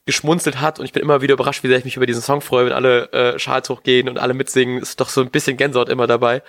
geschmunzelt 0.07 0.61
hat 0.61 0.79
und 0.79 0.87
ich 0.87 0.93
bin 0.93 1.03
immer 1.03 1.20
wieder 1.20 1.35
überrascht, 1.35 1.62
wie 1.62 1.68
sehr 1.68 1.76
ich 1.76 1.85
mich 1.85 1.97
über 1.97 2.07
diesen 2.07 2.22
Song 2.22 2.41
freue, 2.41 2.64
wenn 2.66 2.72
alle 2.72 3.12
äh, 3.12 3.39
Schals 3.39 3.68
hochgehen 3.68 4.09
und 4.09 4.18
alle 4.18 4.33
mitsingen, 4.35 4.81
ist 4.81 5.01
doch 5.01 5.11
so 5.11 5.20
ein 5.20 5.31
bisschen 5.31 5.59
Gänsehaut 5.59 5.91
immer 5.91 6.07
dabei. 6.07 6.43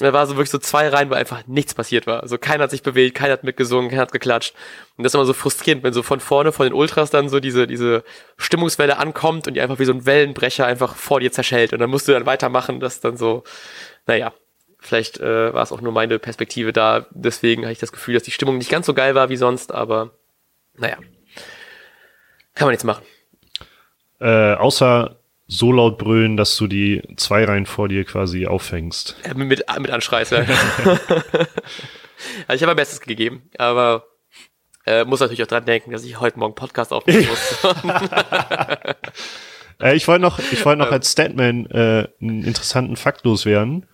Da 0.00 0.14
war 0.14 0.26
so 0.26 0.36
wirklich 0.36 0.50
so 0.50 0.58
zwei 0.58 0.88
Reihen, 0.88 1.10
wo 1.10 1.14
einfach 1.14 1.46
nichts 1.46 1.74
passiert 1.74 2.06
war. 2.06 2.22
Also 2.22 2.38
keiner 2.38 2.64
hat 2.64 2.70
sich 2.70 2.82
bewegt, 2.82 3.16
keiner 3.16 3.34
hat 3.34 3.44
mitgesungen, 3.44 3.90
keiner 3.90 4.02
hat 4.02 4.12
geklatscht. 4.12 4.54
Und 4.96 5.04
das 5.04 5.10
ist 5.10 5.14
immer 5.14 5.26
so 5.26 5.34
frustrierend, 5.34 5.84
wenn 5.84 5.92
so 5.92 6.02
von 6.02 6.20
vorne, 6.20 6.52
von 6.52 6.64
den 6.66 6.72
Ultras 6.72 7.10
dann 7.10 7.28
so 7.28 7.38
diese, 7.38 7.66
diese 7.66 8.02
Stimmungswelle 8.38 8.96
ankommt 8.96 9.46
und 9.46 9.54
die 9.54 9.60
einfach 9.60 9.78
wie 9.78 9.84
so 9.84 9.92
ein 9.92 10.06
Wellenbrecher 10.06 10.64
einfach 10.64 10.96
vor 10.96 11.20
dir 11.20 11.30
zerschellt. 11.30 11.74
Und 11.74 11.80
dann 11.80 11.90
musst 11.90 12.08
du 12.08 12.12
dann 12.12 12.24
weitermachen, 12.24 12.80
das 12.80 13.00
dann 13.00 13.18
so, 13.18 13.44
naja, 14.06 14.32
vielleicht 14.78 15.20
äh, 15.20 15.52
war 15.52 15.62
es 15.62 15.70
auch 15.70 15.82
nur 15.82 15.92
meine 15.92 16.18
Perspektive 16.18 16.72
da. 16.72 17.06
Deswegen 17.10 17.62
habe 17.64 17.72
ich 17.72 17.78
das 17.78 17.92
Gefühl, 17.92 18.14
dass 18.14 18.22
die 18.22 18.30
Stimmung 18.30 18.56
nicht 18.56 18.70
ganz 18.70 18.86
so 18.86 18.94
geil 18.94 19.14
war 19.14 19.28
wie 19.28 19.36
sonst, 19.36 19.72
aber 19.72 20.12
naja, 20.76 20.96
kann 22.54 22.66
man 22.66 22.70
nichts 22.70 22.84
machen. 22.84 23.04
Äh, 24.18 24.54
außer 24.54 25.19
so 25.52 25.72
laut 25.72 25.98
brüllen, 25.98 26.36
dass 26.36 26.56
du 26.56 26.68
die 26.68 27.02
zwei 27.16 27.44
Reihen 27.44 27.66
vor 27.66 27.88
dir 27.88 28.04
quasi 28.04 28.46
auffängst. 28.46 29.16
Äh, 29.24 29.34
mit, 29.34 29.64
mit 29.78 29.90
anschreist, 29.90 30.30
ja. 30.30 30.38
also 32.46 32.54
ich 32.54 32.62
habe 32.62 32.66
mein 32.66 32.76
Bestes 32.76 33.00
gegeben, 33.00 33.42
aber 33.58 34.04
äh, 34.86 35.04
muss 35.04 35.18
natürlich 35.18 35.42
auch 35.42 35.48
dran 35.48 35.64
denken, 35.64 35.90
dass 35.90 36.04
ich 36.04 36.20
heute 36.20 36.38
Morgen 36.38 36.54
Podcast 36.54 36.92
aufnehmen 36.92 37.26
muss. 37.26 37.64
äh, 39.80 39.96
ich 39.96 40.06
wollte 40.06 40.22
noch, 40.22 40.38
ich 40.38 40.64
wollte 40.64 40.78
noch 40.78 40.92
als 40.92 41.10
Statman 41.10 41.66
äh, 41.66 42.06
einen 42.20 42.44
interessanten 42.44 42.94
Fakt 42.94 43.24
loswerden. 43.24 43.86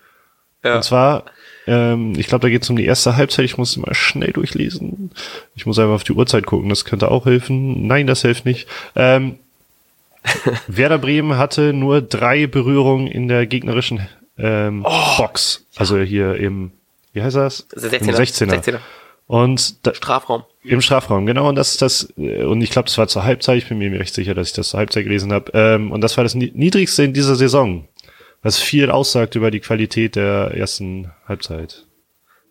Ja. 0.63 0.77
Und 0.77 0.85
zwar, 0.85 1.25
ähm, 1.67 2.13
ich 2.19 2.27
glaube, 2.27 2.43
da 2.43 2.51
geht 2.51 2.65
es 2.65 2.71
um 2.71 2.77
die 2.77 2.85
erste 2.85 3.17
Halbzeit. 3.17 3.47
Ich 3.47 3.57
muss 3.57 3.79
mal 3.79 3.95
schnell 3.95 4.33
durchlesen. 4.33 5.11
Ich 5.55 5.65
muss 5.65 5.79
einfach 5.79 5.95
auf 5.95 6.05
die 6.05 6.13
Uhrzeit 6.13 6.45
gucken. 6.45 6.69
Das 6.69 6.85
könnte 6.85 7.11
auch 7.11 7.25
helfen. 7.25 7.87
Nein, 7.87 8.07
das 8.07 8.21
hilft 8.21 8.45
nicht. 8.45 8.69
Ähm, 8.95 9.39
Werder 10.67 10.99
Bremen 10.99 11.39
hatte 11.39 11.73
nur 11.73 12.03
drei 12.03 12.47
Berührungen 12.47 13.07
in 13.07 13.29
der 13.29 13.47
gegnerischen 13.47 14.07
ähm, 14.39 14.85
oh, 14.87 15.17
Box. 15.17 15.67
Also 15.77 15.99
hier 15.99 16.37
im, 16.37 16.73
wie 17.13 17.23
heißt 17.23 17.37
das? 17.37 17.69
16er. 17.71 18.01
Im 18.01 18.15
16er. 18.15 18.63
16er. 18.63 18.79
Und 19.27 19.87
da, 19.87 19.95
Strafraum. 19.95 20.45
Im 20.63 20.81
Strafraum, 20.81 21.27
genau. 21.27 21.49
Und 21.49 21.57
das 21.57 21.73
ist 21.73 21.83
das, 21.83 22.13
äh, 22.17 22.45
und 22.45 22.61
ich 22.61 22.71
glaube, 22.71 22.87
das 22.87 22.99
war 22.99 23.09
zur 23.09 23.25
Halbzeit, 23.25 23.59
ich 23.59 23.69
bin 23.69 23.79
mir 23.79 23.91
recht 23.99 24.15
sicher, 24.15 24.35
dass 24.35 24.49
ich 24.49 24.55
das 24.55 24.71
zur 24.71 24.79
Halbzeit 24.79 25.05
gelesen 25.05 25.33
habe. 25.33 25.51
Ähm, 25.55 25.91
und 25.91 26.01
das 26.01 26.17
war 26.17 26.25
das 26.25 26.35
niedrigste 26.35 27.03
in 27.03 27.13
dieser 27.13 27.35
Saison 27.35 27.89
was 28.47 28.61
viel 28.61 28.93
aussagt 28.93 29.35
über 29.35 29.51
die 29.51 29.59
Qualität 29.59 30.15
der 30.15 30.53
ersten 30.55 31.11
Halbzeit. 31.27 31.85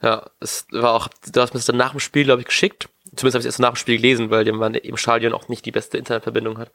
Ja, 0.02 0.30
es 0.42 0.68
war 0.72 0.94
auch, 0.94 1.08
du 1.32 1.42
hast 1.42 1.54
mir 1.54 1.60
das 1.60 1.68
dann 1.68 1.78
nach 1.78 1.92
dem 1.92 2.02
Spiel, 2.02 2.26
glaube 2.26 2.42
ich, 2.42 2.48
geschickt. 2.48 2.90
Zumindest 3.16 3.36
habe 3.36 3.42
ich 3.42 3.46
es 3.46 3.54
erst 3.54 3.60
nach 3.60 3.72
dem 3.72 3.76
Spiel 3.76 3.98
gelesen, 3.98 4.30
weil 4.30 4.52
man 4.52 4.74
im 4.76 4.98
Stadion 4.98 5.34
auch 5.34 5.48
nicht 5.48 5.66
die 5.66 5.72
beste 5.72 5.98
Internetverbindung 5.98 6.58
hat. 6.58 6.72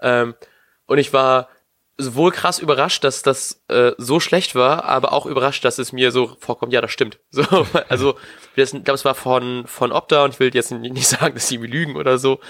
Ähm, 0.00 0.34
und 0.86 0.98
ich 0.98 1.12
war 1.12 1.48
sowohl 1.96 2.32
krass 2.32 2.58
überrascht, 2.58 3.04
dass 3.04 3.22
das 3.22 3.62
äh, 3.68 3.92
so 3.98 4.18
schlecht 4.18 4.54
war, 4.54 4.84
aber 4.84 5.12
auch 5.12 5.26
überrascht, 5.26 5.64
dass 5.64 5.78
es 5.78 5.92
mir 5.92 6.10
so 6.10 6.36
vorkommt, 6.40 6.72
ja, 6.72 6.80
das 6.80 6.90
stimmt. 6.90 7.20
So, 7.30 7.66
also, 7.88 8.16
ich 8.56 8.70
glaube, 8.70 8.94
es 8.94 9.04
war 9.04 9.14
von, 9.14 9.66
von 9.66 9.92
Opta 9.92 10.24
und 10.24 10.34
ich 10.34 10.40
will 10.40 10.52
jetzt 10.52 10.70
nicht 10.72 11.06
sagen, 11.06 11.34
dass 11.34 11.48
sie 11.48 11.58
mir 11.58 11.68
lügen 11.68 11.96
oder 11.96 12.18
so, 12.18 12.40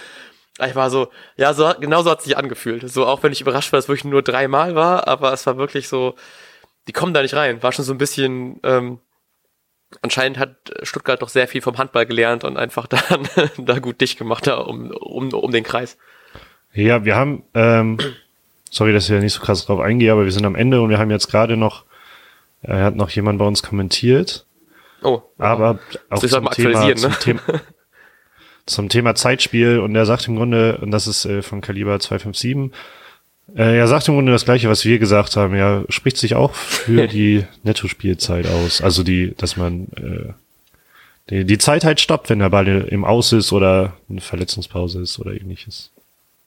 ich 0.64 0.74
war 0.74 0.88
so, 0.88 1.08
ja, 1.36 1.52
so, 1.52 1.72
genau 1.80 2.02
so 2.02 2.10
hat 2.10 2.20
es 2.20 2.24
sich 2.24 2.36
angefühlt. 2.36 2.88
So, 2.88 3.06
auch 3.06 3.22
wenn 3.22 3.32
ich 3.32 3.40
überrascht 3.40 3.72
war, 3.72 3.78
dass 3.78 3.86
es 3.86 3.88
wirklich 3.88 4.04
nur 4.04 4.22
dreimal 4.22 4.74
war, 4.74 5.08
aber 5.08 5.32
es 5.32 5.46
war 5.46 5.56
wirklich 5.56 5.88
so, 5.88 6.14
die 6.86 6.92
kommen 6.92 7.12
da 7.12 7.22
nicht 7.22 7.34
rein. 7.34 7.62
War 7.62 7.72
schon 7.72 7.84
so 7.84 7.92
ein 7.92 7.98
bisschen, 7.98 8.60
ähm, 8.62 9.00
anscheinend 10.02 10.38
hat 10.38 10.56
Stuttgart 10.82 11.20
doch 11.22 11.28
sehr 11.28 11.48
viel 11.48 11.60
vom 11.60 11.78
Handball 11.78 12.06
gelernt 12.06 12.44
und 12.44 12.56
einfach 12.56 12.86
dann 12.86 13.28
da 13.58 13.78
gut 13.78 14.00
dicht 14.00 14.18
gemacht 14.18 14.46
da 14.46 14.56
um, 14.56 14.90
um, 14.90 15.32
um 15.32 15.52
den 15.52 15.64
Kreis. 15.64 15.96
Ja, 16.72 17.04
wir 17.04 17.14
haben, 17.14 17.44
ähm, 17.54 17.98
sorry, 18.70 18.92
dass 18.92 19.04
ich 19.04 19.10
ja 19.10 19.20
nicht 19.20 19.32
so 19.32 19.40
krass 19.40 19.66
drauf 19.66 19.80
eingehe, 19.80 20.10
aber 20.10 20.24
wir 20.24 20.32
sind 20.32 20.44
am 20.44 20.56
Ende 20.56 20.80
und 20.80 20.90
wir 20.90 20.98
haben 20.98 21.10
jetzt 21.10 21.28
gerade 21.28 21.56
noch, 21.56 21.84
äh, 22.62 22.72
hat 22.74 22.96
noch 22.96 23.10
jemand 23.10 23.38
bei 23.38 23.46
uns 23.46 23.62
kommentiert. 23.62 24.46
Oh. 25.02 25.22
Aber 25.38 25.78
auch 26.10 26.18
zum 26.18 26.50
Thema, 26.50 26.86
ne? 26.86 26.94
zum 26.96 27.18
Thema, 27.20 27.40
zum 28.66 28.88
Thema 28.88 29.14
Zeitspiel 29.14 29.78
und 29.78 29.94
er 29.94 30.06
sagt 30.06 30.26
im 30.26 30.36
Grunde, 30.36 30.78
und 30.78 30.90
das 30.90 31.06
ist 31.06 31.26
äh, 31.26 31.42
von 31.42 31.60
Kaliber 31.60 32.00
257, 32.00 32.72
äh, 33.54 33.78
er 33.78 33.88
sagt 33.88 34.08
im 34.08 34.14
Grunde 34.14 34.32
das 34.32 34.44
gleiche, 34.44 34.68
was 34.68 34.84
wir 34.84 34.98
gesagt 34.98 35.36
haben. 35.36 35.54
Er 35.54 35.84
spricht 35.88 36.16
sich 36.16 36.34
auch 36.34 36.54
für 36.54 37.06
die 37.08 37.44
Nettospielzeit 37.62 38.46
aus. 38.46 38.80
Also 38.80 39.02
die, 39.02 39.34
dass 39.36 39.56
man 39.56 39.88
äh, 39.96 40.32
die, 41.30 41.44
die 41.44 41.58
Zeit 41.58 41.84
halt 41.84 42.00
stoppt, 42.00 42.30
wenn 42.30 42.38
der 42.38 42.50
Ball 42.50 42.66
im 42.68 43.04
Aus 43.04 43.32
ist 43.32 43.52
oder 43.52 43.96
eine 44.10 44.20
Verletzungspause 44.20 45.00
ist 45.00 45.18
oder 45.18 45.32
ähnliches. 45.32 45.90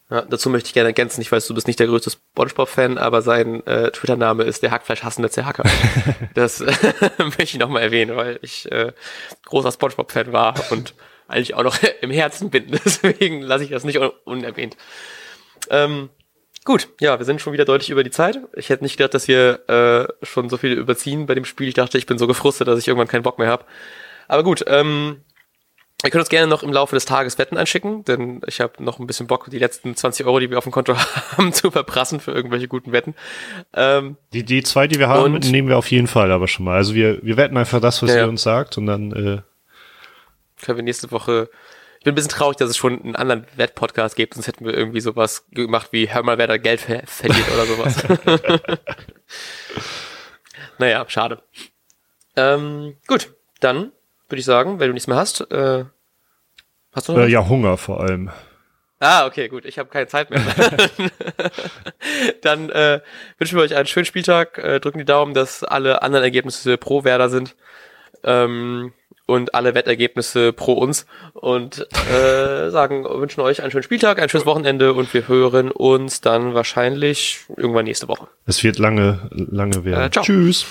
Ja, 0.10 0.22
dazu 0.22 0.50
möchte 0.50 0.68
ich 0.68 0.74
gerne 0.74 0.90
ergänzen, 0.90 1.20
ich 1.20 1.32
weiß, 1.32 1.48
du 1.48 1.54
bist 1.54 1.68
nicht 1.68 1.80
der 1.80 1.88
größte 1.88 2.12
Spongebob-Fan, 2.12 2.98
aber 2.98 3.22
sein 3.22 3.66
äh, 3.68 3.92
Twitter-Name 3.92 4.44
ist 4.44 4.64
der 4.64 4.72
Hackfleisch-hassende 4.72 5.30
Zerhacker. 5.30 5.64
das 6.34 6.60
möchte 7.18 7.44
ich 7.44 7.58
nochmal 7.58 7.82
erwähnen, 7.82 8.16
weil 8.16 8.40
ich 8.42 8.72
äh, 8.72 8.94
großer 9.46 9.72
Spongebob-Fan 9.72 10.32
war 10.32 10.56
und 10.72 10.94
eigentlich 11.28 11.56
auch 11.56 11.64
noch 11.64 11.78
im 12.02 12.12
Herzen 12.12 12.50
bin. 12.50 12.68
Deswegen 12.86 13.42
lasse 13.42 13.66
ich 13.66 13.70
das 13.70 13.84
nicht 13.84 13.98
un 13.98 14.12
unerwähnt. 14.24 14.78
Ähm, 15.70 16.10
gut, 16.68 16.90
ja, 17.00 17.18
wir 17.18 17.26
sind 17.26 17.40
schon 17.40 17.54
wieder 17.54 17.64
deutlich 17.64 17.90
über 17.90 18.04
die 18.04 18.12
Zeit. 18.12 18.40
Ich 18.54 18.70
hätte 18.70 18.84
nicht 18.84 18.98
gedacht, 18.98 19.14
dass 19.14 19.30
wir 19.30 19.68
äh, 19.70 20.26
schon 20.26 20.50
so 20.50 20.58
viel 20.58 20.74
überziehen 20.74 21.26
bei 21.26 21.34
dem 21.34 21.46
Spiel. 21.46 21.70
Ich 21.70 21.74
dachte, 21.74 21.98
ich 21.98 22.06
bin 22.06 22.18
so 22.18 22.28
gefrustet, 22.28 22.68
dass 22.68 22.78
ich 22.78 22.90
irgendwann 22.90 23.08
keinen 23.08 23.24
Bock 23.24 23.40
mehr 23.40 23.48
habe. 23.48 23.64
Aber 24.28 24.44
gut, 24.44 24.66
ähm, 24.68 25.22
ihr 26.04 26.10
könnt 26.12 26.20
uns 26.20 26.30
gerne 26.30 26.48
noch 26.48 26.64
im 26.64 26.74
Laufe 26.74 26.94
des 26.94 27.06
Tages 27.06 27.38
Wetten 27.38 27.56
einschicken, 27.56 28.04
denn 28.04 28.42
ich 28.48 28.60
habe 28.60 28.84
noch 28.84 29.00
ein 29.00 29.08
bisschen 29.08 29.28
Bock, 29.28 29.50
die 29.50 29.60
letzten 29.60 29.96
20 29.96 30.26
Euro, 30.26 30.40
die 30.40 30.50
wir 30.50 30.58
auf 30.58 30.66
dem 30.66 30.74
Konto 30.74 30.94
haben, 31.38 31.54
zu 31.54 31.72
verprassen 31.72 32.20
für 32.20 32.34
irgendwelche 32.34 32.68
guten 32.68 32.92
Wetten. 32.92 33.16
Ähm, 33.74 34.18
die, 34.34 34.44
die 34.44 34.62
zwei, 34.62 34.88
die 34.88 35.00
wir 35.00 35.08
haben, 35.08 35.40
nehmen 35.40 35.70
wir 35.70 35.78
auf 35.78 35.90
jeden 35.90 36.08
Fall 36.08 36.34
aber 36.34 36.50
schon 36.50 36.66
mal. 36.66 36.76
Also 36.76 36.94
wir, 36.94 37.24
wir 37.24 37.38
wetten 37.38 37.56
einfach 37.56 37.80
das, 37.80 38.04
was 38.04 38.10
ja, 38.10 38.24
ihr 38.24 38.28
uns 38.28 38.44
sagt 38.44 38.78
und 38.78 38.88
dann 38.88 39.12
äh, 39.14 39.42
können 40.62 40.78
wir 40.78 40.84
nächste 40.84 41.12
Woche. 41.12 41.50
Ich 42.08 42.10
bin 42.10 42.14
ein 42.14 42.24
bisschen 42.24 42.40
traurig, 42.40 42.56
dass 42.56 42.70
es 42.70 42.78
schon 42.78 43.02
einen 43.02 43.18
anderen 43.18 43.46
Wett-Podcast 43.58 44.16
gibt, 44.16 44.36
sonst 44.36 44.48
hätten 44.48 44.64
wir 44.64 44.74
irgendwie 44.74 45.02
sowas 45.02 45.46
gemacht 45.52 45.90
wie 45.92 46.10
Hör 46.10 46.24
mal, 46.24 46.38
wer 46.38 46.48
da 46.48 46.56
Geld 46.56 46.80
ver 46.80 47.02
verliert 47.06 47.52
oder 47.54 47.66
sowas. 47.66 48.02
naja, 50.78 51.04
schade. 51.10 51.44
Ähm, 52.38 52.96
gut, 53.08 53.36
dann 53.60 53.92
würde 54.30 54.40
ich 54.40 54.46
sagen, 54.46 54.80
wenn 54.80 54.88
du 54.88 54.94
nichts 54.94 55.08
mehr 55.08 55.18
hast, 55.18 55.52
äh, 55.52 55.84
hast 56.94 57.10
du 57.10 57.12
noch? 57.12 57.20
Äh, 57.20 57.28
ja, 57.28 57.46
Hunger 57.46 57.76
vor 57.76 58.00
allem. 58.00 58.32
Ah, 59.02 59.26
okay, 59.26 59.50
gut, 59.50 59.66
ich 59.66 59.78
habe 59.78 59.90
keine 59.90 60.08
Zeit 60.08 60.30
mehr. 60.30 60.42
Dann 62.42 62.70
äh, 62.70 63.02
wünschen 63.38 63.58
wir 63.58 63.64
euch 63.64 63.76
einen 63.76 63.86
schönen 63.86 64.06
Spieltag, 64.06 64.58
äh, 64.60 64.80
drücken 64.80 65.00
die 65.00 65.04
Daumen, 65.04 65.34
dass 65.34 65.66
alle 65.66 66.04
anderen 66.04 66.24
Ergebnisse 66.24 66.78
pro 66.78 67.04
Werder 67.04 67.28
sind. 67.28 67.58
Ähm, 68.24 68.94
und 69.28 69.54
alle 69.54 69.76
Wettergebnisse 69.76 70.54
pro 70.54 70.74
uns 70.74 71.06
und 71.34 71.88
äh, 72.12 72.72
sagen, 72.72 73.04
wünschen 73.04 73.42
euch 73.42 73.62
einen 73.62 73.70
schönen 73.70 73.84
Spieltag, 73.84 74.20
ein 74.20 74.30
schönes 74.30 74.48
Wochenende 74.48 74.94
und 74.94 75.14
wir 75.14 75.28
hören 75.28 75.70
uns 75.70 76.22
dann 76.22 76.56
wahrscheinlich 76.56 77.42
irgendwann 77.56 77.86
nächste 77.86 78.08
Woche. 78.08 78.28
Es 78.48 78.64
wird 78.64 78.80
lange, 78.80 79.30
lange 79.32 79.86
werden. 79.86 80.06
Äh, 80.06 80.10
ciao. 80.10 80.24
Tschüss. 80.24 80.66